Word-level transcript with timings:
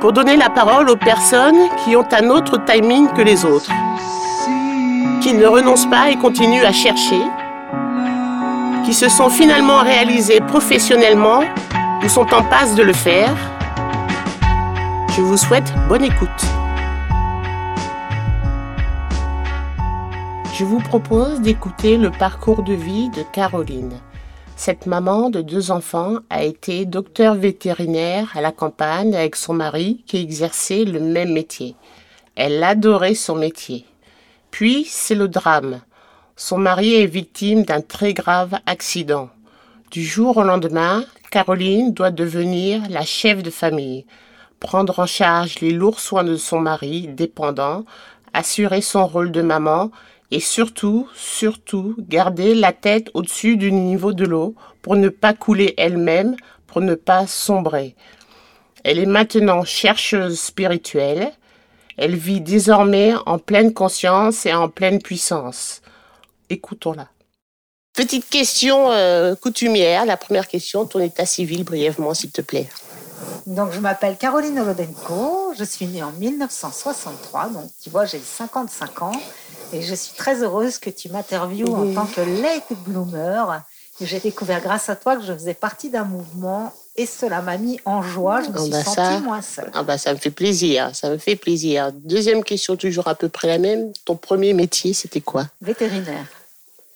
pour 0.00 0.12
donner 0.12 0.36
la 0.36 0.48
parole 0.48 0.88
aux 0.88 0.96
personnes 0.96 1.68
qui 1.84 1.94
ont 1.94 2.08
un 2.12 2.30
autre 2.30 2.58
timing 2.64 3.08
que 3.12 3.20
les 3.20 3.44
autres, 3.44 3.70
qui 5.20 5.34
ne 5.34 5.46
renoncent 5.46 5.88
pas 5.90 6.10
et 6.10 6.16
continuent 6.16 6.64
à 6.64 6.72
chercher, 6.72 7.20
qui 8.84 8.94
se 8.94 9.10
sont 9.10 9.28
finalement 9.28 9.80
réalisées 9.80 10.40
professionnellement 10.40 11.42
ou 12.02 12.08
sont 12.08 12.32
en 12.32 12.42
passe 12.42 12.74
de 12.74 12.82
le 12.82 12.94
faire. 12.94 13.36
Je 15.14 15.20
vous 15.20 15.36
souhaite 15.36 15.70
bonne 15.88 16.04
écoute. 16.04 16.28
Je 20.54 20.64
vous 20.64 20.78
propose 20.78 21.40
d'écouter 21.42 21.98
le 21.98 22.10
parcours 22.10 22.62
de 22.62 22.72
vie 22.72 23.10
de 23.10 23.22
Caroline. 23.22 24.00
Cette 24.62 24.84
maman 24.84 25.30
de 25.30 25.40
deux 25.40 25.70
enfants 25.70 26.16
a 26.28 26.44
été 26.44 26.84
docteur 26.84 27.34
vétérinaire 27.34 28.30
à 28.34 28.42
la 28.42 28.52
campagne 28.52 29.16
avec 29.16 29.34
son 29.34 29.54
mari 29.54 30.04
qui 30.06 30.18
exerçait 30.18 30.84
le 30.84 31.00
même 31.00 31.32
métier. 31.32 31.76
Elle 32.36 32.62
adorait 32.62 33.14
son 33.14 33.36
métier. 33.36 33.86
Puis, 34.50 34.84
c'est 34.86 35.14
le 35.14 35.28
drame. 35.28 35.80
Son 36.36 36.58
mari 36.58 36.94
est 36.94 37.06
victime 37.06 37.62
d'un 37.62 37.80
très 37.80 38.12
grave 38.12 38.54
accident. 38.66 39.30
Du 39.92 40.04
jour 40.04 40.36
au 40.36 40.42
lendemain, 40.42 41.04
Caroline 41.30 41.94
doit 41.94 42.10
devenir 42.10 42.82
la 42.90 43.06
chef 43.06 43.42
de 43.42 43.48
famille, 43.48 44.04
prendre 44.58 44.98
en 44.98 45.06
charge 45.06 45.60
les 45.60 45.72
lourds 45.72 46.00
soins 46.00 46.22
de 46.22 46.36
son 46.36 46.60
mari 46.60 47.08
dépendant, 47.08 47.86
assurer 48.34 48.82
son 48.82 49.06
rôle 49.06 49.32
de 49.32 49.40
maman 49.40 49.90
et 50.30 50.40
surtout, 50.40 51.08
surtout, 51.14 51.96
garder 51.98 52.54
la 52.54 52.72
tête 52.72 53.10
au-dessus 53.14 53.56
du 53.56 53.72
niveau 53.72 54.12
de 54.12 54.24
l'eau 54.24 54.54
pour 54.82 54.96
ne 54.96 55.08
pas 55.08 55.34
couler 55.34 55.74
elle-même, 55.76 56.36
pour 56.66 56.80
ne 56.80 56.94
pas 56.94 57.26
sombrer. 57.26 57.96
Elle 58.84 58.98
est 58.98 59.06
maintenant 59.06 59.64
chercheuse 59.64 60.40
spirituelle. 60.40 61.32
Elle 61.96 62.16
vit 62.16 62.40
désormais 62.40 63.14
en 63.26 63.38
pleine 63.38 63.74
conscience 63.74 64.46
et 64.46 64.54
en 64.54 64.68
pleine 64.68 65.02
puissance. 65.02 65.82
Écoutons-la. 66.48 67.08
Petite 67.92 68.28
question 68.30 68.90
euh, 68.92 69.34
coutumière, 69.34 70.06
la 70.06 70.16
première 70.16 70.46
question, 70.46 70.86
ton 70.86 71.00
état 71.00 71.26
civil 71.26 71.64
brièvement 71.64 72.14
s'il 72.14 72.30
te 72.30 72.40
plaît. 72.40 72.68
Donc, 73.46 73.72
je 73.72 73.80
m'appelle 73.80 74.16
Caroline 74.16 74.60
Olodenko, 74.60 75.52
je 75.58 75.64
suis 75.64 75.86
née 75.86 76.02
en 76.02 76.12
1963, 76.12 77.48
donc 77.48 77.70
tu 77.82 77.90
vois, 77.90 78.04
j'ai 78.04 78.20
55 78.20 79.02
ans. 79.02 79.12
Et 79.72 79.82
je 79.82 79.94
suis 79.94 80.16
très 80.16 80.42
heureuse 80.42 80.78
que 80.78 80.90
tu 80.90 81.08
m'interviewes 81.08 81.72
en 81.72 81.94
tant 81.94 82.06
que 82.06 82.20
late 82.20 82.72
bloomer. 82.84 83.62
J'ai 84.00 84.18
découvert 84.18 84.60
grâce 84.62 84.88
à 84.88 84.96
toi 84.96 85.16
que 85.16 85.22
je 85.22 85.32
faisais 85.32 85.54
partie 85.54 85.90
d'un 85.90 86.04
mouvement 86.04 86.72
et 86.96 87.04
cela 87.06 87.42
m'a 87.42 87.58
mis 87.58 87.78
en 87.84 88.02
joie. 88.02 88.42
Je 88.42 88.48
me 88.48 88.56
ah 88.56 88.62
suis 88.62 88.70
bah 88.70 88.82
sentie 88.84 89.22
moins 89.22 89.42
seule. 89.42 89.70
Ah 89.74 89.82
bah 89.82 89.98
ça 89.98 90.14
me 90.14 90.18
fait 90.18 90.30
plaisir, 90.30 90.94
ça 90.94 91.10
me 91.10 91.18
fait 91.18 91.36
plaisir. 91.36 91.92
Deuxième 91.92 92.42
question, 92.42 92.76
toujours 92.76 93.08
à 93.08 93.14
peu 93.14 93.28
près 93.28 93.46
la 93.46 93.58
même. 93.58 93.92
Ton 94.06 94.16
premier 94.16 94.54
métier, 94.54 94.94
c'était 94.94 95.20
quoi? 95.20 95.46
Vétérinaire. 95.60 96.26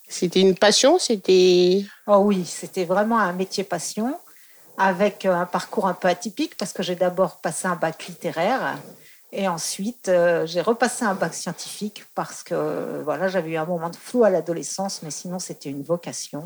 C'était 0.09 0.41
une 0.41 0.55
passion 0.55 0.99
C'était. 0.99 1.85
Oh 2.07 2.19
oui, 2.25 2.45
c'était 2.47 2.85
vraiment 2.85 3.19
un 3.19 3.33
métier 3.33 3.65
passion 3.65 4.19
avec 4.79 5.27
un 5.27 5.47
parcours 5.47 5.87
un 5.87 5.95
peu 5.95 6.09
atypique 6.09 6.57
parce 6.57 6.73
que 6.73 6.83
j'ai 6.83 6.97
d'abord 6.97 7.37
passé 7.37 7.69
un 7.69 7.77
bac 7.77 8.07
littéraire 8.09 8.79
et 9.37 9.49
ensuite, 9.49 10.09
euh, 10.09 10.47
j'ai 10.47 10.61
repassé 10.61 11.05
un 11.05 11.15
bac 11.15 11.35
scientifique 11.35 12.05
parce 12.15 12.45
que 12.45 13.03
voilà, 13.03 13.27
j'avais 13.27 13.51
eu 13.51 13.57
un 13.57 13.65
moment 13.65 13.91
de 13.91 13.97
flou 13.97 14.23
à 14.23 14.31
l'adolescence, 14.31 15.01
mais 15.03 15.11
sinon, 15.11 15.41
c'était 15.41 15.71
une 15.71 15.83
vocation. 15.83 16.45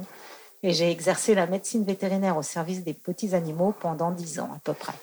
Et 0.62 0.72
j'ai 0.72 0.90
exercé 0.90 1.34
la 1.34 1.46
médecine 1.46 1.84
vétérinaire 1.84 2.36
au 2.36 2.42
service 2.42 2.82
des 2.82 2.94
petits 2.94 3.34
animaux 3.34 3.74
pendant 3.78 4.10
dix 4.10 4.40
ans 4.40 4.50
à 4.56 4.58
peu 4.64 4.72
près. 4.72 4.94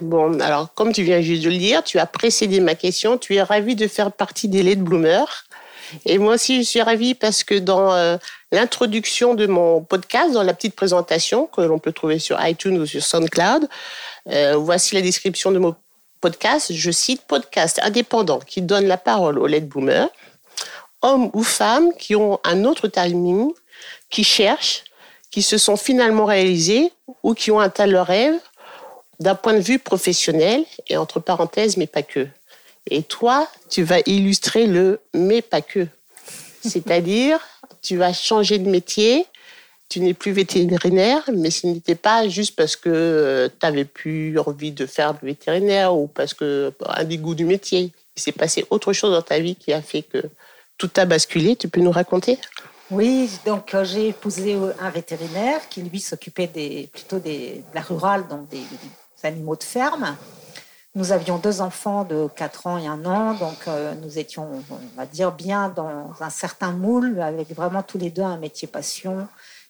Bon, 0.00 0.38
alors, 0.40 0.72
comme 0.74 0.92
tu 0.92 1.02
viens 1.02 1.20
juste 1.20 1.42
de 1.42 1.50
le 1.50 1.58
dire, 1.58 1.82
tu 1.82 1.98
as 1.98 2.06
précédé 2.06 2.60
ma 2.60 2.74
question. 2.74 3.18
Tu 3.18 3.34
es 3.34 3.42
ravie 3.42 3.74
de 3.74 3.88
faire 3.88 4.12
partie 4.12 4.46
des 4.46 4.62
late 4.62 4.80
bloomers. 4.80 5.44
Et 6.04 6.18
moi 6.18 6.34
aussi, 6.34 6.58
je 6.58 6.68
suis 6.68 6.82
ravie 6.82 7.14
parce 7.14 7.42
que 7.44 7.54
dans 7.54 7.92
euh, 7.92 8.16
l'introduction 8.52 9.34
de 9.34 9.46
mon 9.46 9.82
podcast, 9.82 10.32
dans 10.32 10.42
la 10.42 10.54
petite 10.54 10.76
présentation 10.76 11.46
que 11.46 11.62
l'on 11.62 11.78
peut 11.78 11.92
trouver 11.92 12.18
sur 12.18 12.38
iTunes 12.44 12.78
ou 12.78 12.86
sur 12.86 13.02
SoundCloud, 13.02 13.68
euh, 14.28 14.56
voici 14.56 14.94
la 14.94 15.02
description 15.02 15.50
de 15.50 15.58
mon 15.58 15.74
je 16.70 16.90
cite 16.90 17.22
podcast 17.22 17.80
indépendant 17.82 18.38
qui 18.38 18.62
donne 18.62 18.86
la 18.86 18.96
parole 18.96 19.38
aux 19.38 19.46
late 19.46 19.66
boomers, 19.66 20.08
hommes 21.02 21.30
ou 21.32 21.42
femmes 21.42 21.92
qui 21.98 22.16
ont 22.16 22.40
un 22.44 22.64
autre 22.64 22.88
timing, 22.88 23.52
qui 24.10 24.24
cherchent, 24.24 24.84
qui 25.30 25.42
se 25.42 25.58
sont 25.58 25.76
finalement 25.76 26.24
réalisés 26.24 26.92
ou 27.22 27.34
qui 27.34 27.50
ont 27.50 27.60
atteint 27.60 27.86
leur 27.86 28.06
rêve 28.06 28.38
d'un 29.20 29.34
point 29.34 29.54
de 29.54 29.60
vue 29.60 29.78
professionnel 29.78 30.64
et 30.88 30.96
entre 30.96 31.20
parenthèses, 31.20 31.76
mais 31.76 31.86
pas 31.86 32.02
que. 32.02 32.26
Et 32.90 33.02
toi, 33.02 33.48
tu 33.68 33.82
vas 33.82 34.00
illustrer 34.06 34.66
le 34.66 35.00
mais 35.14 35.42
pas 35.42 35.62
que. 35.62 35.86
C'est-à-dire, 36.62 37.40
tu 37.82 37.96
vas 37.96 38.12
changer 38.12 38.58
de 38.58 38.68
métier, 38.68 39.26
tu 39.88 40.00
n'es 40.00 40.14
plus 40.14 40.32
vétérinaire, 40.32 41.22
mais 41.32 41.50
ce 41.50 41.66
n'était 41.66 41.94
pas 41.94 42.28
juste 42.28 42.56
parce 42.56 42.76
que 42.76 42.88
euh, 42.88 43.48
tu 43.48 43.64
n'avais 43.64 43.84
plus 43.84 44.38
envie 44.38 44.72
de 44.72 44.86
faire 44.86 45.14
le 45.22 45.28
vétérinaire 45.28 45.94
ou 45.94 46.08
parce 46.08 46.34
que 46.34 46.72
un 46.86 47.04
dégoût 47.04 47.34
du 47.34 47.44
métier. 47.44 47.92
Il 48.16 48.22
s'est 48.22 48.32
passé 48.32 48.64
autre 48.70 48.92
chose 48.92 49.12
dans 49.12 49.22
ta 49.22 49.38
vie 49.38 49.54
qui 49.54 49.72
a 49.72 49.82
fait 49.82 50.02
que 50.02 50.22
tout 50.78 50.90
a 50.96 51.04
basculé. 51.04 51.54
Tu 51.54 51.68
peux 51.68 51.80
nous 51.80 51.90
raconter? 51.90 52.38
Oui, 52.90 53.30
donc 53.44 53.74
euh, 53.74 53.84
j'ai 53.84 54.08
épousé 54.08 54.56
un 54.80 54.90
vétérinaire 54.90 55.68
qui 55.68 55.82
lui 55.82 56.00
s'occupait 56.00 56.46
des, 56.46 56.88
plutôt 56.92 57.18
des, 57.18 57.64
de 57.70 57.74
la 57.74 57.80
rurale, 57.80 58.28
donc 58.28 58.48
des, 58.48 58.62
animaux 59.22 59.56
de 59.56 59.64
ferme. 59.64 60.16
Nous 60.94 61.10
avions 61.10 61.38
deux 61.38 61.60
enfants 61.60 62.04
de 62.04 62.28
4 62.36 62.66
ans 62.68 62.78
et 62.78 62.86
1 62.86 63.04
an, 63.04 63.34
donc 63.34 63.66
euh, 63.66 63.92
nous 64.02 64.18
étions, 64.20 64.62
on 64.70 64.96
va 64.96 65.04
dire, 65.04 65.32
bien 65.32 65.68
dans 65.68 66.12
un 66.20 66.30
certain 66.30 66.70
moule, 66.70 67.20
avec 67.20 67.52
vraiment 67.52 67.82
tous 67.82 67.98
les 67.98 68.10
deux 68.10 68.22
un 68.22 68.38
métier 68.38 68.68
passion, 68.68 69.26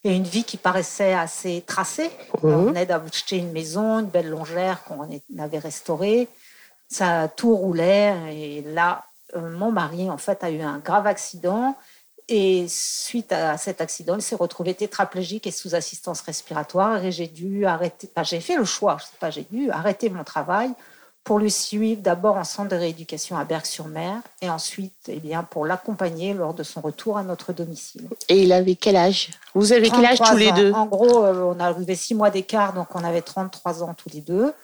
et 0.06 0.14
une 0.14 0.23
vie 0.23 0.44
qui 0.44 0.56
paraissait 0.56 1.14
assez 1.14 1.64
tracée. 1.67 2.11
Mhm. 2.43 2.55
On 2.55 2.62
venait 2.67 2.87
d'acheter 2.87 3.38
une 3.38 3.50
maison, 3.50 3.99
une 3.99 4.06
belle 4.06 4.31
longère 4.31 4.85
qu'on 4.85 5.08
avait 5.38 5.58
restaurée. 5.58 6.29
Ça 6.88 7.29
tout 7.29 7.56
roulait. 7.56 8.14
Et 8.31 8.62
là, 8.62 9.05
euh, 9.35 9.50
mon 9.50 9.73
mari, 9.73 10.08
en 10.08 10.19
fait, 10.19 10.44
a 10.44 10.50
eu 10.50 10.61
un 10.61 10.79
grave 10.79 11.08
accident. 11.08 11.76
Et 12.29 12.67
suite 12.69 13.32
à 13.32 13.58
cet 13.58 13.81
accident, 13.81 14.14
il 14.14 14.23
s'est 14.23 14.37
retrouvé 14.37 14.75
tétraplégique 14.75 15.47
et 15.49 15.50
sous 15.50 15.75
assistance 15.75 16.20
respiratoire. 16.20 17.05
Et 17.05 17.11
j'ai 17.11 17.26
dû 17.26 17.67
arrêter. 17.67 18.08
j'ai 18.23 18.41
fait 18.41 18.56
le 18.56 18.64
choix, 18.64 18.99
je 19.00 19.06
sais 19.06 19.19
pas, 19.19 19.31
j'ai 19.31 19.47
dû 19.50 19.70
arrêter 19.70 20.08
mon 20.08 20.23
travail 20.23 20.70
pour 21.26 21.40
le 21.40 21.49
suivre 21.49 22.00
d'abord 22.02 22.37
en 22.37 22.44
centre 22.44 22.70
de 22.70 22.76
rééducation 22.76 23.37
à 23.37 23.44
Berck-sur-Mer 23.44 24.23
et 24.40 24.49
ensuite 24.49 24.94
eh 25.08 25.19
bien, 25.19 25.43
pour 25.43 25.67
l'accompagner 25.67 26.32
lors 26.32 26.55
de 26.55 26.62
son 26.62 26.81
retour 26.81 27.19
à 27.19 27.25
notre 27.25 27.52
domicile. 27.52 28.08
Et 28.28 28.44
il 28.44 28.52
avait 28.52 28.76
quel 28.76 28.94
âge? 28.94 29.31
Vous 29.52 29.73
avez 29.73 29.90
quel 29.90 30.05
âge 30.05 30.20
tous 30.20 30.37
les 30.37 30.52
deux? 30.52 30.70
En 30.73 30.87
gros, 30.87 31.25
euh, 31.25 31.52
on 31.52 31.58
a 31.58 31.64
arrivé 31.64 31.96
six 31.96 32.14
mois 32.14 32.31
d'écart, 32.31 32.75
donc 32.75 32.94
on 32.94 33.02
avait 33.02 33.23
33 33.23 33.82
ans 33.82 33.93
tous 33.93 34.08
les 34.14 34.20
deux. 34.20 34.55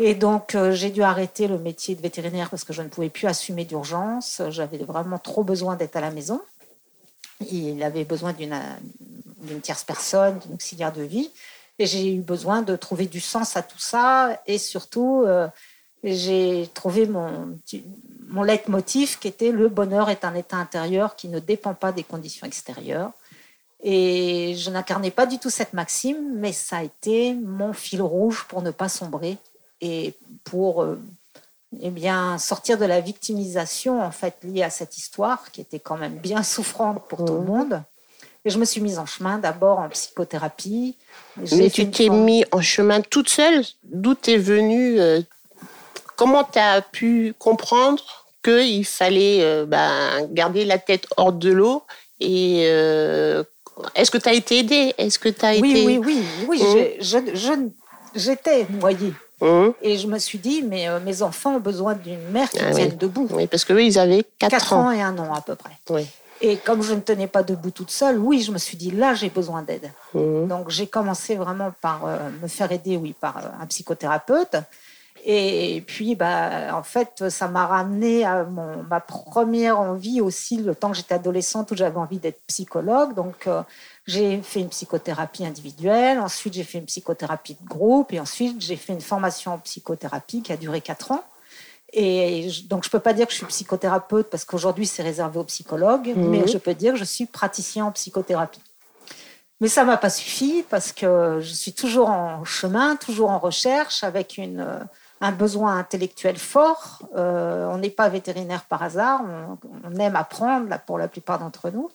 Et 0.00 0.16
donc, 0.16 0.56
euh, 0.56 0.72
j'ai 0.72 0.90
dû 0.90 1.04
arrêter 1.04 1.46
le 1.46 1.58
métier 1.58 1.94
de 1.94 2.02
vétérinaire 2.02 2.50
parce 2.50 2.64
que 2.64 2.72
je 2.72 2.82
ne 2.82 2.88
pouvais 2.88 3.08
plus 3.08 3.28
assumer 3.28 3.64
d'urgence. 3.64 4.42
J'avais 4.48 4.78
vraiment 4.78 5.20
trop 5.20 5.44
besoin 5.44 5.76
d'être 5.76 5.94
à 5.94 6.00
la 6.00 6.10
maison. 6.10 6.40
Il 7.52 7.84
avait 7.84 8.04
besoin 8.04 8.32
d'une 8.32 9.60
tierce 9.62 9.84
personne, 9.84 10.40
d'une 10.40 10.54
auxiliaire 10.54 10.92
de 10.92 11.02
vie. 11.02 11.30
Et 11.78 11.86
j'ai 11.86 12.14
eu 12.14 12.20
besoin 12.20 12.62
de 12.62 12.76
trouver 12.76 13.06
du 13.06 13.20
sens 13.20 13.56
à 13.56 13.62
tout 13.62 13.78
ça. 13.78 14.40
Et 14.46 14.58
surtout, 14.58 15.24
euh, 15.26 15.48
j'ai 16.04 16.68
trouvé 16.74 17.06
mon, 17.06 17.58
mon 18.28 18.42
leitmotiv 18.42 19.18
qui 19.18 19.28
était 19.28 19.52
le 19.52 19.68
bonheur 19.68 20.10
est 20.10 20.24
un 20.24 20.34
état 20.34 20.56
intérieur 20.56 21.16
qui 21.16 21.28
ne 21.28 21.38
dépend 21.38 21.74
pas 21.74 21.92
des 21.92 22.04
conditions 22.04 22.46
extérieures. 22.46 23.12
Et 23.82 24.54
je 24.56 24.70
n'incarnais 24.70 25.10
pas 25.10 25.26
du 25.26 25.38
tout 25.38 25.50
cette 25.50 25.72
maxime, 25.72 26.34
mais 26.36 26.52
ça 26.52 26.78
a 26.78 26.82
été 26.84 27.34
mon 27.34 27.72
fil 27.72 28.00
rouge 28.00 28.46
pour 28.48 28.62
ne 28.62 28.70
pas 28.70 28.88
sombrer 28.88 29.38
et 29.80 30.14
pour 30.44 30.82
euh, 30.82 31.00
eh 31.80 31.90
bien, 31.90 32.38
sortir 32.38 32.78
de 32.78 32.84
la 32.84 33.00
victimisation 33.00 34.00
en 34.00 34.12
fait 34.12 34.36
liée 34.44 34.62
à 34.62 34.70
cette 34.70 34.96
histoire 34.96 35.50
qui 35.50 35.60
était 35.60 35.80
quand 35.80 35.96
même 35.96 36.16
bien 36.16 36.42
souffrante 36.42 37.02
pour 37.08 37.24
tout 37.24 37.34
le 37.34 37.40
mmh. 37.40 37.44
monde. 37.44 37.82
Et 38.44 38.50
je 38.50 38.58
me 38.58 38.64
suis 38.64 38.80
mise 38.80 38.98
en 38.98 39.06
chemin 39.06 39.38
d'abord 39.38 39.78
en 39.78 39.88
psychothérapie. 39.88 40.96
Mais 41.52 41.70
tu 41.70 41.90
t'es 41.90 42.08
mise 42.08 42.44
en 42.52 42.60
chemin 42.60 43.00
toute 43.00 43.28
seule 43.28 43.64
D'où 43.84 44.14
t'es 44.14 44.36
venue 44.36 45.00
euh, 45.00 45.20
Comment 46.16 46.44
tu 46.44 46.58
as 46.58 46.82
pu 46.82 47.34
comprendre 47.38 48.02
qu'il 48.42 48.84
fallait 48.84 49.42
euh, 49.42 49.64
ben, 49.66 50.26
garder 50.32 50.64
la 50.64 50.78
tête 50.78 51.06
hors 51.16 51.32
de 51.32 51.50
l'eau 51.50 51.84
et 52.20 52.68
est-ce 53.94 54.10
que 54.10 54.18
tu 54.18 54.28
as 54.28 54.32
été 54.32 54.58
aidée? 54.58 54.94
Est-ce 54.98 55.18
que 55.18 55.28
tu 55.28 55.44
as 55.44 55.56
oui, 55.58 55.70
été... 55.70 55.86
Oui, 55.86 55.98
oui, 55.98 56.24
oui. 56.48 56.62
Mmh. 56.62 57.70
J'étais 58.14 58.66
noyée. 58.70 59.14
Mmh. 59.40 59.70
Et 59.82 59.96
je 59.96 60.06
me 60.06 60.18
suis 60.18 60.38
dit, 60.38 60.62
mais 60.62 60.88
euh, 60.88 61.00
mes 61.00 61.22
enfants 61.22 61.56
ont 61.56 61.60
besoin 61.60 61.94
d'une 61.94 62.28
mère 62.30 62.48
qui 62.50 62.60
ah, 62.60 62.70
tienne 62.70 62.96
debout. 62.96 63.26
Oui, 63.30 63.46
parce 63.46 63.64
que 63.64 63.72
oui, 63.72 63.86
ils 63.86 63.98
avaient 63.98 64.24
4, 64.38 64.72
ans. 64.72 64.86
ans. 64.86 64.90
et 64.92 65.02
un 65.02 65.18
an 65.18 65.34
à 65.34 65.40
peu 65.40 65.56
près. 65.56 65.72
Oui. 65.90 66.06
Et 66.44 66.56
comme 66.56 66.82
je 66.82 66.92
ne 66.92 67.00
tenais 67.00 67.28
pas 67.28 67.44
debout 67.44 67.70
toute 67.70 67.92
seule, 67.92 68.18
oui, 68.18 68.42
je 68.42 68.50
me 68.50 68.58
suis 68.58 68.76
dit, 68.76 68.90
là, 68.90 69.14
j'ai 69.14 69.30
besoin 69.30 69.62
d'aide. 69.62 69.92
Mmh. 70.12 70.48
Donc 70.48 70.70
j'ai 70.70 70.88
commencé 70.88 71.36
vraiment 71.36 71.72
par 71.80 72.04
euh, 72.04 72.18
me 72.42 72.48
faire 72.48 72.72
aider, 72.72 72.96
oui, 72.96 73.14
par 73.18 73.38
euh, 73.38 73.48
un 73.60 73.66
psychothérapeute. 73.66 74.56
Et 75.24 75.84
puis, 75.86 76.16
bah, 76.16 76.76
en 76.76 76.82
fait, 76.82 77.28
ça 77.28 77.46
m'a 77.46 77.66
ramené 77.66 78.24
à 78.24 78.42
mon, 78.42 78.82
ma 78.82 78.98
première 78.98 79.78
envie 79.78 80.20
aussi, 80.20 80.56
le 80.56 80.74
temps 80.74 80.90
que 80.90 80.96
j'étais 80.96 81.14
adolescente, 81.14 81.70
où 81.70 81.76
j'avais 81.76 81.98
envie 81.98 82.18
d'être 82.18 82.40
psychologue. 82.48 83.14
Donc, 83.14 83.46
euh, 83.46 83.62
j'ai 84.08 84.42
fait 84.42 84.60
une 84.60 84.68
psychothérapie 84.68 85.46
individuelle, 85.46 86.18
ensuite 86.18 86.54
j'ai 86.54 86.64
fait 86.64 86.78
une 86.78 86.86
psychothérapie 86.86 87.56
de 87.60 87.68
groupe, 87.68 88.12
et 88.12 88.18
ensuite 88.18 88.60
j'ai 88.60 88.74
fait 88.74 88.92
une 88.92 89.00
formation 89.00 89.52
en 89.54 89.58
psychothérapie 89.58 90.42
qui 90.42 90.52
a 90.52 90.56
duré 90.56 90.80
quatre 90.80 91.12
ans. 91.12 91.22
Et 91.92 92.48
donc, 92.68 92.84
je 92.84 92.88
ne 92.88 92.92
peux 92.92 93.00
pas 93.00 93.12
dire 93.12 93.26
que 93.26 93.32
je 93.32 93.38
suis 93.38 93.46
psychothérapeute 93.46 94.30
parce 94.30 94.44
qu'aujourd'hui, 94.44 94.86
c'est 94.86 95.02
réservé 95.02 95.38
aux 95.38 95.44
psychologues, 95.44 96.12
mmh. 96.16 96.28
mais 96.28 96.46
je 96.46 96.58
peux 96.58 96.74
dire 96.74 96.94
que 96.94 96.98
je 96.98 97.04
suis 97.04 97.26
praticien 97.26 97.84
en 97.84 97.92
psychothérapie. 97.92 98.62
Mais 99.60 99.68
ça 99.68 99.84
m'a 99.84 99.96
pas 99.96 100.10
suffi 100.10 100.64
parce 100.68 100.92
que 100.92 101.38
je 101.40 101.52
suis 101.52 101.72
toujours 101.72 102.10
en 102.10 102.44
chemin, 102.44 102.96
toujours 102.96 103.30
en 103.30 103.38
recherche, 103.38 104.02
avec 104.02 104.36
une, 104.38 104.66
un 105.22 105.30
besoin 105.30 105.78
intellectuel 105.78 106.36
fort. 106.36 106.98
Euh, 107.16 107.68
on 107.68 107.78
n'est 107.78 107.90
pas 107.90 108.08
vétérinaire 108.08 108.64
par 108.64 108.82
hasard, 108.82 109.22
on, 109.84 109.96
aime 109.98 110.16
apprendre 110.16 110.68
là, 110.68 110.78
pour 110.78 110.98
la 110.98 111.06
plupart 111.06 111.38
d'entre 111.38 111.70
nous. 111.70 111.90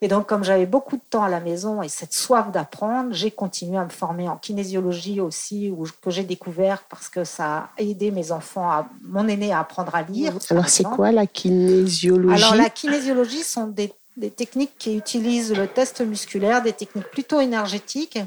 Et 0.00 0.08
donc, 0.08 0.26
comme 0.26 0.44
j'avais 0.44 0.66
beaucoup 0.66 0.96
de 0.96 1.02
temps 1.10 1.24
à 1.24 1.28
la 1.28 1.40
maison 1.40 1.82
et 1.82 1.88
cette 1.88 2.12
soif 2.12 2.52
d'apprendre, 2.52 3.08
j'ai 3.12 3.32
continué 3.32 3.78
à 3.78 3.84
me 3.84 3.90
former 3.90 4.28
en 4.28 4.36
kinésiologie 4.36 5.20
aussi, 5.20 5.70
où, 5.70 5.86
que 6.02 6.10
j'ai 6.10 6.22
découvert 6.22 6.84
parce 6.88 7.08
que 7.08 7.24
ça 7.24 7.56
a 7.56 7.68
aidé 7.78 8.12
mes 8.12 8.30
enfants, 8.30 8.70
à, 8.70 8.88
mon 9.02 9.26
aîné 9.26 9.52
à 9.52 9.60
apprendre 9.60 9.94
à 9.94 10.02
lire. 10.02 10.32
Alors, 10.50 10.68
c'est 10.68 10.84
quoi 10.84 11.10
la 11.10 11.26
kinésiologie 11.26 12.42
Alors, 12.42 12.54
la 12.54 12.70
kinésiologie 12.70 13.42
sont 13.42 13.66
des, 13.66 13.92
des 14.16 14.30
techniques 14.30 14.78
qui 14.78 14.96
utilisent 14.96 15.52
le 15.52 15.66
test 15.66 16.00
musculaire, 16.00 16.62
des 16.62 16.72
techniques 16.72 17.10
plutôt 17.10 17.40
énergétiques 17.40 18.20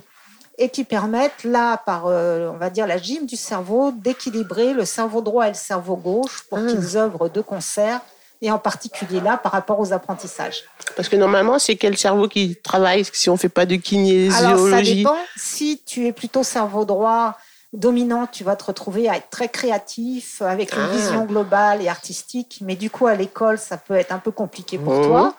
et 0.57 0.69
qui 0.69 0.83
permettent, 0.83 1.43
là, 1.43 1.77
par, 1.77 2.07
euh, 2.07 2.49
on 2.53 2.57
va 2.57 2.69
dire, 2.69 2.85
la 2.85 2.97
gym 2.97 3.25
du 3.25 3.35
cerveau, 3.35 3.91
d'équilibrer 3.91 4.73
le 4.73 4.85
cerveau 4.85 5.21
droit 5.21 5.45
et 5.45 5.51
le 5.51 5.55
cerveau 5.55 5.95
gauche 5.95 6.43
pour 6.49 6.59
ah. 6.59 6.67
qu'ils 6.67 6.97
œuvrent 6.97 7.29
de 7.29 7.41
concert, 7.41 8.01
et 8.41 8.51
en 8.51 8.57
particulier 8.57 9.19
là, 9.19 9.37
par 9.37 9.51
rapport 9.51 9.79
aux 9.79 9.93
apprentissages. 9.93 10.63
Parce 10.95 11.09
que 11.09 11.15
normalement, 11.15 11.59
c'est 11.59 11.75
quel 11.75 11.97
cerveau 11.97 12.27
qui 12.27 12.55
travaille 12.55 13.05
si 13.13 13.29
on 13.29 13.33
ne 13.33 13.37
fait 13.37 13.49
pas 13.49 13.65
de 13.65 13.75
kinésiologie 13.75 14.45
Alors, 14.45 14.69
ça 14.69 14.81
dépend. 14.81 15.17
Si 15.37 15.81
tu 15.85 16.07
es 16.07 16.11
plutôt 16.11 16.43
cerveau 16.43 16.83
droit, 16.85 17.37
dominant, 17.73 18.27
tu 18.27 18.43
vas 18.43 18.55
te 18.55 18.63
retrouver 18.63 19.09
à 19.09 19.17
être 19.17 19.29
très 19.29 19.47
créatif, 19.47 20.41
avec 20.41 20.73
une 20.73 20.81
ah. 20.81 20.95
vision 20.95 21.25
globale 21.25 21.81
et 21.81 21.87
artistique. 21.87 22.59
Mais 22.61 22.75
du 22.75 22.89
coup, 22.89 23.07
à 23.07 23.15
l'école, 23.15 23.59
ça 23.59 23.77
peut 23.77 23.95
être 23.95 24.11
un 24.11 24.19
peu 24.19 24.31
compliqué 24.31 24.77
pour 24.77 24.93
mmh. 24.93 25.03
toi. 25.03 25.35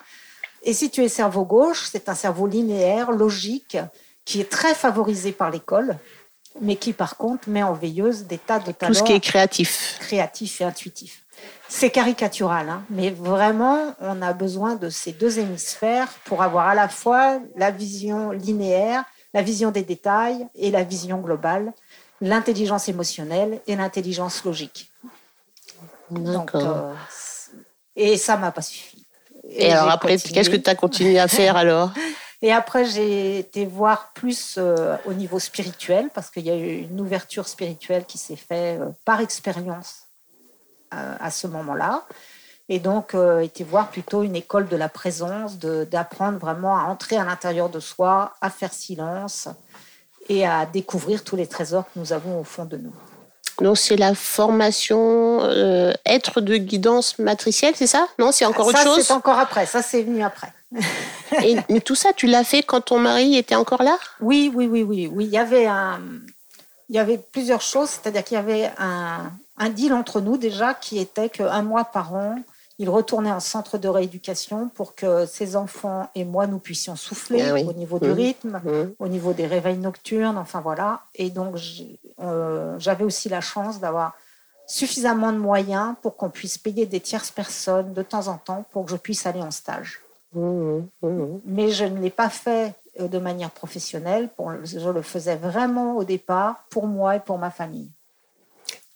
Et 0.63 0.73
si 0.73 0.91
tu 0.91 1.03
es 1.03 1.09
cerveau 1.09 1.45
gauche, 1.45 1.89
c'est 1.91 2.09
un 2.09 2.15
cerveau 2.15 2.47
linéaire, 2.47 3.11
logique, 3.11 3.77
qui 4.25 4.41
est 4.41 4.49
très 4.49 4.75
favorisé 4.75 5.33
par 5.33 5.51
l'école, 5.51 5.97
mais 6.61 6.77
qui 6.77 6.93
par 6.93 7.17
contre 7.17 7.49
met 7.49 7.63
en 7.63 7.73
veilleuse 7.73 8.25
des 8.25 8.39
tas 8.39 8.59
de 8.59 8.73
talents. 8.73 8.93
Tout 8.93 8.99
ce 8.99 9.05
qui 9.05 9.13
est 9.13 9.21
créatif. 9.21 9.99
Créatif 10.01 10.61
et 10.61 10.65
intuitif. 10.65 11.23
C'est 11.69 11.91
caricatural, 11.91 12.69
hein, 12.69 12.83
mais 12.91 13.11
vraiment, 13.11 13.95
on 14.01 14.21
a 14.23 14.33
besoin 14.33 14.77
de 14.77 14.91
ces 14.91 15.13
deux 15.13 15.39
hémisphères 15.39 16.09
pour 16.25 16.43
avoir 16.43 16.69
à 16.69 16.75
la 16.75 16.89
fois 16.89 17.41
la 17.57 17.71
vision 17.71 18.31
linéaire, 18.31 19.05
la 19.33 19.43
vision 19.43 19.71
des 19.71 19.83
détails 19.83 20.47
et 20.55 20.71
la 20.71 20.83
vision 20.85 21.19
globale, 21.19 21.73
l'intelligence 22.21 22.89
émotionnelle 22.89 23.61
et 23.67 23.75
l'intelligence 23.75 24.45
logique. 24.45 24.93
Donc, 26.11 26.55
euh, 26.55 26.93
et 27.97 28.17
ça 28.19 28.37
m'a 28.37 28.53
pas 28.53 28.63
suffi. 28.63 29.07
Et, 29.45 29.65
et 29.65 29.73
alors 29.73 29.91
après, 29.91 30.19
qu'est-ce 30.19 30.51
que 30.51 30.57
tu 30.57 30.71
as 30.71 30.75
continué 30.75 31.19
à 31.19 31.27
faire 31.27 31.57
alors? 31.57 31.91
Et 32.45 32.53
après, 32.53 32.85
j'ai 32.85 33.39
été 33.39 33.65
voir 33.65 34.11
plus 34.15 34.57
euh, 34.59 34.97
au 35.07 35.13
niveau 35.13 35.39
spirituel, 35.39 36.11
parce 36.13 36.29
qu'il 36.29 36.45
y 36.45 36.51
a 36.51 36.57
eu 36.57 36.81
une 36.91 37.01
ouverture 37.01 37.47
spirituelle 37.47 38.05
qui 38.05 38.19
s'est 38.19 38.37
faite 38.37 38.81
euh, 38.81 38.91
par 39.05 39.21
expérience 39.21 40.09
euh, 40.93 41.15
à 41.21 41.31
ce 41.31 41.47
moment-là. 41.47 42.03
Et 42.69 42.81
donc, 42.81 43.15
été 43.43 43.65
voir 43.65 43.91
plutôt 43.91 44.23
une 44.23 44.35
école 44.35 44.67
de 44.69 44.77
la 44.77 44.89
présence, 44.89 45.59
d'apprendre 45.59 46.39
vraiment 46.39 46.79
à 46.79 46.85
entrer 46.85 47.17
à 47.19 47.25
l'intérieur 47.25 47.69
de 47.69 47.81
soi, 47.81 48.33
à 48.41 48.49
faire 48.49 48.73
silence 48.73 49.49
et 50.29 50.47
à 50.47 50.65
découvrir 50.65 51.23
tous 51.23 51.37
les 51.37 51.47
trésors 51.47 51.85
que 51.93 51.99
nous 51.99 52.13
avons 52.15 52.41
au 52.41 52.45
fond 52.45 52.65
de 52.65 52.79
nous. 52.79 52.95
Donc 53.61 53.77
c'est 53.77 53.97
la 53.97 54.15
formation 54.15 55.41
être 56.07 56.41
de 56.41 56.57
guidance 56.57 57.19
matricielle, 57.19 57.75
c'est 57.77 57.89
ça? 57.89 58.07
Non, 58.19 58.33
c'est 58.33 58.47
encore 58.47 58.69
autre 58.69 58.83
chose? 58.83 59.03
C'est 59.03 59.13
encore 59.13 59.41
après, 59.41 59.67
ça 59.67 59.83
c'est 59.83 60.03
venu 60.03 60.23
après. 60.23 60.53
Et, 61.45 61.57
mais 61.69 61.81
tout 61.81 61.95
ça, 61.95 62.13
tu 62.13 62.27
l'as 62.27 62.45
fait 62.45 62.63
quand 62.63 62.81
ton 62.81 62.99
mari 62.99 63.37
était 63.37 63.55
encore 63.55 63.83
là? 63.83 63.97
Oui, 64.21 64.51
oui, 64.55 64.67
oui, 64.67 64.83
oui, 64.83 65.07
oui. 65.11 65.25
Il 65.25 65.31
y 65.31 65.39
avait 65.39 65.67
un, 65.67 66.01
il 66.89 66.97
y 66.97 66.99
avait 66.99 67.19
plusieurs 67.19 67.63
choses, 67.63 67.89
c'est-à-dire 67.89 68.23
qu'il 68.23 68.35
y 68.35 68.39
avait 68.39 68.71
un, 68.79 69.33
un, 69.57 69.69
deal 69.71 69.95
entre 69.95 70.21
nous 70.21 70.37
déjà 70.37 70.75
qui 70.75 70.99
était 70.99 71.31
qu'un 71.31 71.63
mois 71.63 71.85
par 71.85 72.15
an, 72.15 72.37
il 72.79 72.91
retournait 72.91 73.33
en 73.33 73.41
centre 73.41 73.79
de 73.79 73.89
rééducation 73.89 74.69
pour 74.75 74.95
que 74.95 75.25
ses 75.25 75.57
enfants 75.57 76.11
et 76.15 76.25
moi 76.25 76.47
nous 76.47 76.59
puissions 76.59 76.97
souffler 76.97 77.43
ah 77.43 77.55
au 77.55 77.73
niveau 77.73 77.99
du 77.99 78.09
mmh. 78.09 78.13
rythme, 78.13 78.61
mmh. 78.65 78.91
au 78.99 79.09
niveau 79.09 79.33
des 79.33 79.47
réveils 79.47 79.79
nocturnes, 79.79 80.37
enfin 80.37 80.61
voilà. 80.61 81.01
Et 81.15 81.31
donc 81.31 81.57
euh, 82.21 82.75
j'avais 82.79 83.05
aussi 83.05 83.29
la 83.29 83.41
chance 83.41 83.81
d'avoir 83.81 84.15
suffisamment 84.67 85.33
de 85.33 85.39
moyens 85.39 85.95
pour 86.03 86.17
qu'on 86.17 86.29
puisse 86.29 86.59
payer 86.59 86.85
des 86.87 87.01
tierces 87.01 87.31
personnes 87.31 87.95
de 87.95 88.03
temps 88.03 88.29
en 88.29 88.37
temps 88.37 88.67
pour 88.71 88.85
que 88.85 88.91
je 88.91 88.97
puisse 88.97 89.27
aller 89.27 89.41
en 89.41 89.51
stage. 89.51 90.02
Mmh, 90.35 90.81
mmh, 91.03 91.07
mmh. 91.09 91.41
Mais 91.45 91.71
je 91.71 91.85
ne 91.85 92.01
l'ai 92.01 92.11
pas 92.11 92.31
fait 92.31 92.75
euh, 93.01 93.09
de 93.09 93.19
manière 93.19 93.51
professionnelle. 93.51 94.31
Je 94.65 94.89
le 94.89 95.03
faisais 95.03 95.37
vraiment 95.37 95.97
au 95.97 96.05
départ 96.05 96.65
pour 96.71 96.87
moi 96.87 97.17
et 97.17 97.21
pour 97.21 97.39
ma 97.39 97.51
famille. 97.51 97.89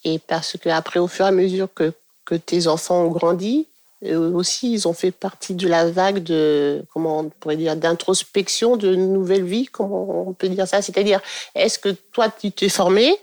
Et 0.04 0.18
parce 0.18 0.56
qu'après, 0.56 1.00
au 1.00 1.08
fur 1.08 1.24
et 1.24 1.28
à 1.28 1.32
mesure 1.32 1.68
que, 1.74 1.92
que 2.24 2.34
tes 2.34 2.66
enfants 2.68 3.02
ont 3.02 3.10
grandi, 3.10 3.66
eux 4.04 4.34
aussi, 4.34 4.72
ils 4.72 4.86
ont 4.86 4.92
fait 4.92 5.10
partie 5.10 5.54
de 5.54 5.66
la 5.66 5.90
vague 5.90 6.22
de, 6.22 6.84
comment 6.92 7.20
on 7.20 7.28
pourrait 7.28 7.56
dire, 7.56 7.76
d'introspection, 7.76 8.76
de 8.76 8.94
nouvelle 8.94 9.44
vie, 9.44 9.66
comment 9.66 10.28
on 10.28 10.32
peut 10.32 10.48
dire 10.48 10.68
ça 10.68 10.82
C'est-à-dire, 10.82 11.20
est-ce 11.54 11.78
que 11.78 11.88
toi, 12.12 12.28
tu 12.28 12.52
t'es 12.52 12.68
formé, 12.68 13.16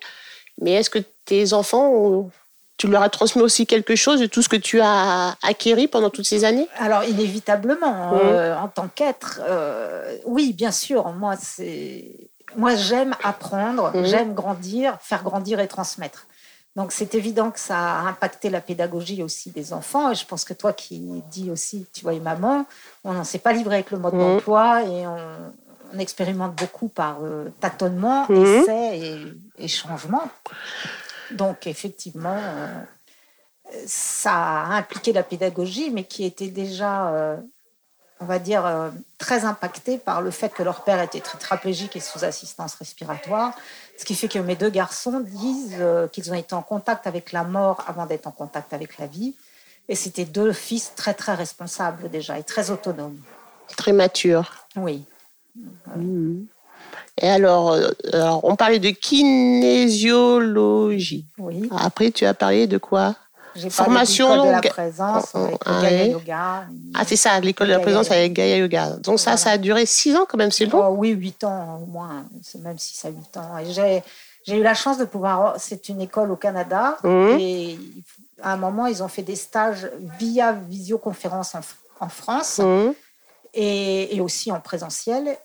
mais 0.62 0.72
est-ce 0.74 0.90
que 0.90 1.00
tes 1.26 1.54
enfants 1.54 1.90
ont 1.90 2.32
tu 2.78 2.88
leur 2.88 3.02
as 3.02 3.10
transmis 3.10 3.42
aussi 3.42 3.66
quelque 3.66 3.96
chose 3.96 4.20
de 4.20 4.26
tout 4.26 4.42
ce 4.42 4.50
que 4.50 4.56
tu 4.56 4.82
as 4.82 5.36
acquéri 5.44 5.88
pendant 5.88 6.10
toutes 6.10 6.26
ces 6.26 6.44
années? 6.44 6.68
Alors, 6.78 7.04
inévitablement, 7.04 8.12
mmh. 8.12 8.20
euh, 8.24 8.58
en 8.58 8.68
tant 8.68 8.88
qu'être, 8.88 9.42
euh, 9.48 10.18
oui, 10.26 10.54
bien 10.54 10.72
sûr. 10.72 11.08
Moi, 11.14 11.36
c'est, 11.40 12.12
moi, 12.56 12.76
j'aime 12.76 13.16
apprendre, 13.24 13.96
mmh. 13.96 14.06
j'aime 14.06 14.34
grandir, 14.34 14.98
faire 15.02 15.24
grandir 15.24 15.60
et 15.60 15.68
transmettre. 15.68 16.28
Donc, 16.76 16.92
c'est 16.92 17.14
évident 17.14 17.52
que 17.52 17.60
ça 17.60 17.78
a 17.78 18.00
impacté 18.08 18.50
la 18.50 18.60
pédagogie 18.60 19.22
aussi 19.22 19.52
des 19.52 19.74
enfants. 19.74 20.12
Et 20.12 20.16
je 20.16 20.26
pense 20.26 20.44
que 20.44 20.56
toi 20.56 20.74
qui 20.74 21.22
dis 21.30 21.52
aussi, 21.52 21.86
tu 21.94 22.02
vois, 22.02 22.14
maman, 22.14 22.66
on 23.04 23.14
n'en 23.14 23.24
s'est 23.24 23.38
pas 23.38 23.54
livré 23.54 23.76
avec 23.76 23.92
le 23.92 24.00
mode 24.00 24.16
mmh. 24.16 24.20
d'emploi 24.20 24.82
et 24.84 25.08
on, 25.08 25.20
expérimente 26.00 26.56
beaucoup 26.56 26.88
par 26.88 27.20
euh, 27.22 27.50
tâtonnement, 27.60 28.28
essai 28.28 29.00
et, 29.00 29.64
et 29.64 29.68
changement. 29.68 30.24
Donc 31.34 31.68
effectivement, 31.68 32.40
euh, 32.40 32.84
ça 33.86 34.34
a 34.34 34.76
impliqué 34.76 35.14
la 35.14 35.24
pédagogie, 35.24 35.90
mais 35.90 36.04
qui 36.04 36.26
était 36.26 36.48
déjà, 36.48 37.10
euh, 37.14 37.38
on 38.20 38.26
va 38.26 38.40
dire, 38.40 38.66
euh, 38.66 38.90
très 39.18 39.46
impactés 39.46 39.98
par 39.98 40.22
le 40.22 40.32
fait 40.32 40.50
que 40.50 40.64
leur 40.64 40.84
père 40.84 41.02
était 41.02 41.22
tétraplégique 41.22 41.96
et 41.96 42.00
sous 42.00 42.24
assistance 42.24 42.76
respiratoire. 42.76 43.56
Ce 43.98 44.06
qui 44.06 44.16
fait 44.16 44.28
que 44.28 44.40
mes 44.40 44.56
deux 44.56 44.70
garçons 44.70 45.20
disent 45.20 45.78
qu'ils 46.12 46.32
ont 46.32 46.36
été 46.36 46.56
en 46.56 46.64
contact 46.64 47.08
avec 47.08 47.32
la 47.32 47.44
mort 47.44 47.84
avant 47.88 48.06
d'être 48.06 48.28
en 48.28 48.32
contact 48.32 48.74
avec 48.74 48.98
la 48.98 49.08
vie. 49.08 49.36
Et 49.90 49.96
c'était 49.96 50.26
deux 50.26 50.54
fils 50.54 50.94
très, 50.96 51.14
très 51.14 51.36
responsables 51.36 52.10
déjà 52.10 52.40
et 52.40 52.44
très 52.44 52.72
autonomes. 52.72 53.20
Très 53.76 53.92
matures. 53.92 54.66
Oui. 54.76 55.06
Mmh. 55.56 56.46
Et 57.22 57.30
alors, 57.30 57.74
euh, 57.74 57.90
alors, 58.12 58.44
on 58.44 58.56
parlait 58.56 58.80
de 58.80 58.90
kinésiologie. 58.90 61.26
Oui. 61.38 61.70
Après, 61.78 62.10
tu 62.12 62.26
as 62.26 62.34
parlé 62.34 62.66
de 62.68 62.78
quoi? 62.78 63.16
Formation 63.70 64.46
de 64.46 64.50
la 64.50 64.62
présence, 64.62 65.36
avec 65.36 65.58
ah 65.64 65.82
Gaia. 65.84 66.06
Yoga. 66.08 66.64
Ah, 66.96 67.04
c'est 67.06 67.16
ça, 67.16 67.40
l'école 67.40 67.68
de 67.68 67.74
la 67.74 67.80
présence 67.80 68.10
avec 68.10 68.34
Gaia 68.34 68.58
Yoga. 68.58 68.94
Donc 68.98 69.20
ça, 69.20 69.26
Voilà. 69.32 69.38
ça 69.38 69.52
a 69.52 69.58
duré 69.60 69.86
six 69.86 70.16
ans 70.16 70.26
quand 70.28 70.40
même, 70.40 70.50
c'est 70.50 70.66
long. 70.66 70.88
Oh, 70.88 70.96
oui, 70.98 71.10
8 71.10 71.44
ans 71.44 71.80
au 71.84 71.86
moins, 71.86 72.26
c'est 72.42 72.60
même 72.62 72.80
6 72.80 73.06
à 73.06 73.10
8 73.10 73.38
ans. 73.38 73.60
Et 73.60 73.72
j'ai, 74.46 74.58
eu 74.58 74.64
la 74.64 74.74
chance 74.74 74.98
de 74.98 75.06
pouvoir. 75.06 75.54
C'est 75.60 75.88
une 75.90 76.02
école 76.02 76.32
au 76.32 76.36
Canada. 76.36 76.98
Mhm. 77.04 77.38
Et 77.40 77.78
à 78.42 78.54
un 78.54 78.58
moment, 78.58 78.88
ils 78.88 79.04
ont 79.04 79.08
fait 79.08 79.22
des 79.22 79.36
stages 79.36 79.88
via 80.20 80.54
visioconférence 80.54 81.54
en, 81.54 81.60
en 82.00 82.10
France 82.10 82.58
Mhm. 82.58 82.96
et, 83.54 84.16
et 84.16 84.22
aussi 84.22 84.52
en 84.52 84.60
présentiel. 84.62 85.38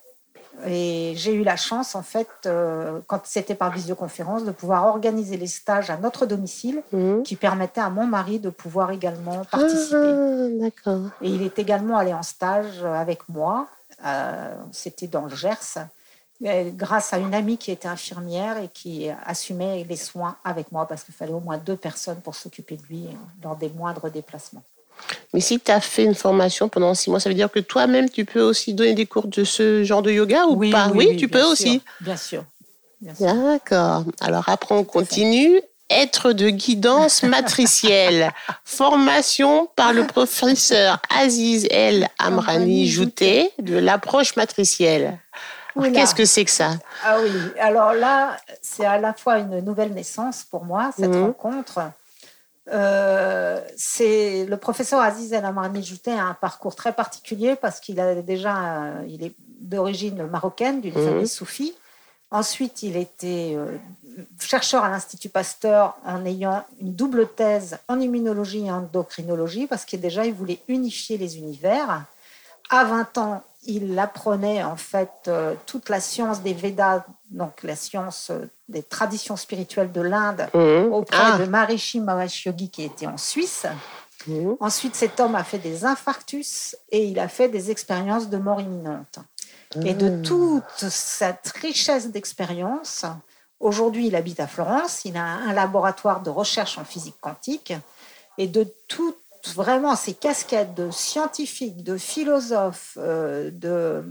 Et 0.67 1.13
j'ai 1.15 1.33
eu 1.33 1.43
la 1.43 1.55
chance, 1.55 1.95
en 1.95 2.01
fait, 2.03 2.27
euh, 2.45 2.99
quand 3.07 3.21
c'était 3.25 3.55
par 3.55 3.71
visioconférence, 3.71 4.43
de 4.45 4.51
pouvoir 4.51 4.85
organiser 4.87 5.37
les 5.37 5.47
stages 5.47 5.89
à 5.89 5.97
notre 5.97 6.25
domicile 6.25 6.81
Mhm. 6.91 7.23
qui 7.23 7.35
permettaient 7.35 7.81
à 7.81 7.89
mon 7.89 8.05
mari 8.05 8.39
de 8.39 8.49
pouvoir 8.49 8.91
également 8.91 9.45
participer. 9.45 9.95
Ah, 9.97 10.47
D'accord. 10.61 11.01
Et 11.21 11.29
il 11.29 11.41
est 11.43 11.57
également 11.59 11.97
allé 11.97 12.13
en 12.13 12.23
stage 12.23 12.83
avec 12.83 13.27
moi. 13.29 13.67
Euh, 14.05 14.53
C'était 14.71 15.07
dans 15.07 15.25
le 15.25 15.35
Gers, 15.35 15.77
euh, 16.45 16.69
grâce 16.73 17.13
à 17.13 17.17
une 17.17 17.33
amie 17.33 17.57
qui 17.57 17.71
était 17.71 17.87
infirmière 17.87 18.57
et 18.57 18.69
qui 18.69 19.09
assumait 19.25 19.85
les 19.87 19.95
soins 19.97 20.37
avec 20.43 20.71
moi 20.71 20.87
parce 20.87 21.03
qu'il 21.03 21.13
fallait 21.13 21.33
au 21.33 21.39
moins 21.41 21.57
deux 21.57 21.75
personnes 21.75 22.21
pour 22.21 22.35
s'occuper 22.35 22.77
de 22.77 22.83
lui 22.83 23.07
lors 23.43 23.55
des 23.57 23.69
moindres 23.69 24.09
déplacements. 24.09 24.63
Mais 25.33 25.39
si 25.39 25.59
tu 25.59 25.71
as 25.71 25.81
fait 25.81 26.03
une 26.03 26.15
formation 26.15 26.69
pendant 26.69 26.93
six 26.93 27.09
mois, 27.09 27.19
ça 27.19 27.29
veut 27.29 27.35
dire 27.35 27.51
que 27.51 27.59
toi-même, 27.59 28.09
tu 28.09 28.25
peux 28.25 28.41
aussi 28.41 28.73
donner 28.73 28.93
des 28.93 29.05
cours 29.05 29.27
de 29.27 29.43
ce 29.43 29.83
genre 29.83 30.01
de 30.01 30.11
yoga 30.11 30.45
ou 30.45 30.69
pas 30.69 30.89
Oui, 30.93 31.15
tu 31.17 31.27
bien 31.27 31.39
peux 31.39 31.43
sûr, 31.43 31.51
aussi. 31.51 31.81
Bien 32.01 32.17
sûr. 32.17 32.43
sûr. 33.15 33.33
D'accord. 33.33 34.03
Alors 34.19 34.47
après, 34.49 34.75
on 34.75 34.83
continue. 34.83 35.61
Être 35.91 36.33
de 36.33 36.49
guidance 36.51 37.23
matricielle. 37.23 38.31
Formation 38.63 39.67
par 39.75 39.91
le 39.91 40.05
professeur 40.05 40.99
Aziz 41.09 41.67
El 41.71 42.07
Amrani 42.19 42.87
Jouté 42.87 43.51
de 43.57 43.75
l'approche 43.77 44.35
matricielle. 44.35 45.17
Qu'est-ce 45.93 46.13
que 46.13 46.25
c'est 46.25 46.45
que 46.45 46.51
ça 46.51 46.73
Ah 47.03 47.17
oui, 47.21 47.31
alors 47.59 47.93
là, 47.93 48.37
c'est 48.61 48.85
à 48.85 48.99
la 48.99 49.13
fois 49.13 49.39
une 49.39 49.61
nouvelle 49.61 49.93
naissance 49.93 50.43
pour 50.49 50.63
moi, 50.65 50.91
cette 50.95 51.07
Mhm. 51.07 51.23
rencontre. 51.23 51.79
Euh, 52.71 53.59
c'est 53.75 54.45
le 54.45 54.57
professeur 54.57 54.99
Aziz 55.01 55.33
El 55.33 55.45
Amrani 55.45 55.83
Jouté 55.83 56.11
a 56.11 56.25
un 56.25 56.33
parcours 56.33 56.75
très 56.75 56.93
particulier 56.93 57.55
parce 57.55 57.79
qu'il 57.79 57.99
a 57.99 58.15
déjà, 58.21 58.83
euh, 58.83 59.05
il 59.07 59.23
est 59.23 59.33
d'origine 59.59 60.25
marocaine, 60.27 60.81
d'une 60.81 60.95
Mhm. 60.97 61.05
famille 61.05 61.27
soufie. 61.27 61.73
Ensuite, 62.31 62.83
il 62.83 62.95
était 62.95 63.53
euh, 63.55 63.77
chercheur 64.39 64.83
à 64.83 64.89
l'Institut 64.89 65.29
Pasteur 65.29 65.95
en 66.05 66.23
ayant 66.25 66.63
une 66.79 66.93
double 66.93 67.27
thèse 67.27 67.79
en 67.87 67.99
immunologie 67.99 68.65
et 68.67 68.71
en 68.71 68.77
endocrinologie 68.83 69.65
parce 69.65 69.83
que 69.83 69.97
déjà, 69.97 70.25
il 70.25 70.33
voulait 70.33 70.59
unifier 70.67 71.17
les 71.17 71.37
univers. 71.37 72.03
À 72.69 72.83
20 72.83 73.17
ans, 73.17 73.43
il 73.63 73.97
apprenait 73.99 74.63
en 74.63 74.75
fait 74.77 75.11
euh, 75.27 75.53
toute 75.65 75.89
la 75.89 75.99
science 75.99 76.41
des 76.41 76.53
Védas, 76.53 77.03
donc 77.29 77.63
la 77.63 77.75
science 77.75 78.29
euh, 78.31 78.49
des 78.69 78.83
traditions 78.83 79.35
spirituelles 79.35 79.91
de 79.91 80.01
l'Inde, 80.01 80.47
Mhm. 80.53 80.93
auprès 80.93 81.17
Ah. 81.21 81.37
de 81.37 81.45
Maharishi 81.45 81.99
Mahesh 81.99 82.45
Yogi 82.45 82.69
qui 82.69 82.83
était 82.83 83.07
en 83.07 83.17
Suisse. 83.17 83.65
Mhm. 84.27 84.55
Ensuite, 84.59 84.95
cet 84.95 85.19
homme 85.19 85.35
a 85.35 85.43
fait 85.43 85.59
des 85.59 85.85
infarctus 85.85 86.75
et 86.91 87.05
il 87.05 87.19
a 87.19 87.27
fait 87.27 87.49
des 87.49 87.71
expériences 87.71 88.29
de 88.29 88.37
mort 88.37 88.61
imminente. 88.61 89.19
Et 89.85 89.93
de 89.93 90.23
toute 90.23 90.89
cette 90.89 91.49
richesse 91.61 92.09
d'expérience, 92.09 93.05
aujourd'hui, 93.59 94.07
il 94.07 94.15
habite 94.15 94.39
à 94.39 94.47
Florence, 94.47 95.05
il 95.05 95.15
a 95.15 95.23
un 95.23 95.53
laboratoire 95.53 96.21
de 96.21 96.29
recherche 96.31 96.77
en 96.79 96.83
physique 96.85 97.17
quantique, 97.21 97.73
et 98.39 98.47
de 98.47 98.67
vraiment 99.47 99.95
ces 99.95 100.13
casquettes 100.13 100.75
de 100.75 100.91
scientifiques, 100.91 101.83
de 101.83 101.97
philosophes, 101.97 102.97
euh, 102.97 103.51
de, 103.51 104.03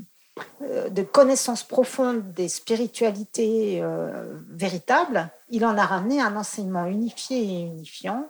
euh, 0.62 0.88
de 0.88 1.02
connaissances 1.02 1.62
profondes 1.62 2.32
des 2.32 2.48
spiritualités 2.48 3.80
euh, 3.82 4.34
véritables, 4.50 5.30
il 5.50 5.64
en 5.64 5.76
a 5.78 5.86
ramené 5.86 6.20
un 6.20 6.36
enseignement 6.36 6.86
unifié 6.86 7.38
et 7.38 7.60
unifiant, 7.60 8.26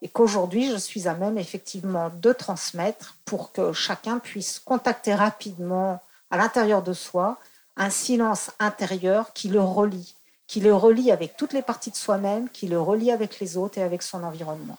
et 0.00 0.08
qu'aujourd'hui, 0.08 0.70
je 0.70 0.76
suis 0.76 1.06
à 1.06 1.14
même 1.14 1.38
effectivement 1.38 2.10
de 2.10 2.32
transmettre 2.32 3.16
pour 3.24 3.52
que 3.52 3.72
chacun 3.72 4.18
puisse 4.18 4.58
contacter 4.58 5.14
rapidement 5.14 6.00
à 6.30 6.36
l'intérieur 6.36 6.82
de 6.82 6.92
soi 6.92 7.38
un 7.76 7.90
silence 7.90 8.50
intérieur 8.58 9.32
qui 9.32 9.48
le 9.48 9.60
relie, 9.60 10.16
qui 10.46 10.60
le 10.60 10.74
relie 10.74 11.12
avec 11.12 11.36
toutes 11.36 11.52
les 11.52 11.62
parties 11.62 11.90
de 11.90 11.96
soi-même, 11.96 12.48
qui 12.50 12.66
le 12.66 12.80
relie 12.80 13.12
avec 13.12 13.38
les 13.38 13.56
autres 13.56 13.78
et 13.78 13.82
avec 13.82 14.02
son 14.02 14.24
environnement. 14.24 14.78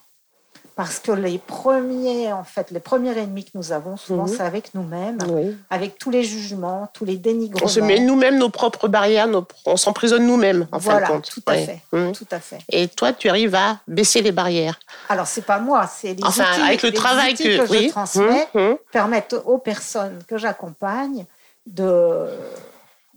Parce 0.76 0.98
que 0.98 1.12
les 1.12 1.38
premiers, 1.38 2.34
en 2.34 2.44
fait, 2.44 2.72
les 2.72 2.80
premiers 2.80 3.16
ennemis 3.16 3.46
que 3.46 3.52
nous 3.54 3.72
avons, 3.72 3.96
souvent, 3.96 4.24
Mhm. 4.24 4.36
c'est 4.36 4.42
avec 4.44 4.74
nous-mêmes, 4.74 5.20
Oui. 5.30 5.56
avec 5.70 6.00
tous 6.00 6.10
les 6.10 6.24
jugements, 6.24 6.90
tous 6.94 7.06
les 7.06 7.18
dénigrements. 7.18 7.66
On 7.66 7.68
se 7.68 7.80
met 7.80 8.00
nous-mêmes 8.00 8.40
nos 8.40 8.50
propres 8.50 8.88
barrières, 8.88 9.28
nos- 9.28 9.46
on 9.68 9.78
s'emprisonne 9.78 10.26
nous-mêmes, 10.26 10.68
en 10.72 10.80
fin 10.80 10.92
Voilà, 10.94 11.08
de 11.08 11.12
compte. 11.12 11.30
tout 11.30 11.44
à 11.46 11.52
Ouais. 11.52 11.66
fait, 11.66 11.82
Mhm. 11.96 12.12
tout 12.14 12.26
à 12.32 12.40
fait. 12.40 12.58
Et 12.72 12.88
toi, 12.88 13.14
tu 13.14 13.30
arrives 13.30 13.54
à 13.54 13.78
baisser 13.88 14.24
les 14.24 14.32
barrières. 14.32 14.80
Alors, 15.10 15.28
c'est 15.28 15.44
pas 15.46 15.60
moi, 15.60 15.86
c'est 15.86 16.16
les 16.16 16.24
Enfin, 16.24 16.52
outils, 16.52 16.62
avec 16.62 16.82
le 16.82 16.90
les 16.90 16.96
travail 16.96 17.34
outils 17.34 17.44
que, 17.44 17.68
que, 17.68 17.72
oui. 17.72 17.84
je 17.86 17.90
transmets 17.90 18.48
Mhm, 18.56 18.78
permettent 18.92 19.36
aux 19.46 19.60
personnes 19.60 20.24
que 20.28 20.38
j'accompagne 20.40 21.26
de, 21.68 22.26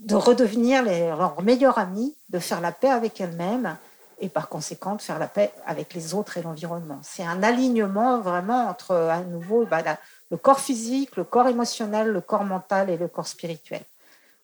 de 0.04 0.14
redevenir 0.14 0.82
les- 0.82 1.08
leurs 1.08 1.40
meilleurs 1.42 1.78
amis, 1.78 2.14
de 2.28 2.38
faire 2.38 2.60
la 2.60 2.70
paix 2.72 2.90
avec 2.90 3.18
elles-mêmes 3.20 3.76
et 4.18 4.28
par 4.28 4.48
conséquent 4.48 4.94
de 4.94 5.02
faire 5.02 5.18
la 5.18 5.28
paix 5.28 5.52
avec 5.66 5.94
les 5.94 6.14
autres 6.14 6.38
et 6.38 6.42
l'environnement. 6.42 6.98
C'est 7.02 7.24
un 7.24 7.42
alignement 7.42 8.20
vraiment 8.20 8.68
entre, 8.68 8.94
à 8.94 9.20
nouveau, 9.20 9.66
bah, 9.66 9.82
le 10.30 10.36
corps 10.36 10.60
physique, 10.60 11.16
le 11.16 11.24
corps 11.24 11.48
émotionnel, 11.48 12.08
le 12.08 12.20
corps 12.20 12.44
mental 12.44 12.88
et 12.90 12.96
le 12.96 13.08
corps 13.08 13.26
spirituel. 13.26 13.82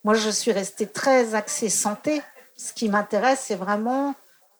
Moi, 0.03 0.13
je 0.13 0.29
suis 0.29 0.51
restée 0.51 0.87
très 0.87 1.33
axée 1.33 1.69
santé. 1.69 2.21
Ce 2.57 2.73
qui 2.73 2.89
m'intéresse, 2.89 3.39
c'est 3.47 3.55
vraiment 3.55 4.13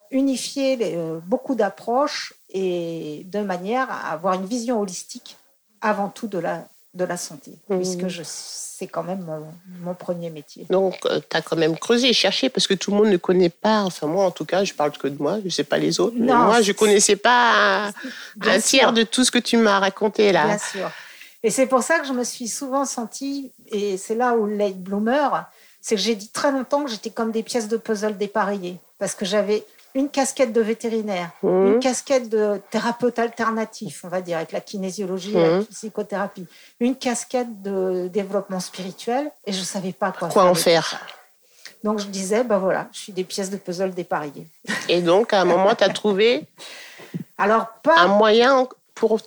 unifier 0.09 0.77
euh, 0.95 1.19
beaucoup 1.25 1.55
d'approches 1.55 2.33
et 2.49 3.23
de 3.25 3.39
manière 3.41 3.91
à 3.91 4.11
avoir 4.11 4.35
une 4.35 4.45
vision 4.45 4.79
holistique 4.79 5.37
avant 5.81 6.09
tout 6.09 6.27
de 6.27 6.37
la, 6.37 6.65
de 6.93 7.05
la 7.05 7.17
santé, 7.17 7.51
Mhm. 7.69 7.77
puisque 7.79 8.07
je- 8.07 8.21
c'est 8.25 8.87
quand 8.87 9.03
même 9.03 9.21
mon, 9.23 9.45
mon 9.81 9.93
premier 9.95 10.29
métier. 10.29 10.65
Donc, 10.69 10.99
tu 11.01 11.37
as 11.37 11.41
quand 11.41 11.55
même 11.55 11.77
creusé 11.77 12.09
et 12.09 12.13
cherché 12.13 12.49
parce 12.49 12.67
que 12.67 12.73
tout 12.73 12.91
le 12.91 12.97
monde 12.97 13.07
ne 13.07 13.17
connaît 13.17 13.49
pas. 13.49 13.81
Enfin, 13.83 14.07
moi, 14.07 14.25
en 14.25 14.31
tout 14.31 14.45
cas, 14.45 14.63
je 14.63 14.73
parle 14.73 14.91
que 14.91 15.07
de 15.07 15.21
moi, 15.21 15.39
je 15.39 15.45
ne 15.45 15.49
sais 15.49 15.63
pas 15.63 15.77
les 15.77 15.99
autres. 15.99 16.15
mais 16.17 16.27
Non, 16.27 16.37
moi, 16.37 16.61
je 16.61 16.71
ne 16.71 16.77
connaissais 16.77 17.15
pas 17.15 17.87
un, 18.41 18.59
tiers 18.59 18.93
de 18.93 19.03
tout 19.03 19.23
ce 19.23 19.31
que 19.31 19.39
tu 19.39 19.57
m'as 19.57 19.79
raconté 19.79 20.31
là. 20.31 20.45
Bien 20.47 20.57
sûr. 20.57 20.91
Et 21.43 21.49
c'est 21.49 21.65
pour 21.67 21.83
ça 21.83 21.99
que 21.99 22.07
je 22.07 22.13
me 22.13 22.23
suis 22.23 22.47
souvent 22.47 22.85
sentie, 22.85 23.51
et 23.71 23.97
c'est 23.97 24.15
là 24.15 24.33
où 24.35 24.45
le 24.45 24.55
late 24.55 24.77
bloomer, 24.77 25.45
c'est 25.81 25.95
que 25.95 26.01
j'ai 26.01 26.15
dit 26.15 26.29
très 26.29 26.51
longtemps 26.51 26.83
que 26.85 26.89
j'étais 26.91 27.09
comme 27.09 27.31
des 27.31 27.43
pièces 27.43 27.67
de 27.67 27.77
puzzle 27.77 28.17
dépareillées, 28.17 28.77
parce 28.99 29.13
que 29.15 29.25
j'avais 29.25 29.65
une 29.95 30.09
casquette 30.09 30.51
de 30.53 30.61
vétérinaire, 30.61 31.29
Mhm. 31.43 31.73
une 31.73 31.79
casquette 31.79 32.29
de 32.29 32.59
thérapeute 32.71 33.19
alternatif, 33.19 34.01
on 34.03 34.07
va 34.07 34.21
dire, 34.21 34.37
avec 34.37 34.51
la 34.51 34.61
kinésiologie, 34.61 35.33
la 35.33 35.57
Mhm. 35.57 35.65
psychothérapie, 35.65 36.47
une 36.79 36.95
casquette 36.95 37.61
de 37.61 38.07
développement 38.07 38.59
spirituel, 38.59 39.29
et 39.45 39.53
je 39.53 39.59
ne 39.59 39.65
savais 39.65 39.93
pas 39.93 40.11
quoi, 40.11 40.29
Quoi 40.29 40.45
en 40.45 40.55
faire. 40.55 40.99
Donc 41.83 41.99
je 41.99 42.05
disais, 42.07 42.43
ben 42.43 42.57
voilà, 42.59 42.87
je 42.93 42.99
suis 42.99 43.13
des 43.13 43.23
pièces 43.25 43.49
de 43.49 43.57
puzzle 43.57 43.91
dépareillées. 43.93 44.47
Et 44.87 45.01
donc, 45.01 45.33
à 45.33 45.41
un 45.41 45.45
moment, 45.45 45.75
tu 45.75 45.83
as 45.83 45.89
trouvé 45.89 46.47
Alors, 47.37 47.67
pas 47.83 47.99
un 47.99 48.07
moyen 48.07 48.67
pour 48.95 49.19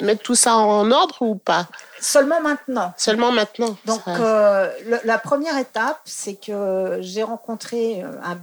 mettre 0.00 0.22
tout 0.22 0.34
ça 0.34 0.56
en 0.56 0.90
ordre 0.90 1.18
ou 1.22 1.36
pas? 1.36 1.68
Seulement 2.00 2.40
maintenant. 2.40 2.92
Seulement 2.96 3.30
maintenant. 3.30 3.76
Donc, 3.84 4.00
Ça- 4.04 4.16
euh, 4.16 4.70
le- 4.86 5.00
la 5.04 5.18
première 5.18 5.56
étape, 5.58 6.00
c'est 6.04 6.34
que 6.34 6.98
j'ai 7.00 7.22
rencontré 7.22 8.02
euh, 8.02 8.08
un- 8.24 8.38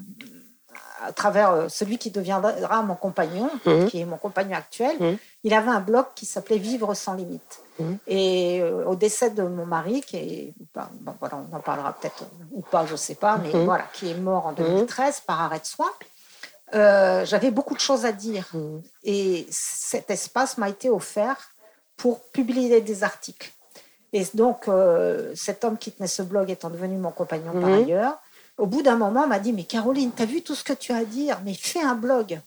à 1.06 1.12
travers 1.13 1.51
euh, 1.51 1.68
celui 1.70 1.98
qui 1.98 2.12
deviendra 2.12 2.82
mon 2.84 2.96
compagnon, 2.96 3.50
Mhm. 3.65 3.88
qui 3.88 4.01
est 4.01 4.06
mon 4.06 4.18
compagnon 4.18 4.58
actuel. 4.58 4.96
Mhm. 5.00 5.18
Il 5.44 5.53
avait 5.53 5.70
un 5.72 5.79
blog 5.79 6.06
qui 6.15 6.25
s'appelait 6.25 6.58
Vivre 6.58 6.94
sans 6.94 7.13
limite. 7.13 7.60
Mhm. 7.79 7.98
Et 8.08 8.60
euh, 8.62 8.86
au 8.86 8.96
décès 8.96 9.29
de 9.29 9.44
mon 9.44 9.65
mari, 9.65 10.01
qui 10.01 10.18
est, 10.18 10.53
ben, 10.75 10.89
bon, 11.01 11.13
voilà, 11.20 11.38
on 11.51 11.56
en 11.56 11.60
parlera 11.62 11.94
peut-être 11.94 12.24
ou 12.51 12.62
pas, 12.62 12.86
je 12.86 12.94
ne 12.94 12.98
sais 12.98 13.15
pas, 13.15 13.38
mais 13.38 13.51
voilà, 13.65 13.86
qui 13.94 14.10
est 14.12 14.15
mort 14.15 14.48
en 14.48 14.51
2013 14.53 15.22
par 15.22 15.41
arrêt 15.41 15.60
de 15.60 15.65
soins. 15.65 15.91
euh, 16.75 17.25
J'avais 17.25 17.51
beaucoup 17.51 17.74
de 17.74 17.79
choses 17.79 18.06
à 18.06 18.12
dire. 18.12 18.46
Et 19.03 19.48
cet 19.50 20.10
espace 20.12 20.58
m'a 20.58 20.70
été 20.70 20.89
offert 20.89 21.38
pour 21.98 22.20
publier 22.32 22.82
des 22.82 23.03
articles. 23.03 23.51
Et 24.12 24.25
donc, 24.34 24.68
euh, 24.68 25.32
cet 25.36 25.63
homme 25.63 25.77
qui 25.77 25.91
tenait 25.91 26.08
ce 26.08 26.22
blog 26.24 26.50
étant 26.50 26.70
devenu 26.70 26.98
mon 26.98 27.12
compagnon 27.12 27.53
par 27.62 27.72
ailleurs, 27.72 28.18
au 28.60 28.68
bout 28.68 28.82
d'un 28.82 28.98
moment, 28.98 29.25
m'a 29.25 29.39
dit 29.39 29.54
Mais 29.54 29.63
Caroline, 29.63 30.12
tu 30.16 30.22
as 30.22 30.25
vu 30.25 30.42
tout 30.42 30.54
ce 30.54 30.63
que 30.63 30.74
tu 30.74 30.92
as 30.92 30.98
à 30.98 31.06
dire, 31.06 31.39
mais 31.44 31.54
fais 31.54 31.82
un 31.82 31.96
blog. 31.96 32.39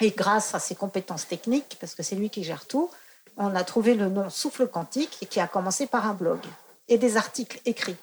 Et 0.00 0.10
grâce 0.10 0.54
à 0.54 0.58
ses 0.58 0.74
compétences 0.74 1.28
techniques, 1.28 1.76
parce 1.80 1.94
que 1.94 2.02
c'est 2.02 2.16
lui 2.16 2.28
qui 2.28 2.42
gère 2.42 2.66
tout, 2.66 2.90
on 3.36 3.54
a 3.54 3.64
trouvé 3.64 3.94
le 3.94 4.08
nom 4.08 4.28
Souffle 4.30 4.66
Quantique 4.66 5.16
et 5.22 5.26
qui 5.26 5.40
a 5.40 5.46
commencé 5.46 5.86
par 5.86 6.06
un 6.06 6.14
blog 6.14 6.40
et 6.88 6.98
des 6.98 7.16
articles 7.16 7.60
écrits. 7.64 7.96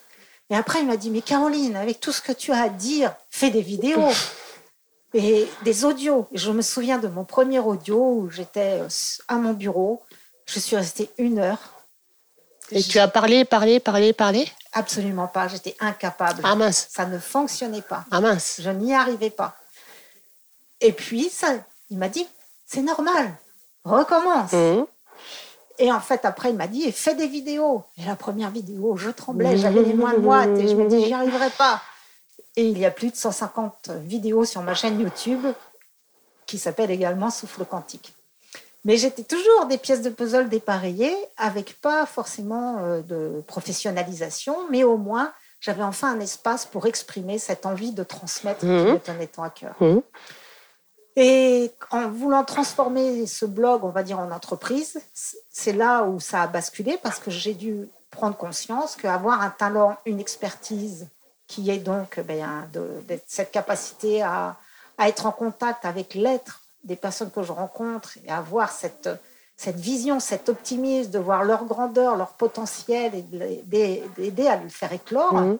Et 0.50 0.56
après, 0.56 0.80
il 0.80 0.88
m'a 0.88 0.98
dit 0.98 1.12
Mais 1.12 1.22
Caroline, 1.22 1.76
avec 1.76 2.00
tout 2.00 2.12
ce 2.12 2.22
que 2.22 2.32
tu 2.32 2.52
as 2.52 2.64
à 2.64 2.70
dire, 2.70 3.14
fais 3.30 3.52
des 3.52 3.62
vidéos 3.62 4.10
et 5.14 5.48
des 5.64 5.86
audios. 5.86 6.28
Et 6.32 6.38
je 6.38 6.52
me 6.52 6.62
souviens 6.62 7.00
de 7.00 7.08
mon 7.08 7.26
premier 7.26 7.60
audio 7.60 7.98
où 7.98 8.30
j'étais 8.30 8.80
euh, 8.80 8.88
à 9.28 9.36
mon 9.36 9.54
bureau. 9.54 10.02
Je 10.46 10.60
suis 10.60 10.76
restée 10.76 11.10
une 11.18 11.40
heure. 11.40 11.79
Et 12.72 12.84
tu 12.84 13.00
as 13.00 13.08
parlé, 13.08 13.46
parlé, 13.46 13.80
parlé, 13.80 14.14
parlé? 14.14 14.48
Absolument 14.74 15.28
pas. 15.28 15.48
J'étais 15.48 15.76
incapable. 15.80 16.42
Ah 16.44 16.56
mince, 16.56 16.88
Ça 16.92 17.06
ne 17.06 17.18
fonctionnait 17.18 17.82
pas. 17.82 18.06
ah 18.12 18.22
mince. 18.22 18.60
Je 18.62 18.70
n'y 18.70 18.94
arrivais 18.94 19.30
pas. 19.32 19.56
Et 20.82 20.92
puis, 20.94 21.30
ça, 21.30 21.48
il 21.90 21.98
m'a 21.98 22.10
dit, 22.10 22.28
c'est 22.66 22.82
normal, 22.82 23.34
recommence. 23.84 24.52
Mhm. 24.54 24.86
Et 25.80 25.92
en 25.92 26.00
fait, 26.02 26.26
après, 26.26 26.50
il 26.50 26.56
m'a 26.56 26.68
dit, 26.68 26.92
fais 26.92 27.16
des 27.16 27.28
vidéos. 27.28 27.84
Et 27.98 28.06
la 28.06 28.16
première 28.16 28.52
vidéo, 28.52 28.98
je 28.98 29.10
tremblais, 29.10 29.58
j'avais 29.58 29.82
les 29.82 29.94
mains 29.94 30.18
moites 30.18 30.58
et 30.58 30.68
je 30.68 30.76
me 30.76 30.88
dis, 30.90 31.06
j'y 31.06 31.14
arriverai 31.14 31.50
pas. 31.52 31.82
Et 32.56 32.68
il 32.68 32.78
y 32.78 32.86
a 32.86 32.92
plus 32.92 33.12
de 33.12 33.16
150 33.16 33.90
vidéos 34.04 34.44
sur 34.44 34.62
ma 34.62 34.76
chaîne 34.76 35.00
YouTube 35.00 35.46
qui 36.46 36.58
s'appelle 36.58 36.92
également 36.92 37.30
Souffle 37.30 37.64
Quantique. 37.64 38.14
Mais 38.89 38.98
j'étais 38.98 39.22
toujours 39.24 39.67
des 39.67 39.77
pièces 39.77 40.01
de 40.01 40.10
puzzle 40.10 40.50
dépareillées, 40.50 41.15
avec 41.38 41.79
pas 41.79 42.08
forcément 42.08 42.79
euh, 42.79 43.01
de 43.03 43.43
professionnalisation, 43.46 44.55
mais 44.72 44.84
au 44.84 44.98
moins, 44.98 45.31
j'avais 45.60 45.84
enfin 45.84 46.15
un 46.15 46.19
espace 46.19 46.65
pour 46.65 46.88
exprimer 46.88 47.38
cette 47.38 47.67
envie 47.67 47.91
de 47.91 48.01
transmettre 48.03 48.62
qui 48.62 48.65
Mhm. 48.65 48.93
me 48.93 48.98
tenait 48.98 49.27
tant 49.27 49.43
à 49.43 49.51
cœur. 49.51 49.75
Mhm. 49.79 50.01
Et 51.17 51.72
en 51.91 52.10
voulant 52.10 52.43
transformer 52.43 53.27
ce 53.27 53.46
blog, 53.46 53.84
on 53.84 53.89
va 53.89 54.01
dire, 54.01 54.17
en 54.17 54.31
entreprise, 54.31 55.00
c'est 55.51 55.74
là 55.74 56.03
où 56.05 56.19
ça 56.19 56.41
a 56.41 56.48
basculé 56.48 56.98
parce 57.03 57.19
que 57.19 57.29
j'ai 57.29 57.53
dû 57.53 57.88
prendre 58.10 58.36
conscience 58.36 58.96
qu'avoir 58.96 59.43
un 59.43 59.51
talent, 59.51 59.98
une 60.08 60.19
expertise, 60.19 61.08
qui 61.46 61.69
est 61.69 61.77
donc 61.77 62.19
ben, 62.22 62.67
de, 62.74 63.03
de 63.08 63.19
cette 63.27 63.51
capacité 63.51 64.24
à, 64.24 64.55
à 64.98 65.10
être 65.10 65.27
en 65.27 65.31
contact 65.31 65.86
avec 65.86 66.15
l'être 66.15 66.62
des 66.84 66.96
personnes 66.96 67.32
que 67.32 67.44
je 67.44 67.52
rencontre 67.52 68.18
et 68.26 68.32
avoir 68.32 68.72
cette, 68.72 69.10
cette 69.58 69.76
vision, 69.78 70.20
cet 70.20 70.50
optimisme 70.50 71.12
de 71.12 71.20
voir 71.20 71.44
leur 71.44 71.66
grandeur, 71.66 72.16
leur 72.16 72.30
potentiel 72.30 73.14
et 73.16 73.22
d'aider 73.64 74.48
à 74.48 74.56
le 74.58 74.70
faire 74.70 74.94
éclore, 74.94 75.34
Mhm. 75.34 75.58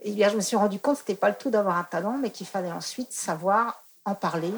eh 0.00 0.12
bien, 0.12 0.28
je 0.28 0.36
me 0.36 0.40
suis 0.40 0.56
rendu 0.56 0.78
compte 0.80 0.96
que 0.98 1.04
ce 1.06 1.10
n'était 1.12 1.20
pas 1.20 1.28
le 1.28 1.34
tout 1.36 1.50
d'avoir 1.50 1.76
un 1.76 1.84
talent, 1.84 2.16
mais 2.20 2.30
qu'il 2.30 2.46
fallait 2.46 2.72
ensuite 2.72 3.12
savoir 3.12 3.82
en 4.04 4.14
parler, 4.14 4.52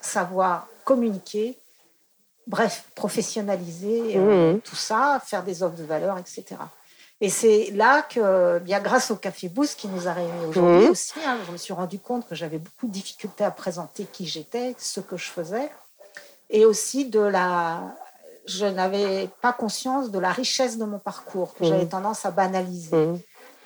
savoir 0.00 0.66
communiquer, 0.84 1.58
bref, 2.46 2.84
professionnaliser 2.94 4.16
euh, 4.16 4.52
Mhm. 4.54 4.60
tout 4.62 4.76
ça, 4.76 5.20
faire 5.24 5.42
des 5.42 5.62
offres 5.62 5.76
de 5.76 5.84
valeur, 5.84 6.16
etc. 6.18 6.56
Et 7.22 7.28
c'est 7.28 7.70
là 7.74 8.02
que, 8.02 8.58
bien 8.60 8.80
grâce 8.80 9.10
au 9.10 9.16
Café 9.16 9.48
Boost 9.48 9.78
qui 9.78 9.88
nous 9.88 10.08
a 10.08 10.12
réunis 10.14 10.46
aujourd'hui 10.48 10.84
Mhm. 10.86 10.90
aussi, 10.90 11.12
hein, 11.26 11.38
je 11.46 11.52
me 11.52 11.56
suis 11.58 11.72
rendu 11.74 11.98
compte 11.98 12.26
que 12.28 12.34
j'avais 12.34 12.58
beaucoup 12.58 12.86
de 12.86 12.92
difficultés 12.92 13.44
à 13.44 13.50
présenter 13.50 14.04
qui 14.10 14.26
j'étais, 14.26 14.74
ce 14.78 15.00
que 15.00 15.16
je 15.18 15.28
faisais, 15.30 15.70
et 16.48 16.64
aussi 16.64 17.06
de 17.10 17.20
la... 17.20 17.94
Je 18.46 18.64
n'avais 18.64 19.28
pas 19.42 19.52
conscience 19.52 20.10
de 20.10 20.18
la 20.18 20.32
richesse 20.32 20.78
de 20.78 20.84
mon 20.84 20.98
parcours, 20.98 21.54
que 21.54 21.64
j'avais 21.64 21.86
tendance 21.86 22.24
à 22.24 22.30
banaliser. 22.30 22.96
Mhm. 22.96 23.20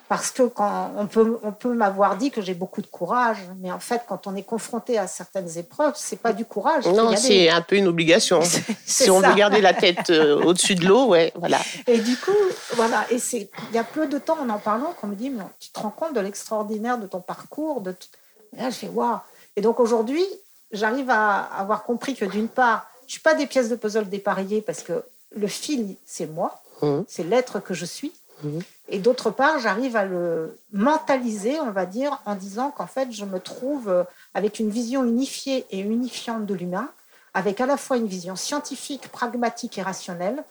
Parce 0.07 0.29
que 0.29 0.43
quand 0.43 0.91
on 0.97 1.07
peut, 1.07 1.39
on 1.41 1.51
peut 1.51 1.73
m'avoir 1.73 2.15
dit 2.15 2.29
que 2.29 2.39
j'ai 2.41 2.53
beaucoup 2.53 2.81
de 2.83 2.87
courage, 2.87 3.37
mais 3.59 3.71
en 3.71 3.79
fait, 3.79 4.01
quand 4.07 4.27
on 4.27 4.35
est 4.35 4.43
confronté 4.43 4.99
à 4.99 5.07
certaines 5.07 5.57
épreuves, 5.57 5.93
c'est 5.95 6.19
pas 6.19 6.31
du 6.31 6.45
courage. 6.45 6.85
Non, 6.85 7.15
c'est 7.15 7.49
un 7.49 7.61
peu 7.61 7.75
une 7.75 7.87
obligation. 7.87 8.41
Si 8.85 9.09
on 9.09 9.19
ça. 9.19 9.29
veut 9.29 9.35
garder 9.35 9.61
la 9.61 9.73
tête 9.73 10.11
euh, 10.11 10.39
au-dessus 10.43 10.75
de 10.75 10.85
l'eau, 10.85 11.05
ouais, 11.07 11.33
voilà. 11.35 11.59
Et 11.87 11.97
du 11.97 12.15
coup, 12.17 12.31
voilà. 12.75 13.05
Et 13.09 13.17
c'est, 13.17 13.49
il 13.71 13.75
y 13.75 13.79
a 13.79 13.83
peu 13.83 14.05
de 14.07 14.19
temps 14.19 14.37
en 14.39 14.49
en 14.49 14.59
parlant 14.59 14.93
qu'on 15.01 15.07
me 15.07 15.15
dit, 15.15 15.29
mais 15.31 15.43
tu 15.59 15.69
te 15.69 15.79
rends 15.79 15.89
compte 15.89 16.13
de 16.13 16.19
l'extraordinaire 16.19 16.97
de 16.99 17.07
ton 17.07 17.19
parcours, 17.19 17.81
de 17.81 17.91
tout. 17.91 18.07
Et 18.55 18.61
là, 18.61 18.69
je 18.69 18.75
fais 18.75 18.87
waouh. 18.87 19.17
Et 19.55 19.61
donc 19.61 19.79
aujourd'hui, 19.79 20.23
j'arrive 20.71 21.09
à 21.09 21.39
avoir 21.57 21.83
compris 21.83 22.13
que 22.15 22.25
d'une 22.25 22.47
part, 22.47 22.85
je 23.07 23.13
suis 23.13 23.21
pas 23.21 23.33
des 23.33 23.47
pièces 23.47 23.69
de 23.69 23.75
puzzle 23.75 24.07
dépareillées 24.07 24.61
parce 24.61 24.81
que 24.83 25.03
le 25.35 25.47
fil, 25.47 25.95
c'est 26.05 26.27
moi, 26.27 26.61
Mhm. 26.81 27.05
c'est 27.07 27.23
l'être 27.23 27.59
que 27.59 27.73
je 27.73 27.85
suis. 27.85 28.11
Mhm. 28.43 28.61
Et 28.89 28.99
d'autre 28.99 29.31
part, 29.31 29.59
j'arrive 29.59 29.95
à 29.95 30.05
le 30.05 30.57
mentaliser, 30.71 31.59
on 31.59 31.71
va 31.71 31.85
dire, 31.85 32.21
en 32.25 32.35
disant 32.35 32.71
qu'en 32.71 32.87
fait, 32.87 33.11
je 33.11 33.25
me 33.25 33.39
trouve 33.39 33.89
euh, 33.89 34.03
avec 34.33 34.59
une 34.59 34.69
vision 34.69 35.03
unifiée 35.03 35.65
et 35.71 35.79
unifiante 35.79 36.45
de 36.45 36.53
l'humain, 36.53 36.89
avec 37.33 37.59
à 37.61 37.65
la 37.65 37.77
fois 37.77 37.97
une 37.97 38.07
vision 38.07 38.35
scientifique, 38.35 39.07
pragmatique 39.09 39.77
et 39.77 39.81
rationnelle, 39.81 40.43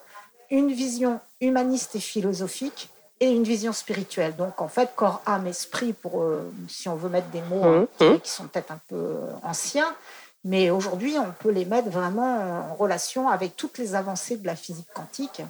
une 0.50 0.72
vision 0.72 1.20
humaniste 1.40 1.94
et 1.96 2.00
philosophique, 2.00 2.90
et 3.20 3.30
une 3.30 3.44
vision 3.44 3.72
spirituelle. 3.72 4.34
Donc, 4.36 4.60
en 4.60 4.68
fait, 4.68 4.90
corps, 4.96 5.22
âme, 5.24 5.46
esprit, 5.46 5.92
pour, 5.92 6.20
euh, 6.22 6.50
si 6.68 6.88
on 6.88 6.96
veut 6.96 7.08
mettre 7.08 7.28
des 7.28 7.40
mots 7.42 7.62
Mhm. 7.62 7.86
hein, 8.00 8.18
qui 8.22 8.30
sont 8.30 8.48
peut-être 8.48 8.72
un 8.72 8.80
peu 8.88 8.96
euh, 8.96 9.32
anciens, 9.44 9.94
mais 10.44 10.70
aujourd'hui, 10.70 11.16
on 11.18 11.32
peut 11.40 11.50
les 11.50 11.64
mettre 11.64 11.88
vraiment 11.88 12.68
en 12.70 12.74
relation 12.74 13.28
avec 13.28 13.56
toutes 13.56 13.78
les 13.78 13.94
avancées 13.94 14.36
de 14.36 14.46
la 14.46 14.56
physique 14.56 14.88
quantique 14.92 15.40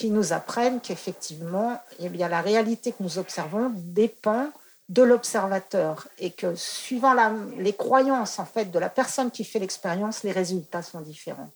qui 0.00 0.10
nous 0.10 0.32
apprennent 0.32 0.80
qu'effectivement, 0.80 1.78
eh 1.98 2.08
bien, 2.08 2.28
la 2.28 2.40
réalité 2.40 2.92
que 2.92 3.02
nous 3.02 3.18
observons 3.18 3.70
dépend 3.76 4.46
de 4.88 5.02
l'observateur 5.04 6.08
et 6.18 6.30
que 6.32 6.56
suivant 6.56 7.12
la- 7.14 7.32
les 7.58 7.74
croyances 7.74 8.40
en 8.40 8.44
fait 8.54 8.72
de 8.72 8.78
la 8.80 8.88
personne 8.88 9.30
qui 9.30 9.44
fait 9.44 9.60
l'expérience, 9.60 10.24
les 10.24 10.32
résultats 10.32 10.82
sont 10.82 11.00
différents. 11.00 11.50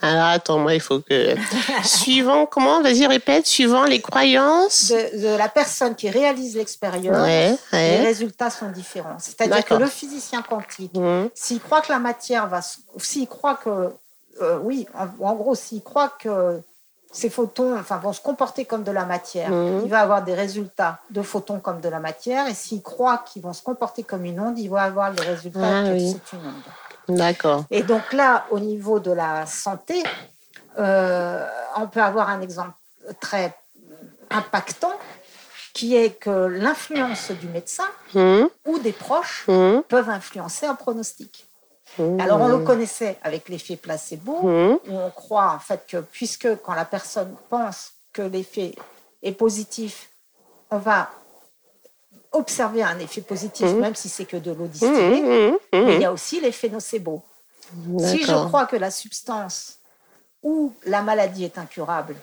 Alors 0.00 0.26
attends, 0.26 0.58
moi 0.58 0.74
il 0.74 0.80
faut 0.80 1.00
que. 1.00 1.36
suivant, 1.84 2.44
comment 2.44 2.82
Vas-y, 2.82 3.06
répète. 3.06 3.46
Suivant 3.46 3.84
les 3.84 4.00
croyances. 4.02 4.88
De, 4.92 5.22
de 5.22 5.36
la 5.38 5.48
personne 5.48 5.94
qui 5.94 6.10
réalise 6.10 6.54
l'expérience, 6.56 7.16
Ouais, 7.26 7.56
les 7.72 8.00
résultats 8.10 8.50
sont 8.50 8.70
différents. 8.70 9.18
C'est-à-dire 9.20 9.64
que 9.64 9.74
le 9.74 9.86
physicien 9.86 10.42
quantique, 10.42 10.94
Mhm. 10.94 11.30
s'il 11.34 11.60
croit 11.60 11.80
que 11.80 11.92
la 11.92 11.98
matière 11.98 12.46
va, 12.48 12.60
s'il 12.98 13.26
croit 13.26 13.54
que, 13.64 13.70
euh, 14.42 14.58
oui, 14.62 14.86
en, 14.94 15.06
en 15.30 15.34
gros, 15.34 15.54
s'il 15.54 15.82
croit 15.82 16.10
que 16.22 16.60
ces 17.12 17.30
photons, 17.30 17.78
enfin, 17.78 17.96
vont 17.98 18.12
se 18.12 18.20
comporter 18.20 18.64
comme 18.64 18.82
de 18.84 18.90
la 18.92 19.04
matière, 19.06 19.50
Mhm. 19.50 19.82
il 19.84 19.90
va 19.90 20.00
avoir 20.00 20.22
des 20.22 20.34
résultats 20.34 21.00
de 21.10 21.22
photons 21.22 21.60
comme 21.60 21.80
de 21.80 21.88
la 21.88 22.00
matière, 22.00 22.46
et 22.48 22.54
s'il 22.54 22.82
croit 22.82 23.18
qu'ils 23.18 23.42
vont 23.42 23.52
se 23.54 23.62
comporter 23.62 24.02
comme 24.02 24.24
une 24.24 24.38
onde, 24.40 24.58
il 24.58 24.68
va 24.68 24.82
avoir 24.82 25.10
les 25.12 25.22
résultats 25.22 25.60
Ah 25.80 25.82
que 25.84 25.92
oui. 25.94 26.12
c'est 26.12 26.36
une 26.36 26.46
onde. 26.46 27.16
D'accord. 27.18 27.64
Et 27.70 27.82
donc 27.82 28.12
là, 28.12 28.46
au 28.50 28.58
niveau 28.58 28.98
de 29.00 29.12
la 29.12 29.46
santé, 29.46 30.02
euh, 30.78 31.46
on 31.76 31.86
peut 31.86 32.02
avoir 32.02 32.28
un 32.28 32.40
exemple 32.40 32.72
très 33.20 33.56
impactant, 34.30 34.92
qui 35.72 35.94
est 35.94 36.10
que 36.18 36.30
l'influence 36.30 37.30
du 37.30 37.48
médecin 37.48 37.86
Mhm. 38.14 38.48
ou 38.66 38.78
des 38.78 38.92
proches 38.92 39.44
Mhm. 39.48 39.82
peuvent 39.88 40.10
influencer 40.10 40.66
un 40.66 40.74
pronostic. 40.74 41.46
Mhm. 41.98 42.20
Alors 42.20 42.40
on 42.40 42.48
le 42.48 42.58
connaissait 42.58 43.18
avec 43.22 43.48
l'effet 43.48 43.76
placebo, 43.76 44.32
où 44.42 44.80
on 44.88 45.10
croit 45.10 45.52
en 45.52 45.58
fait 45.58 45.84
que 45.86 45.98
puisque 45.98 46.48
quand 46.62 46.74
la 46.74 46.84
personne 46.84 47.34
pense 47.48 47.92
que 48.12 48.22
l'effet 48.22 48.74
est 49.22 49.32
positif, 49.32 50.10
on 50.70 50.78
va 50.78 51.10
observer 52.32 52.82
un 52.82 52.98
effet 52.98 53.20
positif, 53.22 53.66
Mhm. 53.66 53.80
même 53.80 53.94
si 53.94 54.08
c'est 54.08 54.24
que 54.26 54.36
de 54.36 54.50
l'eau 54.52 54.66
distillée. 54.66 55.52
Mais 55.72 55.94
il 55.96 56.00
y 56.00 56.04
a 56.04 56.12
aussi 56.12 56.40
l'effet 56.40 56.68
nocebo. 56.68 57.22
Si 57.98 58.22
je 58.22 58.46
crois 58.46 58.66
que 58.66 58.76
la 58.76 58.90
substance 58.90 59.78
ou 60.42 60.72
la 60.84 61.02
maladie 61.02 61.44
est 61.44 61.58
incurable, 61.58 62.14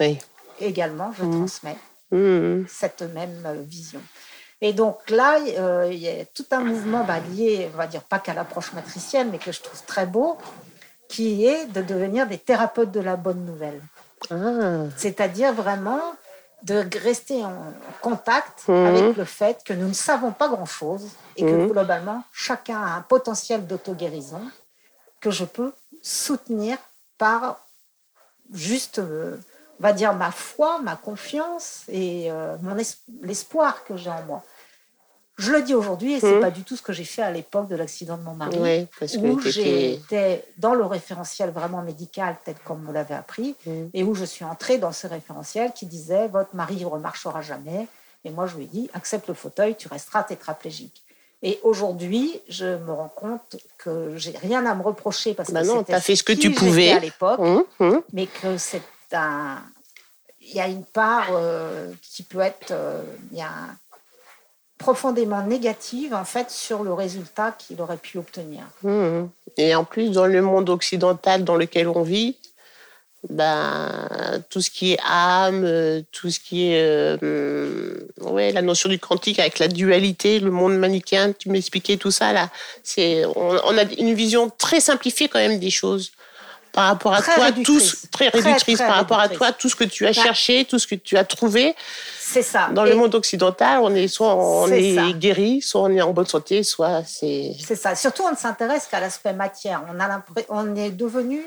Oui. 0.00 0.18
également, 0.60 1.12
je 1.12 1.24
transmets 1.24 1.76
cette 2.68 3.02
même 3.02 3.62
vision. 3.62 4.00
Et 4.62 4.72
donc 4.72 5.10
là, 5.10 5.38
euh, 5.58 5.88
il 5.92 5.98
y 5.98 6.08
a 6.08 6.24
tout 6.24 6.46
un 6.50 6.60
mouvement 6.60 7.04
bah, 7.04 7.18
lié, 7.20 7.70
on 7.74 7.76
va 7.76 7.86
dire 7.86 8.02
pas 8.02 8.18
qu'à 8.18 8.32
l'approche 8.34 8.72
matricienne, 8.72 9.28
mais 9.30 9.38
que 9.38 9.52
je 9.52 9.60
trouve 9.60 9.82
très 9.84 10.06
beau, 10.06 10.38
qui 11.08 11.46
est 11.46 11.66
de 11.66 11.82
devenir 11.82 12.26
des 12.26 12.38
thérapeutes 12.38 12.90
de 12.90 13.00
la 13.00 13.16
bonne 13.16 13.44
nouvelle. 13.44 13.80
Ah. 14.30 14.84
C'est-à-dire 14.96 15.52
vraiment 15.52 16.00
de 16.62 16.84
rester 16.98 17.44
en 17.44 17.72
contact 18.00 18.66
Mhm. 18.66 18.86
avec 18.86 19.16
le 19.16 19.24
fait 19.24 19.62
que 19.62 19.74
nous 19.74 19.88
ne 19.88 19.92
savons 19.92 20.32
pas 20.32 20.48
grand-chose 20.48 21.06
et 21.36 21.42
que 21.44 21.54
Mhm. 21.54 21.68
globalement, 21.68 22.24
chacun 22.32 22.80
a 22.80 22.96
un 22.96 23.02
potentiel 23.02 23.66
d'auto-guérison 23.66 24.40
que 25.20 25.30
je 25.30 25.44
peux 25.44 25.72
soutenir 26.02 26.78
par 27.18 27.60
juste, 28.52 28.98
euh, 29.00 29.36
on 29.78 29.82
va 29.82 29.92
dire, 29.92 30.14
ma 30.14 30.30
foi, 30.30 30.80
ma 30.80 30.96
confiance 30.96 31.82
et 31.88 32.30
euh, 32.30 32.56
mon 32.62 32.76
es- 32.78 32.96
l'espoir 33.22 33.84
que 33.84 33.96
j'ai 33.96 34.10
en 34.10 34.22
moi. 34.24 34.42
Je 35.38 35.52
le 35.52 35.60
dis 35.62 35.74
aujourd'hui 35.74 36.14
et 36.14 36.20
c'est 36.20 36.32
Mhm. 36.36 36.40
pas 36.40 36.50
du 36.50 36.62
tout 36.64 36.76
ce 36.76 36.82
que 36.82 36.94
j'ai 36.94 37.04
fait 37.04 37.20
à 37.20 37.30
l'époque 37.30 37.68
de 37.68 37.76
l'accident 37.76 38.16
de 38.16 38.22
mon 38.22 38.32
mari, 38.34 38.56
Oui, 38.58 38.86
parce 38.98 39.14
où 39.16 39.38
j'étais 39.38 40.44
dans 40.56 40.72
le 40.74 40.84
référentiel 40.86 41.50
vraiment 41.50 41.82
médical, 41.82 42.36
peut-être 42.42 42.62
comme 42.64 42.82
vous 42.86 42.92
l'avez 42.92 43.14
appris, 43.14 43.54
Mhm. 43.66 43.90
et 43.92 44.02
où 44.02 44.14
je 44.14 44.24
suis 44.24 44.46
entrée 44.46 44.78
dans 44.78 44.92
ce 44.92 45.06
référentiel 45.06 45.72
qui 45.74 45.84
disait 45.84 46.28
votre 46.28 46.54
mari 46.56 46.76
ne 46.76 46.86
remarchera 46.86 47.42
jamais. 47.42 47.86
Et 48.24 48.30
moi, 48.30 48.46
je 48.46 48.56
lui 48.56 48.64
ai 48.64 48.66
dit 48.66 48.90
accepte 48.94 49.28
le 49.28 49.34
fauteuil, 49.34 49.76
tu 49.76 49.88
resteras 49.88 50.22
tétraplégique. 50.24 51.02
Et 51.42 51.60
aujourd'hui, 51.62 52.40
je 52.48 52.64
me 52.78 52.92
rends 52.92 53.10
compte 53.14 53.56
que 53.76 54.16
j'ai 54.16 54.34
rien 54.38 54.64
à 54.64 54.74
me 54.74 54.82
reprocher 54.82 55.34
parce 55.34 55.50
Bah 55.50 55.60
que 55.60 55.66
non, 55.66 55.78
c'était 55.80 55.92
t'as 55.92 56.00
fait 56.00 56.16
ce 56.16 56.24
que 56.24 56.32
tu 56.32 56.50
pouvais. 56.50 56.92
à 56.92 56.98
l'époque, 56.98 57.38
Hum, 57.40 57.62
hum. 57.78 58.00
mais 58.14 58.26
que 58.26 58.56
c'est 58.56 58.80
Il 59.12 60.54
y 60.54 60.60
a 60.60 60.68
une 60.68 60.84
part 60.84 61.28
euh, 61.32 61.92
qui 62.02 62.22
peut 62.22 62.40
être. 62.40 62.70
euh, 62.72 63.02
profondément 64.78 65.42
négative 65.42 66.14
en 66.14 66.24
fait 66.24 66.50
sur 66.50 66.82
le 66.82 66.92
résultat 66.92 67.52
qu'il 67.52 67.80
aurait 67.80 67.96
pu 67.96 68.18
obtenir. 68.18 68.64
Mhm. 68.82 69.30
Et 69.56 69.74
en 69.74 69.84
plus, 69.84 70.10
dans 70.10 70.26
le 70.26 70.42
monde 70.42 70.68
occidental 70.68 71.44
dans 71.44 71.56
lequel 71.56 71.88
on 71.88 72.02
vit, 72.02 72.36
ben, 73.30 74.06
tout 74.50 74.60
ce 74.60 74.70
qui 74.70 74.92
est 74.92 74.98
âme, 75.04 75.66
tout 76.12 76.30
ce 76.30 76.38
qui 76.38 76.70
est 76.70 77.18
euh, 77.22 78.06
ouais, 78.20 78.52
la 78.52 78.62
notion 78.62 78.88
du 78.88 78.98
quantique 78.98 79.38
avec 79.38 79.58
la 79.58 79.68
dualité, 79.68 80.38
le 80.38 80.50
monde 80.50 80.76
manichéen, 80.76 81.32
tu 81.32 81.48
m'expliquais 81.48 81.96
tout 81.96 82.10
ça 82.10 82.32
là. 82.32 82.50
On, 82.98 83.58
on 83.64 83.78
a 83.78 83.84
une 83.98 84.14
vision 84.14 84.50
très 84.50 84.80
simplifiée 84.80 85.28
quand 85.28 85.38
même 85.38 85.58
des 85.58 85.70
choses 85.70 86.12
par 86.76 86.88
rapport 86.88 87.14
à 87.14 87.22
Très 87.22 87.34
toi, 87.36 87.44
réductrice. 87.46 87.90
tous 88.02 88.10
très 88.10 88.28
réductrice 88.28 88.76
très 88.78 88.86
par 88.86 88.96
rapport 88.96 89.18
à 89.18 89.30
toi, 89.30 89.50
tout 89.50 89.70
ce 89.70 89.74
que 89.74 89.84
tu 89.84 90.06
as 90.06 90.12
cherché, 90.12 90.66
tout 90.66 90.78
ce 90.78 90.86
que 90.86 90.94
tu 90.94 91.16
as 91.16 91.24
trouvé. 91.24 91.74
C'est 92.20 92.42
ça. 92.42 92.68
Dans 92.70 92.84
Et 92.84 92.90
le 92.90 92.96
monde 92.96 93.14
occidental, 93.14 93.80
on 93.82 93.94
est 93.94 94.08
soit 94.08 94.34
on 94.36 94.68
est 94.68 95.14
guéri, 95.14 95.62
soit 95.62 95.80
on 95.80 95.90
est 95.90 96.02
en 96.02 96.12
bonne 96.12 96.26
santé, 96.26 96.62
soit 96.62 97.02
c'est. 97.06 97.52
C'est 97.66 97.76
ça. 97.76 97.94
Surtout, 97.94 98.24
on 98.24 98.30
ne 98.32 98.36
s'intéresse 98.36 98.86
qu'à 98.90 99.00
l'aspect 99.00 99.32
matière. 99.32 99.82
On, 99.90 99.98
a 99.98 100.22
on 100.50 100.76
est 100.76 100.90
devenu 100.90 101.40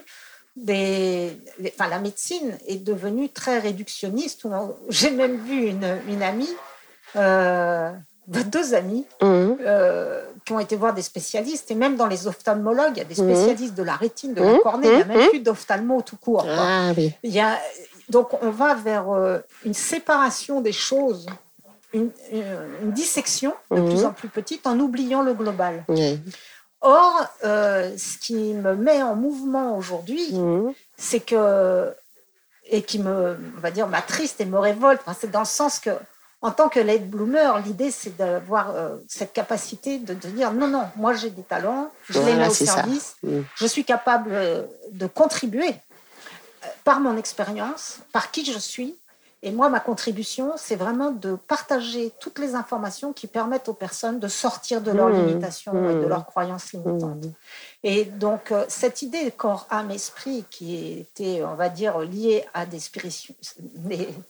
des. 0.56 1.38
les- 1.60 1.74
Enfin, 1.78 1.90
la 1.90 2.00
médecine 2.00 2.58
est 2.68 2.84
devenue 2.84 3.30
très 3.30 3.60
réductionniste. 3.60 4.46
On- 4.46 4.76
J'ai 4.90 5.12
même 5.12 5.38
vu 5.46 5.68
une, 5.68 6.00
une 6.10 6.24
amie, 6.24 6.50
euh, 7.18 7.92
deux 8.44 8.74
amies, 8.74 9.06
Mhm. 9.22 9.58
euh, 9.66 10.24
qui 10.46 10.54
ont 10.54 10.60
été 10.60 10.76
voir 10.76 10.94
des 10.94 11.02
spécialistes. 11.02 11.70
Et 11.72 11.76
même 11.76 11.96
dans 11.96 12.06
les 12.08 12.28
ophtalmologues, 12.28 12.94
il 12.96 12.98
y 13.00 13.02
a 13.02 13.06
des 13.06 13.22
Mhm. 13.22 13.34
spécialistes 13.36 13.74
de 13.76 13.84
la 13.84 13.96
rétine, 13.96 14.34
de 14.34 14.42
la 14.42 14.54
Mhm. 14.54 14.60
cornée. 14.60 14.88
Il 14.88 14.96
n'y 14.96 15.02
a 15.02 15.06
même 15.06 15.22
Mhm. 15.22 15.30
plus 15.30 15.40
d'ophtalmo 15.40 16.02
tout 16.02 16.18
court. 16.18 16.46
Ah 16.48 16.92
oui. 16.96 17.14
Il 17.24 17.32
y 17.32 17.40
a, 17.40 17.58
donc, 18.10 18.30
on 18.42 18.50
va 18.52 18.76
vers 18.76 19.10
euh, 19.12 19.40
une 19.66 19.74
séparation 19.74 20.62
des 20.62 20.72
choses, 20.72 21.26
une, 21.94 22.12
une- 22.32 22.44
une 22.84 22.92
dissection 22.92 23.54
de 23.72 23.80
Mhm. 23.82 23.90
plus 23.90 24.06
en 24.06 24.12
plus 24.14 24.30
petite 24.30 24.68
en 24.68 24.80
oubliant 24.80 25.22
le 25.24 25.34
global. 25.34 25.84
Or, 26.82 27.26
euh, 27.44 27.92
ce 27.98 28.18
qui 28.18 28.54
me 28.54 28.74
met 28.76 29.04
en 29.04 29.16
mouvement 29.16 29.76
aujourd'hui, 29.76 30.32
Mhm. 30.32 30.74
c'est 30.98 31.20
que, 31.20 31.92
et 32.72 32.84
qui 32.84 33.00
me, 33.00 33.36
on 33.58 33.60
va 33.60 33.72
dire, 33.72 33.88
m'attriste 33.88 34.40
et 34.40 34.46
me 34.46 34.58
révolte, 34.60 35.02
enfin, 35.06 35.18
c'est 35.20 35.30
dans 35.32 35.40
le 35.42 35.46
sens 35.46 35.80
que, 35.80 35.90
en 36.42 36.52
tant 36.52 36.70
que 36.70 36.80
late 36.80 37.10
bloomer, 37.10 37.60
l'idée, 37.66 37.92
c'est 37.92 38.16
d'avoir 38.16 38.74
euh, 38.76 38.96
cette 39.08 39.34
capacité 39.34 40.00
de, 40.00 40.14
de 40.14 40.28
dire 40.30 40.54
non, 40.54 40.68
non, 40.68 40.86
moi 40.96 41.14
j'ai 41.14 41.30
des 41.30 41.44
talents, 41.44 41.92
je 42.10 42.20
les 42.20 42.36
mets 42.36 42.48
au 42.48 42.54
service, 42.54 43.16
Mhm. 43.24 43.44
je 43.56 43.66
suis 43.68 43.84
capable 43.84 44.32
euh, 44.34 44.64
de 44.92 45.06
contribuer 45.08 45.70
euh, 45.70 46.68
par 46.86 47.02
mon 47.02 47.18
expérience, 47.18 48.00
par 48.14 48.32
qui 48.32 48.46
je 48.46 48.58
suis. 48.58 48.96
Et 49.42 49.52
moi, 49.52 49.70
ma 49.70 49.80
contribution, 49.80 50.52
c'est 50.58 50.76
vraiment 50.76 51.12
de 51.12 51.36
partager 51.36 52.12
toutes 52.20 52.40
les 52.40 52.56
informations 52.56 53.14
qui 53.14 53.26
permettent 53.26 53.70
aux 53.70 53.74
personnes 53.74 54.20
de 54.20 54.28
sortir 54.28 54.82
de 54.82 54.92
leurs 54.92 55.08
Mmh, 55.08 55.28
limitations 55.28 55.90
et 55.90 55.94
de 55.94 56.00
mmh. 56.00 56.10
leurs 56.10 56.26
croyances 56.26 56.74
limitantes. 56.74 57.24
Et 57.82 58.04
donc, 58.04 58.54
cette 58.68 59.02
idée 59.02 59.32
corps, 59.32 59.66
âme, 59.70 59.92
esprit, 59.92 60.44
qui 60.52 61.00
était, 61.00 61.42
on 61.46 61.56
va 61.56 61.70
dire, 61.70 62.00
liée 62.00 62.44
à 62.54 62.66
des, 62.66 62.82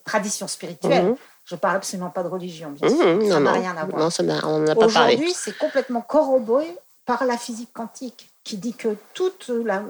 traditions 0.06 0.48
spirituelles. 0.48 1.16
Je 1.50 1.56
parle 1.56 1.78
absolument 1.78 2.10
pas 2.12 2.22
de 2.24 2.28
religion, 2.28 2.70
bien 2.72 2.90
Mhm, 2.90 2.96
sûr, 2.98 3.16
non, 3.18 3.30
ça 3.32 3.40
n'a 3.40 3.52
rien 3.54 3.76
à 3.78 3.86
voir. 3.86 4.00
Non, 4.00 4.10
ça 4.10 4.24
n'a- 4.24 4.46
on 4.48 4.60
n'a 4.60 4.76
pas 4.76 4.88
parlé. 4.88 5.16
Aujourd'hui, 5.16 5.34
c'est 5.34 5.58
complètement 5.58 6.02
corroboré 6.02 6.76
par 7.06 7.26
la 7.26 7.38
physique 7.38 7.70
quantique, 7.74 8.30
qui 8.44 8.58
dit 8.58 8.74
que 8.74 8.96
toute 9.14 9.50
la, 9.66 9.82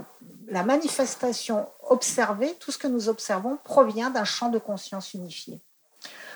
la 0.50 0.64
manifestation 0.64 1.66
observée, 1.90 2.56
tout 2.60 2.72
ce 2.72 2.78
que 2.78 2.88
nous 2.88 3.10
observons, 3.10 3.58
provient 3.64 4.10
d'un 4.10 4.24
champ 4.24 4.50
de 4.50 4.58
conscience 4.60 5.14
unifié. 5.14 5.60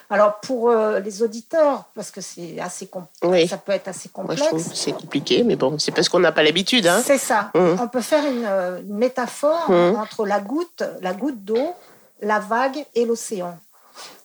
Alors, 0.09 0.41
pour 0.41 0.69
euh, 0.69 0.99
les 0.99 1.23
auditeurs, 1.23 1.86
parce 1.95 2.12
que 2.12 2.19
c'est 2.19 2.59
assez 2.59 2.89
Oui. 3.23 3.47
ça 3.47 3.57
peut 3.57 3.71
être 3.71 3.88
assez 3.88 4.09
Moi, 4.17 4.36
je 4.36 4.43
complexe, 4.43 4.69
c'est 4.73 4.91
compliqué, 4.91 5.43
mais 5.43 5.55
bon, 5.55 5.79
c'est 5.79 5.91
parce 5.93 6.09
qu'on 6.09 6.19
n'a 6.19 6.33
pas 6.33 6.43
l'habitude. 6.43 6.86
Hein. 6.86 7.01
c'est 7.03 7.17
ça. 7.17 7.49
Mhm. 7.55 7.77
On 7.81 7.88
peut 7.88 8.01
faire 8.01 8.25
une, 8.25 8.45
une 8.45 8.97
métaphore 8.97 9.69
entre 9.69 10.25
la 10.25 10.41
goutte, 10.41 10.83
la 11.01 11.13
goutte 11.13 11.43
d'eau, 11.45 11.73
la 12.21 12.39
vague 12.39 12.86
et 12.93 13.05
l'océan. 13.05 13.57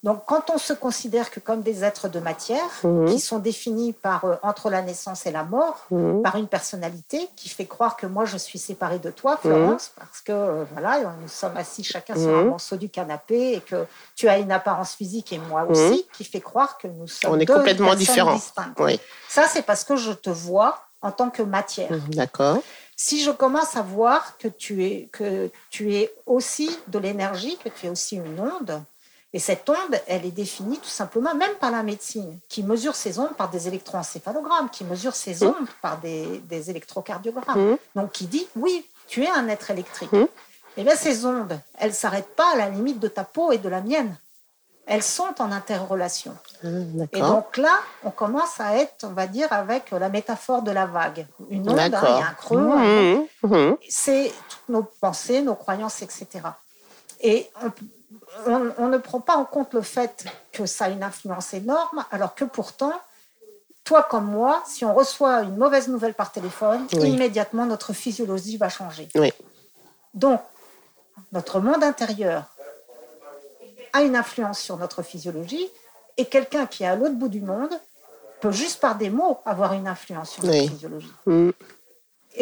Donc, 0.05 0.25
quand 0.27 0.51
on 0.51 0.59
se 0.59 0.73
considère 0.73 1.31
que 1.31 1.41
comme 1.41 1.63
des 1.63 1.83
êtres 1.85 2.09
de 2.09 2.21
matière, 2.21 2.69
Mhm. 2.85 3.07
qui 3.07 3.19
sont 3.21 3.39
définis 3.39 3.93
par 3.93 4.25
euh, 4.25 4.37
entre 4.43 4.71
la 4.71 4.83
naissance 4.83 5.27
et 5.27 5.33
la 5.33 5.43
mort, 5.43 5.87
Mhm. 5.91 6.23
par 6.23 6.37
une 6.37 6.47
personnalité 6.47 7.29
qui 7.37 7.49
fait 7.49 7.67
croire 7.67 7.97
que 7.97 8.07
moi 8.07 8.25
je 8.25 8.37
suis 8.37 8.59
séparée 8.59 8.99
de 9.01 9.11
toi, 9.11 9.37
Florence, 9.37 9.91
parce 9.99 10.21
que 10.21 10.33
euh, 10.33 10.65
voilà, 10.73 11.01
nous 11.21 11.29
sommes 11.29 11.57
assis 11.57 11.83
chacun 11.83 12.15
sur 12.15 12.29
un 12.29 12.43
Mhm. 12.43 12.49
morceau 12.49 12.77
du 12.77 12.89
canapé 12.89 13.55
et 13.55 13.61
que 13.61 13.87
tu 14.15 14.29
as 14.29 14.39
une 14.39 14.53
apparence 14.53 14.93
physique 14.95 15.33
et 15.33 15.39
moi 15.39 15.65
aussi, 15.69 16.07
qui 16.13 16.25
fait 16.25 16.41
croire 16.41 16.79
que 16.79 16.87
nous 16.89 17.09
sommes 17.09 17.33
On 17.33 17.39
est 17.41 17.45
deux 17.47 17.55
complètement 17.55 17.95
différents. 17.95 18.35
distinctes. 18.35 18.79
Oui, 18.81 19.01
Ça, 19.29 19.47
c'est 19.49 19.63
parce 19.63 19.85
que 19.85 19.97
je 19.97 20.13
te 20.13 20.31
vois 20.31 20.81
en 21.03 21.11
tant 21.13 21.31
que 21.31 21.43
matière. 21.43 21.91
Mhm, 21.93 22.15
d'accord. 22.15 22.59
Si 22.97 23.23
je 23.23 23.31
commence 23.31 23.77
à 23.77 23.83
voir 23.83 24.37
que 24.39 24.49
tu 24.49 24.85
es, 24.85 25.09
que 25.13 25.51
tu 25.71 25.95
es 25.95 26.13
aussi 26.27 26.77
de 26.89 26.99
l'énergie, 26.99 27.57
que 27.63 27.69
tu 27.69 27.87
es 27.87 27.89
aussi 27.89 28.17
une 28.17 28.41
onde, 28.41 28.83
et 29.35 29.39
cette 29.39 29.69
onde, 29.69 30.01
elle 30.07 30.25
est 30.25 30.31
définie 30.31 30.79
tout 30.79 30.89
simplement, 30.89 31.35
même 31.35 31.55
par 31.61 31.71
la 31.71 31.83
médecine, 31.83 32.39
qui 32.49 32.63
mesure 32.63 32.95
ces 32.95 33.19
ondes 33.19 33.35
par 33.37 33.51
des 33.51 33.69
électroencéphalogrammes, 33.69 34.71
qui 34.71 34.85
mesure 34.85 35.15
ces 35.15 35.45
Mhm. 35.45 35.49
ondes 35.49 35.69
par 35.83 35.99
des, 35.99 36.39
des 36.49 36.71
électrocardiogrammes. 36.71 37.73
Mhm. 37.73 37.77
Donc, 37.95 38.13
qui 38.13 38.27
dit, 38.27 38.49
oui, 38.57 38.87
tu 39.07 39.25
es 39.25 39.29
un 39.31 39.49
être 39.49 39.71
électrique. 39.71 40.13
Mhm. 40.13 40.29
Eh 40.79 40.85
bien, 40.85 40.97
ces 40.97 41.27
ondes, 41.27 41.59
elles 41.79 41.91
ne 41.91 41.95
s'arrêtent 41.95 42.35
pas 42.37 42.53
à 42.55 42.57
la 42.57 42.71
limite 42.71 43.01
de 43.01 43.09
ta 43.09 43.25
peau 43.25 43.53
et 43.53 43.59
de 43.59 43.69
la 43.69 43.81
mienne. 43.83 44.17
Elles 44.87 45.03
sont 45.03 45.35
en 45.41 45.53
interrelation. 45.53 46.35
Ah, 46.65 46.69
Et 47.13 47.21
donc 47.21 47.59
là, 47.59 47.79
on 48.05 48.11
commence 48.11 48.59
à 48.59 48.77
être, 48.77 49.05
on 49.05 49.09
va 49.13 49.27
dire, 49.27 49.53
avec 49.53 49.91
la 49.91 50.09
métaphore 50.09 50.63
de 50.63 50.71
la 50.71 50.87
vague. 50.87 51.27
Une 51.51 51.69
onde, 51.69 51.79
hein, 51.79 51.89
il 51.89 51.93
y 51.93 52.23
a 52.23 52.29
un 52.29 52.33
creux, 52.33 53.27
mhm. 53.43 53.77
c'est 53.91 54.33
toutes 54.49 54.69
nos 54.71 54.83
pensées, 54.85 55.43
nos 55.43 55.57
croyances, 55.57 56.01
etc. 56.01 56.27
Et 57.21 57.51
on, 57.63 57.71
on- 58.47 58.73
on 58.79 58.89
ne 58.89 58.99
prend 58.99 59.21
pas 59.21 59.37
en 59.37 59.45
compte 59.45 59.75
le 59.75 59.83
fait 59.83 60.25
que 60.53 60.67
ça 60.67 60.87
a 60.87 60.89
une 60.89 61.03
influence 61.03 61.53
énorme, 61.55 62.05
alors 62.11 62.35
que 62.35 62.45
pourtant, 62.45 62.93
toi 63.85 64.03
comme 64.03 64.25
moi, 64.27 64.63
si 64.67 64.85
on 64.85 64.95
reçoit 64.95 65.43
une 65.43 65.57
mauvaise 65.57 65.89
nouvelle 65.89 66.15
par 66.15 66.33
téléphone, 66.33 66.87
Oui. 66.95 67.11
immédiatement 67.11 67.67
notre 67.67 67.93
physiologie 67.93 68.57
va 68.57 68.69
changer. 68.69 69.09
Oui. 69.15 69.33
Donc, 70.15 70.41
notre 71.33 71.61
monde 71.61 71.83
intérieur 71.85 72.45
a 73.93 74.03
une 74.03 74.17
influence 74.17 74.59
sur 74.61 74.77
notre 74.77 75.03
physiologie, 75.03 75.69
et 76.17 76.27
quelqu'un 76.27 76.67
qui 76.67 76.83
est 76.85 76.87
à 76.87 76.97
l'autre 76.97 77.15
bout 77.15 77.29
du 77.29 77.41
monde 77.41 77.73
peut 78.41 78.53
juste 78.53 78.81
par 78.81 78.97
des 78.97 79.11
mots 79.11 79.39
avoir 79.45 79.73
une 79.73 79.89
influence 79.89 80.31
sur 80.31 80.45
Oui. 80.45 80.61
notre 80.61 80.73
physiologie 80.73 81.13
Mhm. 81.27 81.53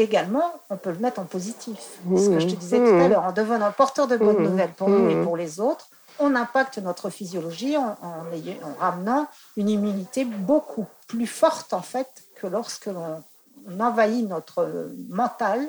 Également, 0.02 0.52
on 0.70 0.76
peut 0.76 0.90
le 0.90 0.98
mettre 0.98 1.20
en 1.20 1.24
positif. 1.24 1.78
Ce 1.78 2.28
que 2.30 2.40
je 2.40 2.46
te 2.46 2.54
Mmh, 2.54 2.58
disais 2.58 2.78
tout 2.78 2.84
à 3.02 3.06
mmh. 3.06 3.10
l'heure, 3.10 3.24
en 3.24 3.32
devenant 3.32 3.72
porteur 3.72 4.06
de 4.06 4.16
bonnes 4.16 4.42
Mmh, 4.42 4.42
nouvelles 4.42 4.72
pour 4.72 4.88
nous 4.90 5.08
et 5.10 5.14
mmh. 5.16 5.24
pour 5.24 5.36
les 5.36 5.60
autres, 5.60 5.88
on 6.18 6.34
impacte 6.34 6.78
notre 6.78 7.10
physiologie 7.10 7.76
en, 7.76 7.96
en 8.02 8.32
ayant- 8.32 8.56
en 8.64 8.74
ramenant 8.80 9.26
une 9.56 9.68
immunité 9.68 10.24
beaucoup 10.24 10.86
plus 11.08 11.26
forte, 11.26 11.72
en 11.74 11.82
fait, 11.82 12.08
que 12.40 12.46
lorsque 12.46 12.86
l'on 12.86 13.22
on 13.68 13.80
envahit 13.80 14.28
notre 14.28 14.90
mental 15.08 15.66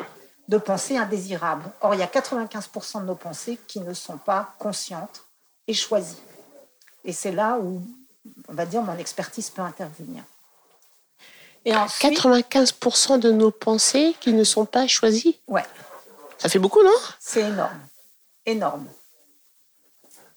de 0.49 0.57
pensées 0.57 0.97
indésirables. 0.97 1.63
Or, 1.81 1.95
il 1.95 1.99
y 1.99 2.03
a 2.03 2.07
95% 2.07 3.01
de 3.01 3.05
nos 3.07 3.15
pensées 3.15 3.57
qui 3.67 3.79
ne 3.81 3.93
sont 3.93 4.17
pas 4.17 4.53
conscientes 4.59 5.23
et 5.67 5.73
choisies. 5.73 6.21
Et 7.03 7.11
c'est 7.11 7.31
là 7.31 7.57
où, 7.59 7.81
on 8.49 8.53
va 8.53 8.65
dire, 8.67 8.83
mon 8.83 8.95
expertise 8.97 9.49
peut 9.49 9.63
intervenir. 9.63 10.23
Et 11.67 11.75
ensuite, 11.75 12.17
95% 12.17 13.19
de 13.19 13.29
nos 13.31 13.51
pensées 13.51 14.15
qui 14.21 14.31
ne 14.31 14.45
sont 14.45 14.63
pas 14.65 14.87
choisies. 14.87 15.37
ouais, 15.49 15.65
Ça 16.37 16.47
fait 16.47 16.59
beaucoup, 16.59 16.81
non? 16.81 16.89
C'est 17.19 17.41
énorme. 17.41 17.79
Énorme. 18.45 18.87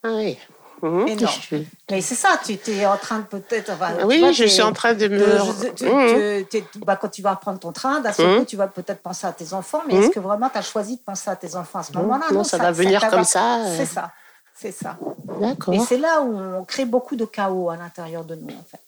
Ah 0.03 0.09
oui. 0.15 0.37
Mhm. 0.83 1.07
Énorme. 1.07 1.35
Je- 1.51 1.57
Mais 1.91 2.01
c'est 2.01 2.17
ça, 2.17 2.41
tu 2.45 2.59
es 2.73 2.85
en 2.87 2.97
train 2.97 3.19
de 3.21 3.25
peut-être. 3.27 3.71
enfin, 3.71 3.93
Ah 4.01 4.07
Oui, 4.07 4.19
vois, 4.19 4.33
je 4.33 4.45
suis 4.47 4.63
en 4.63 4.73
train 4.73 4.95
de 4.95 5.07
me. 5.07 5.19
de- 5.19 6.43
tu- 6.51 6.65
bah, 6.79 6.97
quand 6.97 7.11
tu 7.11 7.23
vas 7.23 7.37
prendre 7.37 7.61
ton 7.61 7.71
train, 7.71 8.01
d'un 8.01 8.13
seul 8.13 8.27
Mhm. 8.27 8.39
coup, 8.41 8.45
tu 8.47 8.57
vas 8.57 8.67
peut-être 8.67 9.01
penser 9.01 9.27
à 9.29 9.33
tes 9.33 9.53
enfants, 9.53 9.83
mais 9.87 9.95
Mhm. 9.95 10.03
est-ce 10.03 10.11
que 10.11 10.19
vraiment 10.21 10.49
tu 10.49 10.59
as 10.59 10.63
choisi 10.63 10.97
de 10.97 11.03
penser 11.03 11.31
à 11.31 11.37
tes 11.37 11.55
enfants 11.55 11.79
à 11.79 11.83
ce 11.85 11.93
moment-là? 11.93 12.27
Non, 12.33 12.43
ça 12.43 12.59
va 12.59 12.73
venir 12.73 13.09
comme 13.09 13.23
ça, 13.25 13.67
euh. 13.67 13.77
C'est 13.77 13.87
ça. 13.87 14.11
C'est 14.57 14.73
ça. 14.73 14.97
D'accord. 15.41 15.75
Et 15.75 15.79
c'est 15.79 15.99
là 15.99 16.23
où 16.23 16.37
on 16.37 16.65
crée 16.65 16.87
beaucoup 16.87 17.15
de 17.15 17.25
chaos 17.27 17.71
à 17.71 17.77
l'intérieur 17.77 18.25
de 18.25 18.35
nous, 18.35 18.49
en 18.49 18.65
fait. 18.69 18.81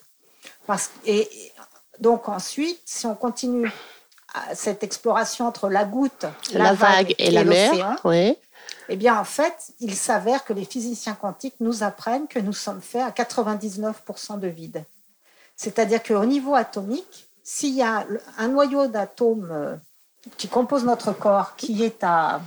Parce, 0.66 0.90
et 1.06 1.28
donc 2.00 2.28
ensuite, 2.28 2.80
si 2.84 3.06
on 3.06 3.14
continue 3.14 3.70
cette 4.54 4.82
exploration 4.82 5.46
entre 5.46 5.68
la 5.68 5.84
goutte, 5.84 6.26
la, 6.54 6.72
vague, 6.72 7.14
et, 7.18 7.30
la 7.30 7.44
mer, 7.44 7.96
oui. 8.04 8.36
eh 8.88 8.96
bien 8.96 9.18
en 9.18 9.24
fait, 9.24 9.72
il 9.80 9.94
s'avère 9.94 10.44
que 10.44 10.52
les 10.52 10.64
physiciens 10.64 11.14
quantiques 11.14 11.56
nous 11.60 11.82
apprennent 11.82 12.26
que 12.26 12.38
nous 12.38 12.54
sommes 12.54 12.80
faits 12.80 13.02
à 13.02 13.10
99% 13.10 14.40
de 14.40 14.48
vide. 14.48 14.84
C'est-à-dire 15.56 16.02
qu'au 16.02 16.24
niveau 16.24 16.54
atomique, 16.54 17.26
s'il 17.44 17.74
y 17.74 17.82
a 17.82 18.06
un 18.38 18.48
noyau 18.48 18.86
d'atomes 18.86 19.50
euh, 19.50 19.76
qui 20.36 20.48
compose 20.48 20.84
notre 20.84 21.12
corps 21.12 21.56
qui 21.56 21.84
est 21.84 22.02
à 22.02 22.40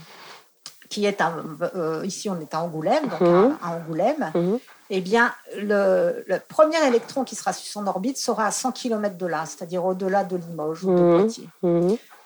qui 0.89 1.05
est 1.05 1.21
euh, 1.21 2.05
ici 2.05 2.29
on 2.29 2.39
est 2.39 2.53
à 2.53 2.61
Angoulême, 2.61 3.07
donc 3.07 3.21
mhm. 3.21 3.57
à, 3.61 3.71
Angoulême, 3.71 4.31
mhm. 4.33 4.59
Eh 4.89 5.01
bien 5.01 5.33
le, 5.57 6.23
premier 6.47 6.85
électron 6.85 7.23
qui 7.23 7.35
sera 7.35 7.53
sur 7.53 7.65
son 7.65 7.87
orbite 7.87 8.17
sera 8.17 8.45
à 8.45 8.51
100 8.51 8.71
km 8.71 9.17
de 9.17 9.25
là, 9.25 9.45
c'est-à-dire 9.45 9.83
au-delà 9.83 10.23
de 10.23 10.37
Limoges 10.37 10.83
ou 10.83 10.95
de 10.95 11.01
mhm. 11.01 11.19
Poitiers. 11.19 11.49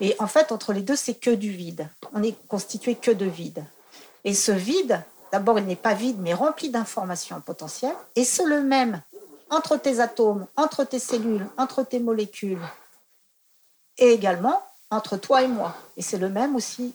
Et 0.01 0.15
en 0.19 0.27
fait, 0.27 0.51
entre 0.51 0.73
les 0.73 0.81
deux, 0.81 0.95
c'est 0.95 1.15
que 1.15 1.31
du 1.31 1.51
vide. 1.51 1.87
On 2.13 2.23
est 2.23 2.35
constitué 2.47 2.95
que 2.95 3.11
de 3.11 3.25
vide. 3.25 3.63
Et 4.23 4.33
ce 4.33 4.51
vide, 4.51 5.01
d'abord, 5.31 5.59
il 5.59 5.65
n'est 5.65 5.75
pas 5.75 5.93
vide, 5.93 6.17
mais 6.19 6.33
rempli 6.33 6.69
d'informations 6.69 7.39
potentielles. 7.41 7.95
Et 8.15 8.23
c'est 8.23 8.45
le 8.45 8.61
même 8.61 9.01
entre 9.49 9.77
tes 9.77 9.99
atomes, 9.99 10.45
entre 10.55 10.83
tes 10.83 10.99
cellules, 10.99 11.45
entre 11.57 11.83
tes 11.83 11.99
molécules, 11.99 12.61
et 13.97 14.11
également 14.11 14.61
entre 14.91 15.17
toi 15.17 15.41
et 15.41 15.47
moi. 15.47 15.75
Et 15.97 16.01
c'est 16.01 16.17
le 16.17 16.29
même 16.29 16.55
aussi 16.55 16.93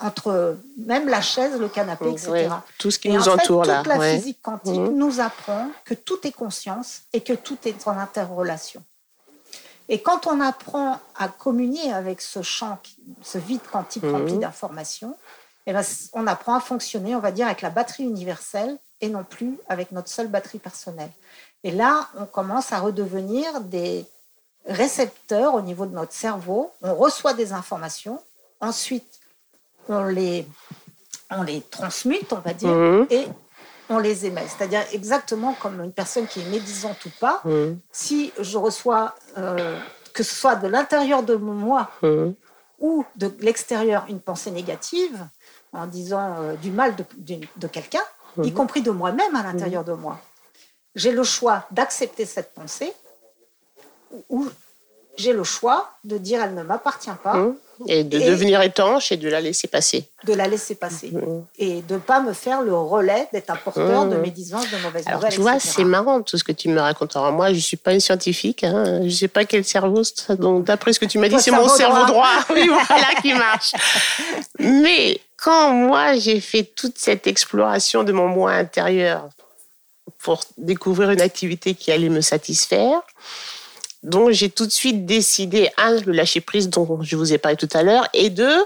entre 0.00 0.56
même 0.76 1.08
la 1.08 1.20
chaise, 1.20 1.58
le 1.58 1.68
canapé, 1.68 2.10
etc. 2.10 2.48
tout 2.78 2.90
ce 2.90 2.98
qui 2.98 3.10
nous 3.10 3.28
entoure 3.28 3.62
toute 3.62 3.68
là. 3.68 3.82
Toute 3.82 3.86
la 3.88 4.00
physique 4.14 4.38
quantique 4.42 4.80
mhm. 4.80 4.96
nous 4.96 5.20
apprend 5.20 5.70
que 5.84 5.94
tout 5.94 6.26
est 6.26 6.32
conscience 6.32 7.02
et 7.12 7.20
que 7.20 7.32
tout 7.32 7.58
est 7.64 7.86
en 7.88 7.98
interrelation. 7.98 8.82
Et 9.88 10.00
quand 10.00 10.26
on 10.26 10.40
apprend 10.40 11.00
à 11.16 11.28
communier 11.28 11.92
avec 11.92 12.20
ce 12.20 12.42
champ, 12.42 12.78
ce 13.22 13.38
vide 13.38 13.60
quantique 13.72 14.04
mhm. 14.04 14.14
rempli 14.14 14.38
d'informations, 14.38 15.16
eh 15.66 15.72
ben, 15.72 15.82
on 16.12 16.26
apprend 16.26 16.54
à 16.54 16.60
fonctionner, 16.60 17.16
on 17.16 17.20
va 17.20 17.32
dire, 17.32 17.46
avec 17.46 17.62
la 17.62 17.70
batterie 17.70 18.04
universelle 18.04 18.78
et 19.00 19.08
non 19.08 19.24
plus 19.24 19.58
avec 19.68 19.92
notre 19.92 20.08
seule 20.08 20.28
batterie 20.28 20.58
personnelle. 20.58 21.10
Et 21.64 21.70
là, 21.70 22.08
on 22.16 22.24
commence 22.24 22.72
à 22.72 22.78
redevenir 22.78 23.60
des 23.62 24.06
récepteurs 24.66 25.54
au 25.54 25.60
niveau 25.60 25.86
de 25.86 25.94
notre 25.94 26.12
cerveau. 26.12 26.70
On 26.82 26.94
reçoit 26.94 27.34
des 27.34 27.52
informations. 27.52 28.22
Ensuite, 28.60 29.18
on 29.88 30.04
les, 30.04 30.46
on 31.30 31.42
les 31.42 31.60
transmute, 31.62 32.32
on 32.32 32.40
va 32.40 32.52
dire, 32.52 32.70
mhm. 32.70 33.06
et 33.10 33.26
on 33.88 33.98
les 33.98 34.26
émet. 34.26 34.46
C'est-à-dire 34.48 34.82
exactement 34.92 35.54
comme 35.54 35.82
une 35.82 35.92
personne 35.92 36.26
qui 36.26 36.40
est 36.40 36.50
médisante 36.50 37.04
ou 37.06 37.10
pas. 37.20 37.40
Mhm. 37.44 37.78
Si 37.92 38.32
je 38.38 38.58
reçois, 38.58 39.14
euh, 39.36 39.78
que 40.12 40.22
ce 40.22 40.34
soit 40.34 40.56
de 40.56 40.68
l'intérieur 40.68 41.22
de 41.22 41.34
moi 41.34 41.90
mhm. 42.02 42.34
ou 42.80 43.04
de 43.16 43.30
l'extérieur, 43.40 44.06
une 44.08 44.20
pensée 44.20 44.50
négative, 44.50 45.26
en 45.72 45.86
disant 45.86 46.36
euh, 46.38 46.54
du 46.54 46.70
mal 46.70 46.94
de, 46.96 47.04
de 47.56 47.66
quelqu'un, 47.66 48.02
y 48.42 48.52
compris 48.52 48.82
de 48.82 48.90
moi-même 48.90 49.34
à 49.34 49.42
l'intérieur 49.42 49.84
de 49.84 49.92
moi, 49.92 50.20
j'ai 50.94 51.12
le 51.12 51.24
choix 51.24 51.66
d'accepter 51.70 52.24
cette 52.24 52.54
pensée 52.54 52.92
ou 54.28 54.48
j'ai 55.16 55.32
le 55.32 55.44
choix 55.44 55.90
de 56.04 56.18
dire 56.18 56.42
elle 56.42 56.54
ne 56.54 56.62
m'appartient 56.62 57.10
pas. 57.22 57.36
Mmh. 57.80 57.84
Et 57.88 58.04
de 58.04 58.18
devenir 58.18 58.60
étanche 58.62 59.12
et 59.12 59.16
de 59.16 59.28
la 59.28 59.40
laisser 59.40 59.68
passer. 59.68 60.04
De 60.24 60.34
la 60.34 60.48
laisser 60.48 60.74
passer. 60.74 61.10
Mmh. 61.12 61.44
Et 61.58 61.82
de 61.82 61.94
ne 61.94 61.98
pas 61.98 62.20
me 62.20 62.32
faire 62.32 62.62
le 62.62 62.74
relais 62.74 63.28
d'être 63.32 63.50
un 63.50 63.56
porteur 63.56 64.06
de 64.06 64.16
mmh. 64.16 64.20
médisance, 64.20 64.70
de 64.70 64.76
mauvaises 64.78 65.06
Alors, 65.06 65.20
nouvelles. 65.20 65.32
Tu 65.32 65.40
vois, 65.40 65.60
c'est 65.60 65.84
marrant 65.84 66.22
tout 66.22 66.36
ce 66.36 66.44
que 66.44 66.52
tu 66.52 66.68
me 66.68 66.80
racontes. 66.80 67.14
Alors, 67.16 67.32
moi, 67.32 67.48
je 67.50 67.56
ne 67.56 67.60
suis 67.60 67.76
pas 67.76 67.94
une 67.94 68.00
scientifique. 68.00 68.64
Hein. 68.64 68.98
Je 69.00 69.04
ne 69.04 69.10
sais 69.10 69.28
pas 69.28 69.44
quel 69.44 69.64
cerveau. 69.64 70.02
Donc, 70.30 70.64
d'après 70.64 70.92
ce 70.92 70.98
que 70.98 71.06
tu 71.06 71.18
m'as 71.18 71.28
dit, 71.28 71.38
c'est 71.38 71.50
mon 71.50 71.68
cerveau 71.68 72.04
droit, 72.06 72.34
oui, 72.50 72.68
voilà, 72.68 73.20
qui 73.22 73.32
marche. 73.34 73.72
Mais 74.58 75.20
quand 75.36 75.72
moi, 75.72 76.16
j'ai 76.16 76.40
fait 76.40 76.64
toute 76.64 76.98
cette 76.98 77.26
exploration 77.26 78.02
de 78.02 78.12
mon 78.12 78.26
moi 78.26 78.52
intérieur 78.52 79.28
pour 80.18 80.40
découvrir 80.56 81.10
une 81.10 81.20
activité 81.20 81.74
qui 81.74 81.92
allait 81.92 82.08
me 82.08 82.22
satisfaire, 82.22 83.02
donc, 84.02 84.30
j'ai 84.30 84.48
tout 84.48 84.66
de 84.66 84.72
suite 84.72 85.06
décidé, 85.06 85.70
un, 85.76 86.00
le 86.00 86.12
lâcher 86.12 86.40
prise 86.40 86.68
dont 86.68 87.02
je 87.02 87.16
vous 87.16 87.32
ai 87.32 87.38
parlé 87.38 87.56
tout 87.56 87.68
à 87.72 87.82
l'heure, 87.82 88.08
et 88.14 88.30
deux, 88.30 88.64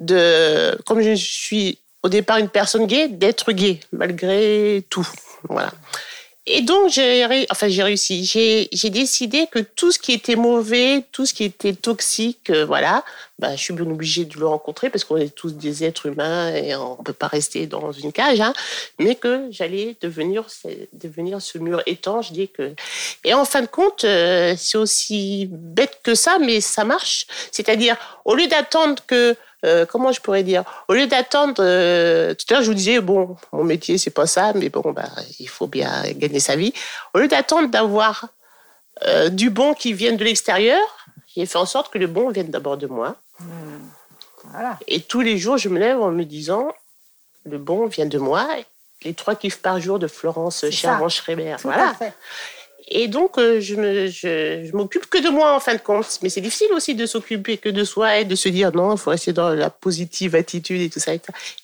de, 0.00 0.76
comme 0.84 1.00
je 1.00 1.14
suis 1.14 1.78
au 2.02 2.08
départ 2.08 2.38
une 2.38 2.48
personne 2.48 2.86
gay, 2.86 3.08
d'être 3.08 3.52
gay, 3.52 3.80
malgré 3.92 4.84
tout. 4.90 5.08
Voilà. 5.48 5.72
Et 6.48 6.62
donc, 6.62 6.90
j'ai 6.90 7.26
réussi. 7.26 8.24
J'ai 8.24 8.90
décidé 8.90 9.48
que 9.50 9.58
tout 9.58 9.90
ce 9.90 9.98
qui 9.98 10.12
était 10.12 10.36
mauvais, 10.36 11.04
tout 11.10 11.26
ce 11.26 11.34
qui 11.34 11.42
était 11.42 11.72
toxique, 11.74 12.50
euh, 12.50 12.64
voilà, 12.64 13.04
bah, 13.40 13.56
je 13.56 13.62
suis 13.62 13.74
bien 13.74 13.84
obligée 13.84 14.24
de 14.24 14.38
le 14.38 14.46
rencontrer 14.46 14.88
parce 14.88 15.02
qu'on 15.02 15.16
est 15.16 15.34
tous 15.34 15.54
des 15.54 15.82
êtres 15.82 16.06
humains 16.06 16.54
et 16.54 16.76
on 16.76 16.98
ne 16.98 17.02
peut 17.02 17.12
pas 17.12 17.26
rester 17.26 17.66
dans 17.66 17.90
une 17.90 18.12
cage, 18.12 18.40
hein, 18.40 18.52
mais 19.00 19.16
que 19.16 19.48
j'allais 19.50 19.96
devenir, 20.00 20.46
devenir 20.92 21.42
ce 21.42 21.58
mur 21.58 21.82
étanche. 21.86 22.30
Dis 22.30 22.48
que... 22.48 22.74
Et 23.24 23.34
en 23.34 23.44
fin 23.44 23.62
de 23.62 23.66
compte, 23.66 24.04
euh, 24.04 24.54
c'est 24.56 24.78
aussi 24.78 25.48
bête 25.50 25.98
que 26.04 26.14
ça, 26.14 26.38
mais 26.38 26.60
ça 26.60 26.84
marche. 26.84 27.26
C'est-à-dire, 27.50 27.96
au 28.24 28.36
lieu 28.36 28.46
d'attendre 28.46 29.02
que 29.06 29.36
euh, 29.66 29.86
comment 29.86 30.12
je 30.12 30.20
pourrais 30.20 30.42
dire? 30.42 30.64
Au 30.88 30.94
lieu 30.94 31.06
d'attendre, 31.06 31.54
euh, 31.58 32.34
tout 32.34 32.44
à 32.50 32.54
l'heure 32.54 32.62
je 32.62 32.68
vous 32.68 32.74
disais 32.74 33.00
bon, 33.00 33.36
mon 33.52 33.64
métier 33.64 33.98
c'est 33.98 34.10
pas 34.10 34.26
ça, 34.26 34.52
mais 34.54 34.68
bon, 34.68 34.92
bah, 34.92 35.08
il 35.38 35.48
faut 35.48 35.66
bien 35.66 35.90
gagner 36.12 36.40
sa 36.40 36.56
vie. 36.56 36.72
Au 37.14 37.18
lieu 37.18 37.28
d'attendre 37.28 37.68
d'avoir 37.68 38.28
euh, 39.04 39.28
du 39.28 39.50
bon 39.50 39.74
qui 39.74 39.92
vienne 39.92 40.16
de 40.16 40.24
l'extérieur, 40.24 40.80
j'ai 41.34 41.46
fait 41.46 41.58
en 41.58 41.66
sorte 41.66 41.92
que 41.92 41.98
le 41.98 42.06
bon 42.06 42.30
vienne 42.30 42.50
d'abord 42.50 42.76
de 42.76 42.86
moi. 42.86 43.16
Mmh. 43.40 43.46
Voilà. 44.52 44.78
Et 44.86 45.00
tous 45.00 45.20
les 45.20 45.38
jours, 45.38 45.58
je 45.58 45.68
me 45.68 45.78
lève 45.78 46.00
en 46.00 46.10
me 46.10 46.24
disant 46.24 46.72
le 47.44 47.58
bon 47.58 47.86
vient 47.86 48.06
de 48.06 48.18
moi. 48.18 48.46
Les 49.02 49.14
trois 49.14 49.34
kiffs 49.34 49.60
par 49.60 49.78
jour 49.80 49.98
de 49.98 50.06
Florence 50.06 50.64
Chervan-Schreiber. 50.70 51.56
Voilà. 51.62 51.94
Et 52.88 53.08
donc, 53.08 53.36
euh, 53.36 53.60
je, 53.60 53.74
me, 53.74 54.06
je, 54.06 54.70
m'occupe 54.76 55.06
que 55.06 55.18
de 55.18 55.28
moi 55.28 55.56
en 55.56 55.60
fin 55.60 55.74
de 55.74 55.80
compte. 55.80 56.18
Mais 56.22 56.28
c'est 56.28 56.40
difficile 56.40 56.68
aussi 56.72 56.94
de 56.94 57.04
s'occuper 57.04 57.58
que 57.58 57.68
de 57.68 57.82
soi 57.82 58.18
et 58.18 58.24
de 58.24 58.36
se 58.36 58.48
dire 58.48 58.70
non, 58.72 58.94
il 58.94 58.98
faut 58.98 59.10
rester 59.10 59.32
dans 59.32 59.48
la 59.50 59.70
positive 59.70 60.36
attitude 60.36 60.80
et 60.80 60.88
tout 60.88 61.00
ça. 61.00 61.12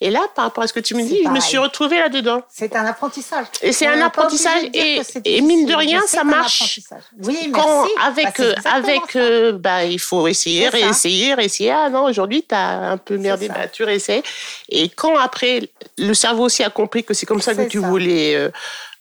Et, 0.01 0.11
là, 0.11 0.21
par 0.35 0.47
rapport 0.47 0.65
à 0.65 0.67
ce 0.67 0.73
que 0.73 0.81
tu 0.81 0.97
me 0.97 1.03
dis, 1.03 1.23
je 1.25 1.29
me 1.29 1.39
suis 1.39 1.59
retrouvée 1.59 1.99
là-dedans. 1.99 2.43
C'est 2.49 2.75
un 2.75 2.85
apprentissage. 2.85 3.47
Et 3.63 3.73
c'est 3.73 3.87
un 3.87 4.01
apprentissage. 4.01 4.65
Et, 4.75 5.41
mine 5.43 5.65
de 5.67 5.75
rien, 5.75 6.01
ça 6.09 6.25
marche. 6.25 6.81
Oui, 7.23 7.53
Quand, 7.53 7.87
avec, 8.05 8.39
bah, 8.39 8.45
euh, 8.45 8.55
avec 8.65 9.17
euh, 9.17 9.53
bah, 9.53 9.85
il 9.85 10.01
faut 10.01 10.27
essayer, 10.27 10.69
réessayer, 10.69 11.35
réessayer. 11.35 11.71
Ah 11.71 11.89
non, 11.89 12.05
aujourd'hui, 12.05 12.45
tu 12.49 12.55
as 12.55 12.91
un 12.91 12.97
peu 12.97 13.17
merdé, 13.17 13.47
bah, 13.47 13.69
tu 13.69 13.85
réessayes. 13.85 14.23
Et 14.69 14.89
quand 14.89 15.17
après, 15.17 15.71
le 15.99 16.15
cerveau 16.15 16.45
aussi 16.45 16.65
a 16.65 16.71
compris 16.71 17.05
que 17.05 17.15
c'est 17.15 17.27
comme 17.27 17.41
ça 17.41 17.55
que 17.55 17.69
tu 17.69 17.79
voulais 17.79 18.51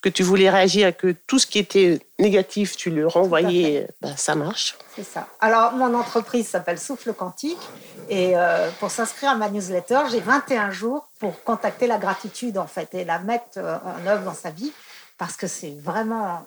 que 0.01 0.09
tu 0.09 0.23
voulais 0.23 0.49
réagir, 0.49 0.95
que 0.97 1.15
tout 1.27 1.37
ce 1.37 1.45
qui 1.45 1.59
était 1.59 1.99
négatif, 2.17 2.75
tu 2.75 2.89
le 2.89 3.07
renvoyais, 3.07 3.87
ben, 4.01 4.15
ça 4.17 4.35
marche. 4.35 4.75
C'est 4.95 5.03
ça. 5.03 5.27
Alors, 5.39 5.73
mon 5.73 5.93
entreprise 5.93 6.47
s'appelle 6.47 6.79
Souffle 6.79 7.13
Quantique. 7.13 7.59
Et 8.09 8.35
euh, 8.35 8.69
pour 8.79 8.89
s'inscrire 8.89 9.31
à 9.31 9.35
ma 9.35 9.49
newsletter, 9.49 10.01
j'ai 10.11 10.19
21 10.19 10.71
jours 10.71 11.07
pour 11.19 11.43
contacter 11.43 11.85
la 11.85 11.97
gratitude, 11.97 12.57
en 12.57 12.67
fait, 12.67 12.93
et 12.93 13.05
la 13.05 13.19
mettre 13.19 13.57
euh, 13.57 13.77
en 13.77 14.07
œuvre 14.07 14.25
dans 14.25 14.33
sa 14.33 14.49
vie, 14.49 14.71
parce 15.19 15.37
que 15.37 15.45
c'est 15.45 15.75
vraiment 15.79 16.45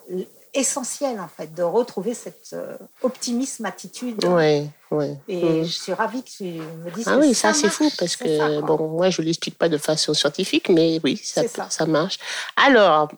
essentiel, 0.53 1.21
en 1.21 1.29
fait, 1.29 1.55
de 1.55 1.63
retrouver 1.63 2.15
cet 2.15 2.51
euh, 2.55 2.77
optimisme 3.03 3.67
attitude. 3.67 4.25
Oui, 4.25 4.69
oui. 4.91 5.17
Et 5.29 5.63
mm. 5.63 5.65
je 5.65 5.73
suis 5.73 5.93
ravie 5.93 6.23
que 6.25 6.31
tu 6.31 6.45
me 6.45 6.91
dises 6.91 7.07
ah 7.07 7.19
oui, 7.19 7.35
ça, 7.35 7.55
c'est 7.55 7.71
fou, 7.71 7.89
parce 7.99 8.17
que, 8.17 8.61
bon, 8.63 8.89
moi, 8.89 9.11
je 9.11 9.23
ne 9.23 9.27
l'explique 9.27 9.59
pas 9.59 9.69
de 9.69 9.79
façon 9.79 10.13
scientifique, 10.13 10.69
mais 10.69 11.01
oui, 11.05 11.17
ça, 11.23 11.43
ça 11.69 11.87
marche. 11.87 12.19
Alors, 12.57 13.11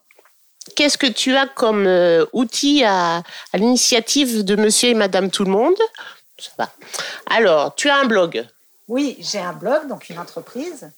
Qu'est-ce 0.75 0.99
que 0.99 1.07
tu 1.07 1.37
as 1.37 1.47
comme 1.47 1.87
euh, 1.87 2.27
outil 2.33 2.85
à, 2.85 3.23
l'initiative 3.55 4.45
de 4.45 4.57
monsieur 4.57 4.91
et 4.91 4.95
madame 4.95 5.31
tout 5.31 5.45
le 5.45 5.51
monde? 5.51 5.77
Ça 6.39 6.51
va. 6.59 6.71
Alors, 7.31 7.75
tu 7.75 7.89
as 7.89 7.97
un 7.97 8.05
blog 8.05 8.47
Oui, 8.89 9.17
j'ai 9.21 9.39
un 9.39 9.53
blog, 9.53 9.87
donc 9.89 10.09
une 10.09 10.19
entreprise. 10.19 10.91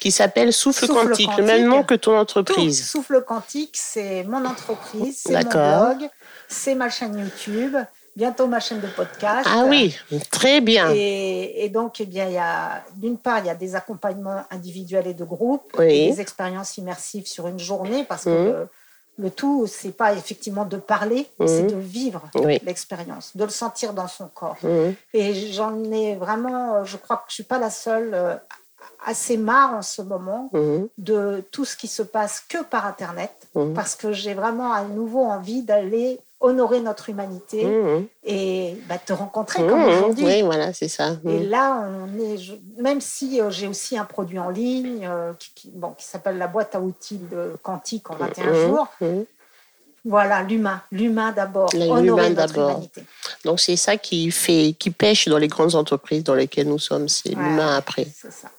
Qui 0.00 0.10
s'appelle 0.10 0.52
Souffle, 0.52 0.86
Quantique, 0.88 1.30
le 1.36 1.44
même 1.44 1.66
nom 1.66 1.82
que 1.82 1.94
ton 1.94 2.16
entreprise. 2.16 2.88
Souffle 2.88 3.22
Quantique, 3.22 3.76
c'est 3.76 4.24
mon 4.24 4.44
entreprise, 4.46 5.24
c'est 5.26 5.44
mon 5.44 5.50
blog, 5.50 6.08
c'est 6.48 6.74
ma 6.74 6.88
chaîne 6.88 7.18
YouTube, 7.18 7.76
bientôt 8.16 8.46
ma 8.46 8.60
chaîne 8.60 8.80
de 8.80 8.86
podcast. 8.86 9.46
Ah 9.52 9.64
oui, 9.68 9.94
très 10.30 10.62
bien. 10.62 10.90
Et, 10.94 11.70
donc, 11.72 12.00
eh 12.00 12.06
bien, 12.06 12.26
il 12.28 12.32
y 12.32 12.38
a, 12.38 12.82
d'une 12.96 13.18
part, 13.18 13.40
il 13.40 13.46
y 13.46 13.50
a 13.50 13.54
des 13.54 13.74
accompagnements 13.74 14.42
individuels 14.50 15.06
et 15.06 15.14
de 15.14 15.24
groupe, 15.24 15.76
des 15.78 16.18
expériences 16.18 16.78
immersives 16.78 17.26
sur 17.26 17.46
une 17.46 17.58
journée, 17.58 18.04
parce 18.04 18.24
que 18.24 18.30
mmh. 18.30 18.68
Le 18.70 18.79
tout, 19.28 19.66
c'est 19.66 19.96
pas 19.96 20.12
effectivement 20.14 20.64
de 20.64 20.76
parler, 20.76 21.28
mhm. 21.38 21.48
c'est 21.48 21.66
de 21.66 21.76
vivre 21.76 22.22
l'expérience, 22.62 23.36
de 23.36 23.44
le 23.44 23.50
sentir 23.50 23.92
dans 23.92 24.08
son 24.08 24.28
corps. 24.28 24.56
Mhm. 24.62 24.94
Et 25.14 25.52
j'en 25.52 25.82
ai 25.84 26.16
vraiment, 26.16 26.84
je 26.84 26.96
crois 26.96 27.16
que 27.18 27.24
je 27.28 27.34
suis 27.34 27.42
pas 27.42 27.58
la 27.58 27.70
seule, 27.70 28.14
euh, 28.14 28.34
assez 29.04 29.36
marre 29.36 29.74
en 29.74 29.82
ce 29.82 30.02
moment 30.02 30.50
mhm. 30.52 30.88
de 30.98 31.44
tout 31.50 31.64
ce 31.64 31.76
qui 31.76 31.88
se 31.88 32.02
passe 32.02 32.40
que 32.48 32.62
par 32.62 32.86
Internet, 32.86 33.48
parce 33.74 33.94
que 33.94 34.12
j'ai 34.12 34.34
vraiment 34.34 34.72
à 34.72 34.84
nouveau 34.84 35.22
envie 35.22 35.62
d'aller 35.62 36.20
honorer 36.40 36.80
notre 36.80 37.10
humanité 37.10 37.64
mmh. 37.64 38.06
et 38.24 38.76
bah, 38.88 38.98
te 38.98 39.12
rencontrer 39.12 39.66
comme 39.66 39.84
aujourd'hui. 39.84 40.24
Oui, 40.24 40.42
voilà, 40.42 40.72
c'est 40.72 40.88
ça. 40.88 41.16
Et 41.28 41.40
là, 41.40 41.86
on 41.86 42.18
est, 42.18 42.38
même 42.78 43.00
si 43.00 43.40
j'ai 43.50 43.66
aussi 43.66 43.98
un 43.98 44.04
produit 44.04 44.38
en 44.38 44.48
ligne 44.48 45.08
qui, 45.38 45.70
bon, 45.74 45.90
qui 45.98 46.04
s'appelle 46.04 46.38
la 46.38 46.46
boîte 46.46 46.74
à 46.74 46.80
outils 46.80 47.18
de 47.18 47.56
Quantique 47.62 48.10
en 48.10 48.16
21 48.16 48.54
jours, 48.54 48.88
voilà, 50.04 50.42
l'humain, 50.42 50.80
l'humain 50.90 51.32
d'abord, 51.32 51.70
honorer 51.74 52.30
notre 52.30 52.56
humanité. 52.56 53.02
Donc 53.44 53.60
c'est 53.60 53.76
ça 53.76 53.96
qui 53.98 54.30
fait, 54.30 54.74
qui 54.78 54.90
pêche 54.90 55.28
dans 55.28 55.38
les 55.38 55.48
grandes 55.48 55.74
entreprises 55.74 56.24
dans 56.24 56.34
lesquelles 56.34 56.68
nous 56.68 56.78
sommes, 56.78 57.08
c'est 57.08 57.30
l'humain 57.30 57.76
après. 57.76 58.06
C'est 58.14 58.32
ça. 58.32 58.50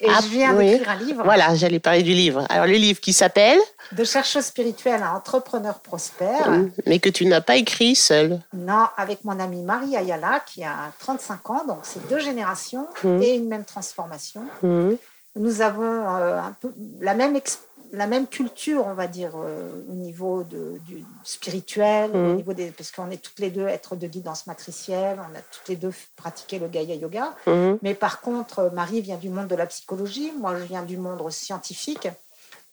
Et 0.00 0.08
je 0.08 0.28
viens 0.28 0.54
d'écrire 0.54 0.88
un 0.90 0.96
livre. 0.96 1.22
Voilà, 1.24 1.54
j'allais 1.54 1.78
parler 1.78 2.02
du 2.02 2.12
livre. 2.12 2.44
Alors 2.48 2.66
le 2.66 2.72
livre 2.74 3.00
qui 3.00 3.12
s'appelle 3.12 3.58
De 3.92 4.04
chercheuse 4.04 4.44
spirituelle 4.44 5.02
à 5.02 5.14
entrepreneur 5.14 5.78
prospère. 5.80 6.50
Mais 6.86 6.98
que 6.98 7.08
tu 7.08 7.26
n'as 7.26 7.40
pas 7.40 7.56
écrit 7.56 7.94
seul. 7.94 8.40
Non, 8.52 8.86
avec 8.96 9.24
mon 9.24 9.38
amie 9.38 9.62
Marie 9.62 9.96
Ayala 9.96 10.40
qui 10.46 10.64
a 10.64 10.92
35 11.00 11.50
ans, 11.50 11.64
donc 11.66 11.78
c'est 11.82 12.06
deux 12.08 12.18
générations 12.18 12.86
mhm. 13.04 13.22
et 13.22 13.34
une 13.34 13.48
même 13.48 13.64
transformation. 13.64 14.42
Mhm. 14.62 14.96
Nous 15.36 15.62
avons 15.62 15.82
euh, 15.82 16.38
un 16.38 16.54
peu 16.60 16.70
la 17.00 17.14
même 17.14 17.36
expérience 17.36 17.71
la 17.92 18.06
même 18.06 18.26
culture, 18.26 18.86
on 18.86 18.94
va 18.94 19.06
dire, 19.06 19.32
euh, 19.36 19.70
au 19.88 19.92
niveau 19.92 20.44
de, 20.44 20.80
du 20.86 21.04
spirituel, 21.24 22.10
au 22.14 22.16
mmh. 22.16 22.36
niveau 22.36 22.52
des, 22.54 22.70
parce 22.70 22.90
qu'on 22.90 23.10
est 23.10 23.22
toutes 23.22 23.38
les 23.38 23.50
deux 23.50 23.66
êtres 23.66 23.96
de 23.96 24.06
guidance 24.06 24.46
matricielle, 24.46 25.18
on 25.20 25.36
a 25.36 25.42
toutes 25.42 25.68
les 25.68 25.76
deux 25.76 25.92
pratiqué 26.16 26.58
le 26.58 26.68
Gaia 26.68 26.94
Yoga. 26.94 27.34
Mmh. 27.46 27.74
Mais 27.82 27.94
par 27.94 28.22
contre, 28.22 28.70
Marie 28.72 29.02
vient 29.02 29.18
du 29.18 29.28
monde 29.28 29.48
de 29.48 29.54
la 29.54 29.66
psychologie, 29.66 30.32
moi 30.38 30.58
je 30.58 30.64
viens 30.64 30.82
du 30.82 30.96
monde 30.96 31.30
scientifique. 31.30 32.08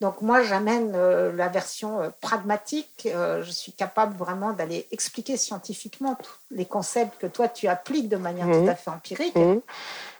Donc 0.01 0.21
moi, 0.21 0.43
j'amène 0.43 0.93
euh, 0.95 1.33
la 1.33 1.49
version 1.49 2.01
euh, 2.01 2.09
pragmatique. 2.21 3.07
je 3.07 3.51
suis 3.51 3.73
capable 3.73 4.15
vraiment 4.15 4.53
d'aller 4.53 4.87
expliquer 4.91 5.37
scientifiquement 5.37 6.15
tous 6.15 6.37
les 6.51 6.65
concepts 6.65 7.19
que 7.19 7.27
toi, 7.27 7.47
tu 7.47 7.67
appliques 7.67 8.09
de 8.09 8.17
manière 8.17 8.47
mmh. 8.47 8.63
tout 8.63 8.69
à 8.69 8.75
fait 8.75 8.89
empirique. 8.89 9.35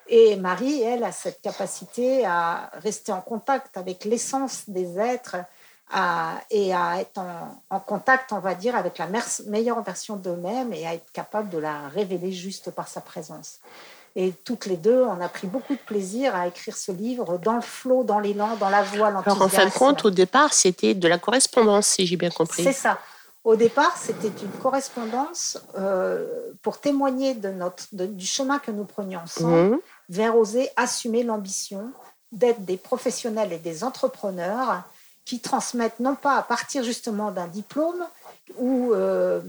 Et 0.07 0.35
Marie, 0.37 0.81
elle, 0.81 1.03
a 1.03 1.11
cette 1.11 1.41
capacité 1.41 2.25
à 2.25 2.71
rester 2.73 3.11
en 3.11 3.21
contact 3.21 3.77
avec 3.77 4.05
l'essence 4.05 4.67
des 4.67 4.97
êtres 4.99 5.37
et 6.49 6.73
à 6.73 6.99
être 6.99 7.21
en, 7.69 7.79
contact, 7.79 8.31
on 8.31 8.39
va 8.39 8.55
dire, 8.55 8.75
avec 8.75 8.97
la 8.97 9.07
meilleure 9.47 9.81
version 9.83 10.15
d'eux-mêmes 10.15 10.73
et 10.73 10.87
à 10.87 10.95
être 10.95 11.11
capable 11.11 11.49
de 11.49 11.57
la 11.57 11.89
révéler 11.89 12.31
juste 12.31 12.71
par 12.71 12.87
sa 12.87 13.01
présence. 13.01 13.59
Et 14.15 14.33
toutes 14.43 14.65
les 14.65 14.77
deux, 14.77 15.03
on 15.03 15.21
a 15.21 15.29
pris 15.29 15.47
beaucoup 15.47 15.73
de 15.73 15.79
plaisir 15.79 16.35
à 16.35 16.47
écrire 16.47 16.75
ce 16.75 16.91
livre 16.91 17.37
dans 17.37 17.55
le 17.55 17.61
flot, 17.61 18.03
dans 18.03 18.19
l'élan, 18.19 18.55
dans 18.57 18.69
la 18.69 18.81
l'enthousiasme. 18.81 19.23
Alors 19.25 19.41
en 19.41 19.49
fin 19.49 19.65
de 19.65 19.71
compte, 19.71 20.05
au 20.05 20.09
départ, 20.09 20.53
c'était 20.53 20.93
de 20.93 21.07
la 21.07 21.17
correspondance, 21.17 21.87
si 21.87 22.05
j'ai 22.05 22.17
bien 22.17 22.31
compris. 22.31 22.63
C'est 22.63 22.73
ça. 22.73 22.99
Au 23.43 23.55
départ, 23.55 23.95
c'était 23.97 24.27
une 24.27 24.51
correspondance 24.61 25.57
euh, 25.77 26.27
pour 26.61 26.79
témoigner 26.79 27.35
de 27.35 27.49
notre, 27.49 27.85
du 27.91 28.25
chemin 28.25 28.59
que 28.59 28.71
nous 28.71 28.83
prenions 28.83 29.21
ensemble. 29.21 29.75
Mmh 29.75 29.79
vers 30.09 30.35
oser 30.35 30.69
assumer 30.75 31.23
l'ambition 31.23 31.91
d'être 32.31 32.61
des 32.61 32.77
professionnels 32.77 33.53
et 33.53 33.59
des 33.59 33.83
entrepreneurs 33.83 34.83
qui 35.23 35.39
transmettent 35.39 35.99
non 35.99 36.15
pas 36.15 36.35
à 36.35 36.43
partir 36.43 36.83
justement 36.83 37.31
d'un 37.31 37.47
diplôme 37.47 38.03
ou 38.57 38.91
euh, 38.93 39.41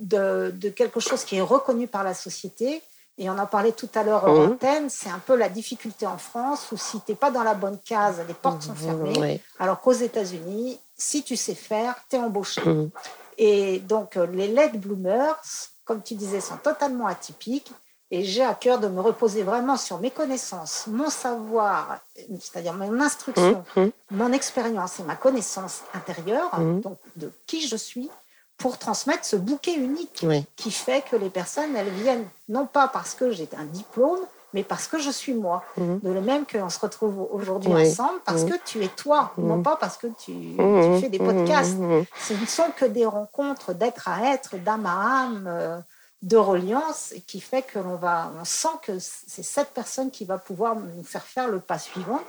de, 0.00 0.68
quelque 0.70 1.00
chose 1.00 1.24
qui 1.24 1.36
est 1.36 1.42
reconnu 1.42 1.88
par 1.88 2.04
la 2.04 2.14
société. 2.14 2.80
Et 3.20 3.28
on 3.28 3.36
en 3.36 3.46
parlait 3.46 3.72
tout 3.72 3.88
à 3.96 4.04
l'heure 4.04 4.24
en 4.24 4.32
mmh. 4.32 4.52
antenne, 4.52 4.90
c'est 4.90 5.10
un 5.10 5.18
peu 5.18 5.34
la 5.34 5.48
difficulté 5.48 6.06
en 6.06 6.18
France 6.18 6.70
où 6.70 6.76
si 6.76 7.00
tu 7.00 7.10
n'es 7.10 7.16
pas 7.16 7.32
dans 7.32 7.42
la 7.42 7.54
bonne 7.54 7.78
case, 7.84 8.22
les 8.26 8.34
portes 8.34 8.62
sont 8.62 8.74
fermées. 8.74 9.42
Alors 9.58 9.80
qu'aux 9.80 9.92
États-Unis, 9.92 10.78
si 10.96 11.24
tu 11.24 11.36
sais 11.36 11.56
faire, 11.56 11.96
tu 12.08 12.16
es 12.16 12.18
embauché. 12.20 12.60
Mmh. 12.60 12.90
Et 13.38 13.80
donc 13.80 14.14
les 14.14 14.46
LED 14.46 14.80
bloomers, 14.80 15.36
comme 15.84 16.02
tu 16.02 16.14
disais, 16.14 16.40
sont 16.40 16.58
totalement 16.58 17.08
atypiques. 17.08 17.72
Et 18.10 18.24
j'ai 18.24 18.42
à 18.42 18.54
cœur 18.54 18.78
de 18.78 18.88
me 18.88 19.02
reposer 19.02 19.42
vraiment 19.42 19.76
sur 19.76 19.98
mes 19.98 20.10
connaissances, 20.10 20.86
mon 20.86 21.10
savoir, 21.10 21.98
c'est-à-dire 22.40 22.72
mon 22.72 23.00
instruction, 23.00 23.64
mmh, 23.76 23.80
mmh. 23.80 23.90
mon 24.12 24.32
expérience 24.32 25.00
et 25.00 25.02
ma 25.02 25.16
connaissance 25.16 25.82
intérieure, 25.92 26.58
donc 26.58 26.98
de 27.16 27.30
qui 27.46 27.66
je 27.68 27.76
suis, 27.76 28.08
pour 28.58 28.76
transmettre 28.78 29.24
ce 29.24 29.36
bouquet 29.36 29.74
unique 29.74 30.26
qui 30.56 30.70
fait 30.70 31.02
que 31.08 31.16
les 31.16 31.30
personnes, 31.30 31.74
elles 31.76 31.90
viennent 31.90 32.26
non 32.48 32.66
pas 32.66 32.88
parce 32.88 33.14
que 33.14 33.30
j'ai 33.30 33.48
un 33.56 33.64
diplôme, 33.64 34.20
mais 34.52 34.64
parce 34.64 34.88
que 34.88 34.98
je 34.98 35.10
suis 35.10 35.34
moi. 35.34 35.62
De 35.76 36.10
le 36.10 36.20
même 36.20 36.44
qu'on 36.44 36.68
se 36.68 36.80
retrouve 36.80 37.28
aujourd'hui 37.30 37.72
ensemble, 37.72 38.20
parce 38.24 38.44
que 38.44 38.54
tu 38.64 38.82
es 38.84 38.88
toi, 38.88 39.32
non 39.38 39.62
pas 39.62 39.76
parce 39.76 39.96
que 39.96 40.08
tu, 40.08 40.32
tu 40.56 41.00
fais 41.00 41.08
des 41.08 41.18
podcasts. 41.18 41.76
Ce 42.20 42.34
ne 42.34 42.46
sont 42.46 42.70
que 42.76 42.84
des 42.84 43.06
rencontres 43.06 43.72
d'être 43.74 44.08
à 44.08 44.32
être, 44.34 44.56
d'âme 44.58 44.86
à 44.86 45.24
âme. 45.24 45.44
Euh, 45.46 45.78
de 46.22 46.36
reliance 46.36 47.14
qui 47.26 47.40
fait 47.40 47.62
que 47.62 47.78
l'on 47.78 47.94
va, 47.94 48.32
on 48.40 48.44
sent 48.44 48.76
que 48.82 48.98
c'est 48.98 49.44
cette 49.44 49.70
personne 49.70 50.10
qui 50.10 50.24
va 50.24 50.36
pouvoir 50.36 50.74
nous 50.74 51.04
faire 51.04 51.22
faire 51.22 51.48
le 51.48 51.60
pas 51.60 51.78
suivant. 51.78 52.20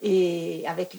Et 0.00 0.64
avec 0.68 0.96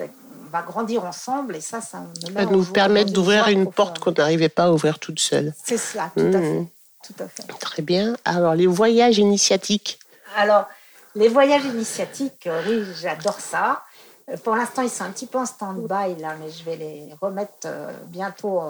on 0.49 0.51
va 0.51 0.63
grandir 0.63 1.05
ensemble 1.05 1.55
et 1.55 1.61
ça, 1.61 1.79
ça 1.79 1.99
nous, 1.99 2.57
nous 2.57 2.65
permettre 2.65 3.11
d'ouvrir 3.11 3.47
une 3.49 3.71
porte 3.71 3.99
qu'on 3.99 4.11
n'arrivait 4.11 4.49
pas 4.49 4.65
à 4.65 4.71
ouvrir 4.71 4.97
toute 4.97 5.19
seule. 5.19 5.53
C'est 5.63 5.77
ça, 5.77 6.11
tout, 6.15 6.23
à 6.23 6.39
mm. 6.39 6.41
fait, 6.41 6.67
tout 7.05 7.23
à 7.23 7.27
fait. 7.27 7.43
Très 7.59 7.81
bien. 7.83 8.17
Alors, 8.25 8.55
les 8.55 8.65
voyages 8.65 9.19
initiatiques. 9.19 9.99
Alors, 10.35 10.67
les 11.15 11.27
voyages 11.27 11.65
initiatiques, 11.65 12.47
euh, 12.47 12.61
oui, 12.67 12.83
j'adore 12.99 13.39
ça. 13.39 13.83
Euh, 14.29 14.37
pour 14.43 14.55
l'instant, 14.55 14.81
ils 14.81 14.89
sont 14.89 15.03
un 15.03 15.11
petit 15.11 15.27
peu 15.27 15.37
en 15.37 15.45
stand-by, 15.45 16.19
là, 16.19 16.35
mais 16.39 16.49
je 16.49 16.63
vais 16.63 16.75
les 16.75 17.09
remettre 17.21 17.53
euh, 17.65 17.91
bientôt 18.07 18.61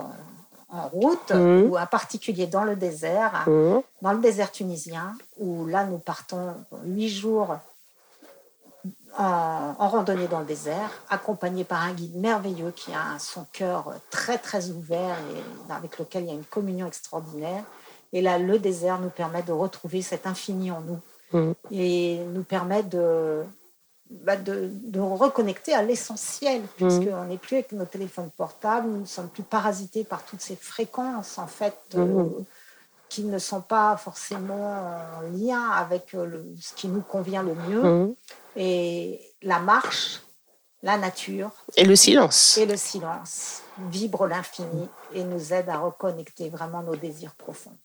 en 0.70 0.88
route, 0.90 1.32
mmh. 1.32 1.64
ou 1.64 1.78
en 1.78 1.86
particulier 1.86 2.46
dans 2.46 2.64
le 2.64 2.76
désert, 2.76 3.46
mmh. 3.48 3.80
dans 4.02 4.14
le 4.14 4.20
désert 4.20 4.52
tunisien, 4.52 5.16
où 5.38 5.66
là 5.66 5.86
nous 5.86 5.98
partons 5.98 6.56
huit 6.86 7.10
jours 7.10 7.58
en, 9.18 9.74
randonnée 9.78 10.28
dans 10.28 10.40
le 10.40 10.46
désert, 10.46 10.92
accompagné 11.10 11.64
par 11.64 11.84
un 11.84 11.94
guide 11.94 12.16
merveilleux 12.16 12.72
qui 12.72 12.92
a 12.94 13.18
son 13.20 13.46
cœur 13.52 13.94
très 14.10 14.38
très 14.38 14.70
ouvert 14.70 15.16
et 15.36 15.72
avec 15.74 15.98
lequel 16.00 16.24
il 16.24 16.28
y 16.28 16.32
a 16.32 16.36
une 16.36 16.46
communion 16.46 16.88
extraordinaire. 16.88 17.64
Et 18.14 18.22
là, 18.22 18.40
le 18.40 18.60
désert 18.60 19.00
nous 19.00 19.10
permet 19.10 19.44
de 19.44 19.52
retrouver 19.52 20.02
cet 20.02 20.26
infini 20.26 20.72
en 20.72 20.82
nous 20.82 21.00
mmh. 21.34 21.52
et 21.72 22.20
nous 22.34 22.44
permet 22.44 22.84
de, 22.84 23.44
bah, 24.10 24.36
de, 24.36 24.72
de, 24.74 25.00
reconnecter 25.00 25.74
à 25.74 25.84
l'essentiel, 25.84 26.62
mmh. 26.62 26.66
puisqu'on 26.78 27.26
n'est 27.26 27.38
plus 27.38 27.58
avec 27.58 27.72
nos 27.72 27.86
téléphones 27.86 28.32
portables, 28.36 28.88
nous 28.88 29.02
ne 29.02 29.06
sommes 29.06 29.30
plus 29.30 29.44
parasités 29.44 30.04
par 30.04 30.26
toutes 30.26 30.42
ces 30.42 30.56
fréquences, 30.56 31.38
en 31.38 31.46
fait, 31.46 31.78
euh, 31.96 32.06
mmh. 32.24 32.46
qui 33.10 33.24
ne 33.24 33.38
sont 33.38 33.62
pas 33.62 33.96
forcément 33.98 34.92
en 35.20 35.22
lien 35.38 35.70
avec 35.70 36.16
euh, 36.16 36.26
le, 36.26 36.46
ce 36.60 36.74
qui 36.74 36.88
nous 36.88 37.02
convient 37.02 37.44
le 37.44 37.54
mieux. 37.54 37.84
Mmh. 37.84 38.16
Et 38.56 39.22
la 39.42 39.60
marche, 39.60 40.22
la 40.84 40.98
nature. 40.98 41.52
Et 41.76 41.86
le 41.86 41.96
silence. 41.96 42.58
Et 42.58 42.66
le 42.66 42.78
silence 42.78 43.62
vibre 43.90 44.28
l'infini 44.28 44.88
et 45.14 45.24
nous 45.24 45.54
aide 45.54 45.70
à 45.70 45.78
reconnecter 45.78 46.50
vraiment 46.50 46.84
nos 46.84 46.96
désirs 46.96 47.36
profonds. 47.36 47.78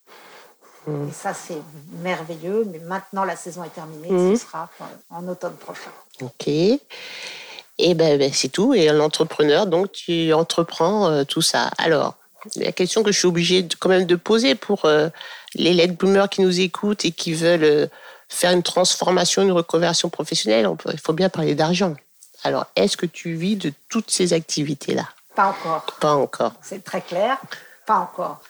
Et 0.87 1.12
ça, 1.12 1.33
c'est 1.33 1.62
merveilleux. 2.03 2.66
Mais 2.70 2.79
maintenant, 2.79 3.24
la 3.24 3.37
saison 3.37 3.64
est 3.64 3.74
terminée. 3.74 4.37
Ce 4.37 4.44
sera 4.44 4.68
en 5.09 5.27
automne 5.29 5.55
prochain. 5.55 5.90
Ok. 6.20 6.46
Et 6.46 7.94
ben, 7.94 8.18
ben, 8.18 8.31
c'est 8.33 8.48
tout. 8.48 8.74
Et 8.74 8.88
l'entrepreneur, 8.88 9.66
donc 9.66 9.92
tu 9.92 10.33
entreprends 10.33 11.09
euh, 11.09 11.24
tout 11.24 11.42
ça. 11.42 11.70
Alors, 11.79 12.14
la 12.57 12.72
question 12.72 13.03
que 13.03 13.11
je 13.11 13.18
suis 13.18 13.27
obligée 13.27 13.62
de, 13.62 13.74
quand 13.74 13.88
même 13.88 14.05
de 14.05 14.16
poser 14.16 14.55
pour 14.55 14.85
euh, 14.85 15.09
les 15.55 15.72
LED 15.72 15.96
bloomers 15.96 16.29
qui 16.29 16.42
nous 16.42 16.61
écoutent 16.61 17.05
et 17.05 17.11
qui 17.11 17.33
veulent 17.33 17.64
euh, 17.64 17.87
faire 18.35 18.53
une 18.53 18.62
transformation, 18.62 19.42
une 19.42 19.53
reconversion 19.53 20.09
professionnelle, 20.09 20.68
il 20.92 21.01
faut 21.01 21.12
bien 21.12 21.29
parler 21.29 21.55
d'argent. 21.55 21.94
Alors, 22.42 22.66
est-ce 22.77 22.97
que 22.97 23.07
tu 23.07 23.35
vis 23.35 23.57
de 23.57 23.73
toutes 23.88 24.11
ces 24.11 24.33
activités-là? 24.33 25.09
Pas 25.35 25.47
encore. 25.47 25.87
Pas 26.01 26.14
encore. 26.14 26.53
C'est 26.62 26.85
très 26.85 27.01
clair. 27.01 27.38
Pas 27.87 27.97
encore. 27.97 28.40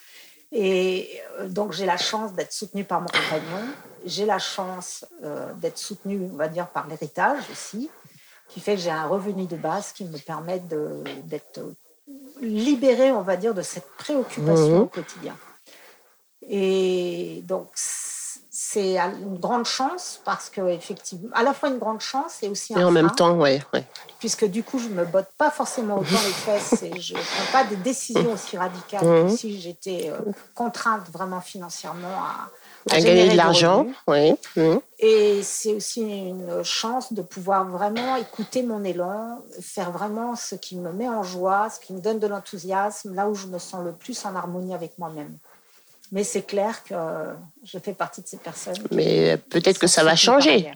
Et 0.53 1.21
donc, 1.47 1.73
j'ai 1.73 1.87
la 1.87 1.97
chance 1.97 2.33
d'être 2.35 2.53
soutenue 2.53 2.85
par 2.85 3.01
mon 3.01 3.07
compagnon 3.07 3.67
j'ai 4.05 4.27
la 4.27 4.39
chance 4.39 5.05
euh, 5.23 5.53
d'être 5.55 5.79
soutenue, 5.79 6.29
on 6.33 6.37
va 6.37 6.49
dire, 6.49 6.69
par 6.69 6.87
l'héritage 6.87 7.43
aussi, 7.51 7.91
qui 8.49 8.61
fait 8.61 8.77
que 8.77 8.81
j'ai 8.81 8.91
un 8.91 9.07
revenu 9.07 9.47
de 9.47 9.57
base 9.57 9.93
qui 9.93 10.05
me 10.05 10.19
permet 10.19 10.61
d'être 11.25 11.61
libérée, 12.41 13.13
on 13.13 13.23
va 13.23 13.37
dire, 13.37 13.55
de 13.55 13.63
cette 13.63 13.89
préoccupation 13.97 14.83
au 14.83 14.87
quotidien. 14.87 15.37
Et 16.47 17.41
donc, 17.45 17.69
c'est 18.57 18.97
une 18.99 19.37
grande 19.37 19.65
chance 19.65 20.21
parce 20.25 20.49
que 20.49 20.61
effectivement, 20.69 21.29
à 21.35 21.43
la 21.43 21.53
fois 21.53 21.71
une 21.71 21.79
grande 21.79 22.01
chance 22.01 22.41
et 22.45 22.49
aussi 22.49 22.73
un 22.73 22.79
et 22.79 22.85
en 22.85 22.93
même 22.93 23.11
temps, 23.11 23.33
ouais, 23.33 23.61
ouais. 23.73 23.85
Puisque 24.21 24.45
du 24.45 24.63
coup, 24.63 24.79
je 24.79 24.87
me 24.87 25.05
botte 25.05 25.31
pas 25.37 25.51
forcément 25.51 25.99
autant 25.99 26.21
les 26.25 26.33
fesses 26.33 26.85
et 26.85 27.01
je 27.01 27.15
prends 27.15 27.53
pas 27.53 27.65
des 27.65 27.75
décisions 27.75 28.33
aussi 28.33 28.57
radicales 28.57 29.01
que 29.01 29.29
si 29.37 29.61
j'étais 29.61 30.09
euh, 30.09 30.31
contrainte 30.55 31.03
vraiment 31.13 31.41
financièrement 31.41 32.07
à, 32.07 32.95
à, 32.95 33.01
gagner 33.01 33.31
de 33.31 33.37
l'argent. 33.37 33.89
Oui. 34.07 34.37
Mmh. 34.55 34.77
Et 35.01 35.43
c'est 35.43 35.75
aussi 35.75 36.03
une 36.03 36.63
chance 36.63 37.13
de 37.13 37.23
pouvoir 37.23 37.65
vraiment 37.65 38.15
écouter 38.15 38.63
mon 38.63 38.85
élan, 38.85 39.43
faire 39.61 39.91
vraiment 39.91 40.37
ce 40.37 40.55
qui 40.55 40.77
me 40.77 40.93
met 40.93 41.09
en 41.09 41.25
joie, 41.25 41.71
ce 41.71 41.85
qui 41.85 41.93
me 41.93 42.01
donne 42.01 42.21
de 42.21 42.29
l'enthousiasme, 42.29 43.17
là 43.17 43.29
où 43.29 43.35
je 43.35 43.49
me 43.49 43.59
sens 43.59 43.85
le 43.85 43.91
plus 43.91 44.25
en 44.25 44.37
harmonie 44.37 44.77
avec 44.77 44.97
moi-même. 44.97 45.37
Mais 46.13 46.25
c'est 46.25 46.43
clair 46.43 46.83
que 46.85 46.95
je 47.65 47.79
fais 47.79 47.95
partie 47.95 48.23
de 48.23 48.27
ces 48.27 48.37
personnes. 48.37 48.77
Mais 48.91 49.37
peut-être 49.37 49.79
que 49.79 49.87
ça 49.87 50.05
va 50.05 50.17
changer. 50.17 50.71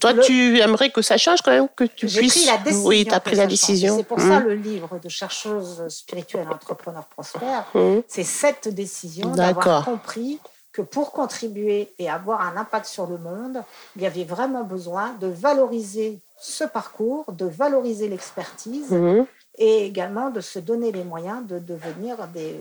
Toi, 0.00 0.14
tu 0.14 0.58
aimerais 0.58 0.90
que 0.90 1.02
ça 1.02 1.16
change 1.16 1.42
quand 1.42 1.50
même, 1.50 1.68
que 1.74 1.84
tu 1.84 2.06
puisses. 2.06 2.34
Pris 2.34 2.46
la 2.46 2.58
décision 2.58 2.88
oui, 2.88 3.04
tu 3.04 3.14
as 3.14 3.20
pris 3.20 3.36
la 3.36 3.46
décision. 3.46 3.96
C'est 3.96 4.04
pour 4.04 4.20
ça 4.20 4.40
mmh. 4.40 4.44
le 4.44 4.54
livre 4.54 4.98
de 4.98 5.08
chercheuse 5.08 5.88
spirituelle 5.88 6.48
entrepreneur 6.48 7.04
prospère. 7.06 7.66
Mmh. 7.74 8.00
C'est 8.08 8.24
cette 8.24 8.68
décision 8.68 9.30
d'avoir 9.30 9.84
compris 9.84 10.38
que 10.72 10.82
pour 10.82 11.12
contribuer 11.12 11.92
et 11.98 12.08
avoir 12.08 12.40
un 12.40 12.56
impact 12.56 12.86
sur 12.86 13.06
le 13.06 13.18
monde, 13.18 13.62
il 13.96 14.02
y 14.02 14.06
avait 14.06 14.24
vraiment 14.24 14.64
besoin 14.64 15.14
de 15.20 15.26
valoriser 15.26 16.18
ce 16.38 16.64
parcours, 16.64 17.30
de 17.32 17.44
valoriser 17.44 18.08
l'expertise 18.08 18.90
mmh. 18.90 19.26
et 19.58 19.84
également 19.84 20.30
de 20.30 20.40
se 20.40 20.58
donner 20.58 20.90
les 20.90 21.04
moyens 21.04 21.46
de 21.46 21.58
devenir 21.58 22.26
des, 22.28 22.58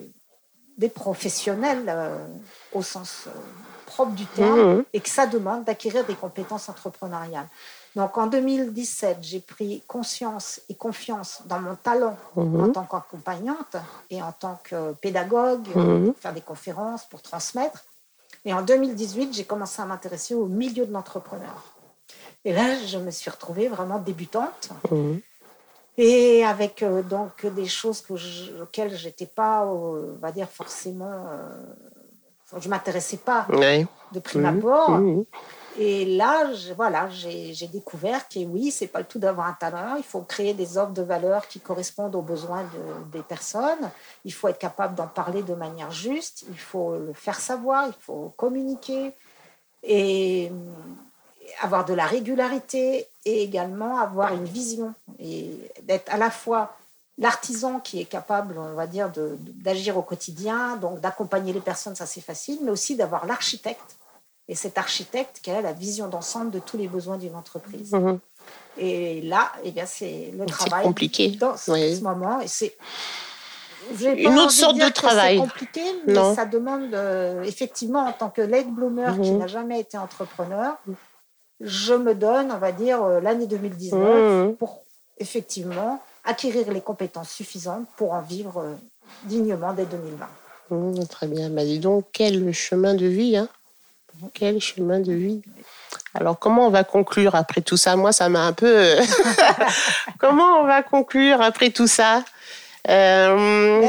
des 0.78 0.90
professionnels 0.90 1.86
euh, 1.88 2.26
au 2.74 2.82
sens 2.82 3.26
euh, 3.28 3.32
propre 3.86 4.12
du 4.14 4.26
terme 4.26 4.78
mmh. 4.78 4.84
et 4.94 5.00
que 5.00 5.10
ça 5.10 5.28
demande 5.28 5.66
d'acquérir 5.66 6.06
des 6.06 6.16
compétences 6.16 6.70
entrepreneuriales. 6.70 7.48
Donc 7.96 8.18
en 8.18 8.28
2017, 8.28 9.18
j'ai 9.22 9.42
pris 9.42 9.84
conscience 9.86 10.62
et 10.70 10.76
confiance 10.76 11.42
dans 11.46 11.60
mon 11.60 11.76
talent 11.76 12.18
mmh. 12.36 12.64
en 12.64 12.70
tant 12.70 12.84
qu'accompagnante 12.84 13.76
et 14.10 14.22
en 14.22 14.32
tant 14.32 14.60
que 14.64 14.94
pédagogue, 14.94 15.68
faire 16.20 16.34
des 16.34 16.42
conférences 16.42 17.06
pour 17.10 17.22
transmettre. 17.22 17.84
Et 18.46 18.54
en 18.54 18.62
2018, 18.62 19.34
j'ai 19.34 19.44
commencé 19.44 19.82
à 19.82 19.86
m'intéresser 19.86 20.34
au 20.34 20.46
milieu 20.46 20.86
de 20.86 20.94
l'entrepreneur. 20.94 21.76
Et 22.44 22.54
là, 22.54 22.76
je 22.86 22.98
me 22.98 23.12
suis 23.12 23.30
retrouvée 23.30 23.68
vraiment 23.68 24.00
débutante. 24.00 24.70
Et 25.98 26.44
avec 26.46 26.84
euh, 26.84 27.02
donc 27.02 27.46
des 27.46 27.68
choses 27.68 28.02
que 28.02 28.16
je, 28.16 28.62
auxquelles 28.62 28.96
je 28.96 29.08
n'étais 29.08 29.26
pas, 29.26 29.64
euh, 29.64 30.16
on 30.16 30.20
va 30.20 30.32
dire, 30.32 30.50
forcément. 30.50 31.28
Euh, 31.32 32.60
je 32.60 32.66
ne 32.68 32.70
m'intéressais 32.70 33.18
pas 33.18 33.48
de 33.50 34.20
prime 34.20 34.46
abord. 34.46 34.89
Mmh. 34.89 35.24
Et 35.80 36.04
là, 36.18 36.52
voilà, 36.76 37.08
j'ai 37.10 37.68
découvert 37.72 38.28
que 38.28 38.39
oui, 38.39 38.72
c'est 38.72 38.88
pas 38.88 39.00
le 39.00 39.06
tout 39.06 39.20
d'avoir 39.20 39.48
un 39.48 39.54
talent. 39.54 39.96
Il 39.96 40.04
faut 40.04 40.20
créer 40.22 40.54
des 40.54 40.78
offres 40.78 40.92
de 40.92 41.02
valeur 41.02 41.48
qui 41.48 41.62
correspondent 41.62 42.14
aux 42.14 42.22
besoins 42.22 42.66
des 43.14 43.22
personnes. 43.22 43.89
Il 44.26 44.34
faut 44.34 44.50
être 44.50 44.60
capable 44.60 44.96
d'en 44.96 45.08
parler 45.08 45.44
de 45.44 45.54
manière 45.54 45.92
juste. 45.92 46.44
Il 46.50 46.60
faut 46.60 46.98
le 46.98 47.14
faire 47.14 47.39
savoir. 47.39 47.88
Il 47.88 47.94
faut 48.02 48.34
communiquer 48.36 49.14
et 49.82 50.52
avoir 51.62 51.86
de 51.86 51.94
la 51.94 52.06
régularité 52.06 53.08
et 53.26 53.44
également 53.44 54.00
avoir 54.00 54.34
une 54.34 54.46
vision 54.46 54.94
et 55.20 55.52
d'être 55.84 56.12
à 56.12 56.18
la 56.18 56.32
fois 56.32 56.76
l'artisan 57.18 57.80
qui 57.80 58.02
est 58.02 58.06
capable, 58.06 58.58
on 58.58 58.74
va 58.74 58.88
dire, 58.88 59.12
d'agir 59.38 59.98
au 59.98 60.02
quotidien, 60.02 60.76
donc 60.78 61.00
d'accompagner 61.02 61.54
les 61.54 61.60
personnes, 61.60 61.96
ça 61.96 62.06
c'est 62.06 62.22
facile, 62.22 62.60
mais 62.64 62.72
aussi 62.72 62.96
d'avoir 62.96 63.26
l'architecte 63.26 63.98
et 64.48 64.56
cet 64.56 64.78
architecte 64.78 65.40
qui 65.42 65.52
a 65.52 65.62
la 65.62 65.72
vision 65.72 66.08
d'ensemble 66.08 66.52
de 66.52 66.60
tous 66.60 66.78
les 66.78 66.88
besoins 66.88 67.18
d'une 67.18 67.36
entreprise. 67.36 67.92
Mhm. 67.92 68.20
Et 68.78 69.22
là, 69.22 69.52
eh 69.64 69.72
bien, 69.72 69.86
c'est 69.86 70.34
le 70.38 70.46
travail. 70.46 70.84
compliqué. 70.84 71.30
Dans 71.30 71.56
ce 71.56 72.02
moment. 72.02 72.42
Et 72.42 72.48
c'est 72.48 72.76
une 74.00 74.40
autre 74.40 74.52
sorte 74.52 74.78
de, 74.78 74.90
travail. 74.90 75.38
C'est 75.38 75.42
compliqué, 75.42 75.82
mais 76.06 76.36
ça 76.36 76.46
demande 76.46 76.94
euh, 76.94 77.44
effectivement, 77.44 78.02
en 78.02 78.14
tant 78.14 78.30
que 78.30 78.42
late 78.42 78.68
bloomer 78.68 79.14
qui 79.22 79.32
mhm. 79.32 79.38
n'a 79.38 79.48
jamais 79.48 79.80
été 79.80 79.98
entrepreneur, 79.98 80.78
je 81.62 81.93
me 81.93 82.14
donne, 82.14 82.51
on 82.51 82.57
va 82.57 82.72
dire, 82.72 83.03
euh, 83.03 83.20
l'année 83.20 83.47
2019 83.47 84.47
mhm. 84.47 84.55
pour 84.55 84.84
effectivement 85.18 86.01
acquérir 86.24 86.72
les 86.72 86.82
compétences 86.82 87.30
suffisantes 87.30 87.88
pour 87.97 88.14
en 88.14 88.22
vivre 88.22 88.59
euh, 88.59 88.76
dignement 89.24 89.74
dès 89.74 89.86
2020. 89.86 91.05
très 91.05 91.28
bien. 91.28 91.49
Bah, 91.49 91.64
dis 91.64 91.80
donc, 91.80 92.05
quel 92.12 92.53
chemin 92.53 92.93
de 92.93 93.05
vie. 93.05 93.38
Hein 93.38 93.47
quel 94.34 94.59
chemin 94.59 94.99
de 94.99 95.14
vie. 95.14 95.41
Alors, 96.14 96.38
comment 96.38 96.68
on 96.68 96.70
va 96.70 96.84
conclure 96.84 97.36
après 97.36 97.62
tout 97.62 97.78
ça? 97.78 97.95
Moi, 97.95 98.12
ça 98.12 98.30
m'a 98.30 98.41
un 98.41 98.53
peu. 98.53 98.68
Euh, 98.68 99.01
comment 100.20 100.59
on 100.59 100.66
va 100.66 100.84
conclure 100.84 101.41
après 101.41 101.70
tout 101.70 101.88
ça? 101.88 102.24
Euh, 102.89 103.88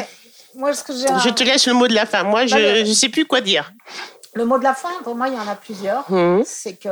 moi, 0.55 0.75
ce 0.75 0.85
que 0.85 0.93
Je 0.93 1.31
te 1.31 1.43
laisse 1.43 1.67
le 1.67 1.75
mot 1.75 1.89
de 1.89 1.95
la 1.95 2.07
fin. 2.07 2.23
Moi, 2.23 2.47
je 2.47 2.81
ne 2.81 2.95
sais 2.95 3.09
plus 3.09 3.27
quoi 3.27 3.41
dire. 3.41 3.73
Le 4.35 4.45
mot 4.45 4.59
de 4.59 4.65
la 4.65 4.75
fin, 4.75 4.91
pour 5.03 5.15
moi, 5.15 5.29
il 5.29 5.35
y 5.35 5.39
en 5.39 5.49
a 5.49 5.55
plusieurs. 5.55 6.11
Mmh. 6.11 6.43
C'est 6.45 6.75
que 6.75 6.89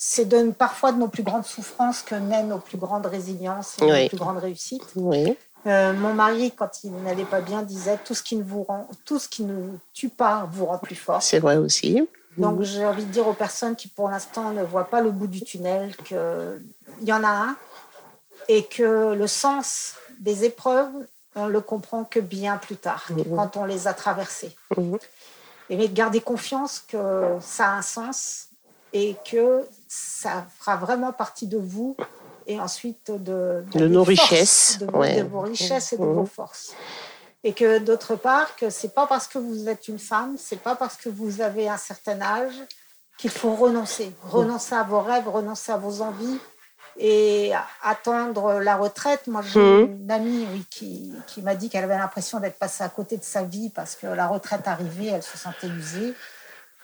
c'est 0.00 0.26
de, 0.26 0.52
parfois 0.52 0.92
de 0.92 0.98
nos 0.98 1.08
plus 1.08 1.24
grandes 1.24 1.44
souffrances 1.44 2.02
que 2.02 2.14
naît 2.14 2.44
nos 2.44 2.58
plus 2.58 2.78
grandes 2.78 3.06
résiliences 3.06 3.76
et 3.82 3.86
nos 3.86 4.08
plus 4.08 4.16
grandes 4.16 4.38
réussites. 4.38 4.86
Oui. 4.94 5.36
Euh, 5.66 5.92
mon 5.92 6.14
mari, 6.14 6.52
quand 6.56 6.84
il 6.84 6.92
n'allait 7.02 7.24
pas 7.24 7.40
bien, 7.40 7.62
disait 7.62 7.98
tout 8.04 8.14
ce 8.14 8.22
qui 8.22 8.36
ne 8.36 8.44
vous 8.44 8.62
rend, 8.62 8.88
tout 9.04 9.18
ce 9.18 9.28
qui 9.28 9.42
ne 9.42 9.76
tue 9.92 10.08
pas 10.08 10.48
vous 10.52 10.66
rend 10.66 10.78
plus 10.78 10.94
fort. 10.94 11.20
C'est 11.20 11.40
vrai 11.40 11.56
aussi. 11.56 12.06
Donc 12.36 12.62
j'ai 12.62 12.86
envie 12.86 13.04
de 13.04 13.10
dire 13.10 13.26
aux 13.26 13.34
personnes 13.34 13.74
qui 13.74 13.88
pour 13.88 14.08
l'instant 14.08 14.52
ne 14.52 14.62
voient 14.62 14.88
pas 14.88 15.00
le 15.00 15.10
bout 15.10 15.26
du 15.26 15.42
tunnel 15.42 15.96
qu'il 16.04 16.16
y 17.02 17.12
en 17.12 17.24
a 17.24 17.28
un 17.28 17.56
et 18.46 18.64
que 18.66 19.14
le 19.14 19.26
sens 19.26 19.94
des 20.20 20.44
épreuves, 20.44 20.92
on 21.34 21.48
le 21.48 21.60
comprend 21.60 22.04
que 22.04 22.20
bien 22.20 22.56
plus 22.56 22.76
tard, 22.76 23.04
mhm. 23.10 23.34
quand 23.34 23.56
on 23.56 23.64
les 23.64 23.88
a 23.88 23.94
traversées. 23.94 24.54
Mhm. 24.76 24.96
Et 25.70 25.76
mais 25.76 25.88
de 25.88 25.94
garder 25.94 26.20
confiance 26.20 26.84
que 26.86 27.36
ça 27.40 27.66
a 27.66 27.72
un 27.72 27.82
sens 27.82 28.47
et 28.92 29.16
que 29.30 29.66
ça 29.88 30.46
fera 30.58 30.76
vraiment 30.76 31.12
partie 31.12 31.46
de 31.46 31.58
vous 31.58 31.96
et 32.46 32.58
ensuite 32.58 33.10
de, 33.10 33.64
de, 33.72 33.86
nos 33.86 34.02
richesses, 34.02 34.78
de, 34.78 34.86
vos 35.24 35.40
richesses 35.40 35.92
et 35.92 35.98
de 35.98 36.04
vos 36.04 36.24
forces. 36.24 36.72
Et 37.44 37.52
que 37.52 37.78
d'autre 37.78 38.16
part, 38.16 38.56
que 38.56 38.70
c'est 38.70 38.94
pas 38.94 39.06
parce 39.06 39.28
que 39.28 39.38
vous 39.38 39.68
êtes 39.68 39.86
une 39.88 39.98
femme, 39.98 40.36
c'est 40.38 40.60
pas 40.60 40.74
parce 40.74 40.96
que 40.96 41.08
vous 41.08 41.40
avez 41.40 41.68
un 41.68 41.76
certain 41.76 42.20
âge 42.20 42.54
qu'il 43.18 43.30
faut 43.30 43.54
renoncer, 43.54 44.12
renoncer 44.22 44.74
à 44.74 44.82
vos 44.82 45.00
rêves, 45.00 45.28
renoncer 45.28 45.72
à 45.72 45.76
vos 45.76 46.00
envies 46.00 46.38
et 46.98 47.52
attendre 47.82 48.60
la 48.60 48.76
retraite. 48.76 49.26
Moi, 49.26 49.42
j'ai 49.42 49.60
mmh. 49.60 50.00
une 50.02 50.10
amie 50.10 50.46
oui, 50.52 50.64
qui, 50.70 51.12
qui 51.26 51.42
m'a 51.42 51.54
dit 51.54 51.68
qu'elle 51.68 51.84
avait 51.84 51.98
l'impression 51.98 52.40
d'être 52.40 52.58
passée 52.58 52.82
à 52.82 52.88
côté 52.88 53.16
de 53.16 53.24
sa 53.24 53.42
vie 53.42 53.70
parce 53.70 53.94
que 53.94 54.06
la 54.06 54.26
retraite 54.26 54.66
arrivait, 54.66 55.08
elle 55.08 55.22
se 55.22 55.36
sentait 55.36 55.68
usée. 55.68 56.14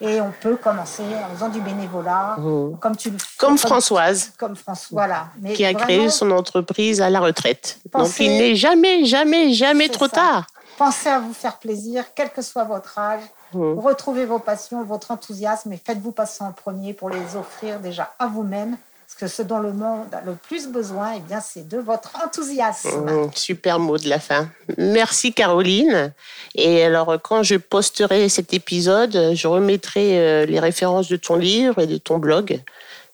Et 0.01 0.19
on 0.19 0.33
peut 0.41 0.57
commencer 0.57 1.03
en 1.03 1.33
faisant 1.33 1.49
du 1.49 1.61
bénévolat, 1.61 2.35
mmh. 2.37 2.77
comme 2.79 2.97
tu 2.97 3.13
Comme, 3.37 3.57
Françoise. 3.57 4.33
Comme 4.37 4.55
Françoise, 4.55 4.91
voilà. 4.91 5.27
Mais 5.39 5.53
qui 5.53 5.63
a 5.63 5.73
créé 5.73 6.09
son 6.09 6.31
entreprise 6.31 7.01
à 7.01 7.09
la 7.09 7.21
retraite. 7.21 7.79
Donc 7.93 8.19
il 8.19 8.29
n'est 8.37 8.55
jamais, 8.55 9.05
jamais, 9.05 9.53
jamais 9.53 9.87
trop 9.87 10.09
tard. 10.09 10.47
Pensez 10.77 11.07
à 11.07 11.19
vous 11.19 11.33
faire 11.33 11.57
plaisir, 11.59 12.03
quel 12.13 12.29
que 12.29 12.41
soit 12.41 12.65
votre 12.65 12.99
âge. 12.99 13.21
Mmh. 13.53 13.79
Retrouvez 13.79 14.25
vos 14.25 14.39
passions, 14.39 14.83
votre 14.83 15.11
enthousiasme 15.11 15.71
et 15.71 15.77
faites-vous 15.83 16.11
passer 16.11 16.43
en 16.43 16.51
premier 16.51 16.93
pour 16.93 17.09
les 17.09 17.37
offrir 17.37 17.79
déjà 17.79 18.13
à 18.19 18.27
vous-même 18.27 18.77
que 19.13 19.27
ce 19.27 19.41
dont 19.41 19.59
le 19.59 19.71
monde 19.71 20.13
a 20.13 20.21
le 20.25 20.35
plus 20.35 20.67
besoin, 20.67 21.13
eh 21.15 21.19
bien, 21.19 21.39
c'est 21.39 21.67
de 21.67 21.77
votre 21.77 22.11
enthousiasme. 22.23 23.05
Mmh, 23.05 23.31
super 23.35 23.79
mot 23.79 23.97
de 23.97 24.09
la 24.09 24.19
fin. 24.19 24.49
Merci 24.77 25.33
Caroline. 25.33 26.11
Et 26.55 26.83
alors, 26.83 27.17
quand 27.21 27.43
je 27.43 27.55
posterai 27.55 28.27
cet 28.29 28.53
épisode, 28.53 29.33
je 29.33 29.47
remettrai 29.47 30.19
euh, 30.19 30.45
les 30.45 30.59
références 30.59 31.07
de 31.07 31.17
ton 31.17 31.35
livre 31.35 31.79
et 31.79 31.87
de 31.87 31.97
ton 31.97 32.17
blog. 32.17 32.61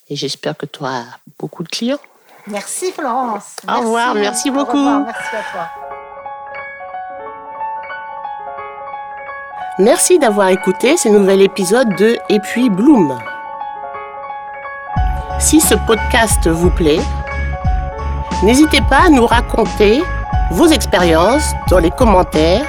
Et 0.10 0.16
j'espère 0.16 0.58
que 0.58 0.66
tu 0.66 0.80
auras 0.80 1.04
beaucoup 1.40 1.64
de 1.64 1.70
clients. 1.70 2.00
Merci 2.48 2.92
Florence. 2.92 3.56
Au 3.68 3.82
revoir, 3.82 4.16
merci 4.16 4.50
beaucoup. 4.50 4.78
Revoir, 4.78 5.06
merci 5.06 5.36
à 5.36 5.52
toi. 5.52 5.70
Merci 9.80 10.20
d'avoir 10.20 10.50
écouté 10.50 10.98
ce 10.98 11.10
nouvel 11.10 11.42
épisode 11.42 11.96
de 11.96 12.18
Et 12.30 12.40
puis 12.40 12.70
Bloom. 12.70 13.18
Si 15.42 15.60
ce 15.60 15.74
podcast 15.74 16.48
vous 16.48 16.70
plaît, 16.70 17.02
n'hésitez 18.44 18.80
pas 18.82 19.08
à 19.08 19.10
nous 19.10 19.26
raconter 19.26 20.04
vos 20.52 20.68
expériences 20.68 21.56
dans 21.68 21.80
les 21.80 21.90
commentaires 21.90 22.64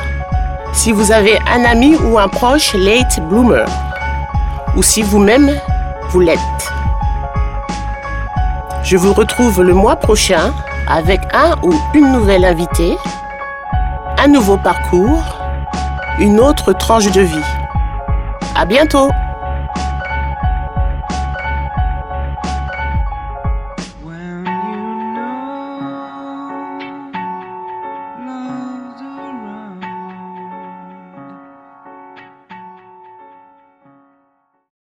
si 0.73 0.91
vous 0.91 1.13
avez 1.13 1.39
un 1.55 1.65
ami 1.67 1.97
ou 1.97 2.19
un 2.19 2.29
proche 2.29 2.73
late 2.73 3.21
bloomer 3.29 3.67
ou 4.75 4.83
si 4.83 5.03
vous-même 5.03 5.53
vous 6.09 6.21
l'êtes. 6.21 6.39
Je 8.83 8.97
vous 8.97 9.13
retrouve 9.13 9.63
le 9.63 9.75
mois 9.75 9.97
prochain 9.97 10.55
avec 10.89 11.21
un 11.35 11.55
ou 11.63 11.75
une 11.93 12.11
nouvelle 12.11 12.47
invitée, 12.47 12.97
un 14.19 14.29
nouveau 14.29 14.57
parcours, 14.57 15.23
une 16.19 16.41
autre 16.41 16.73
tranche 16.73 17.11
de 17.13 17.21
vie. 17.21 17.45
À 18.57 18.65
bientôt! 18.65 19.11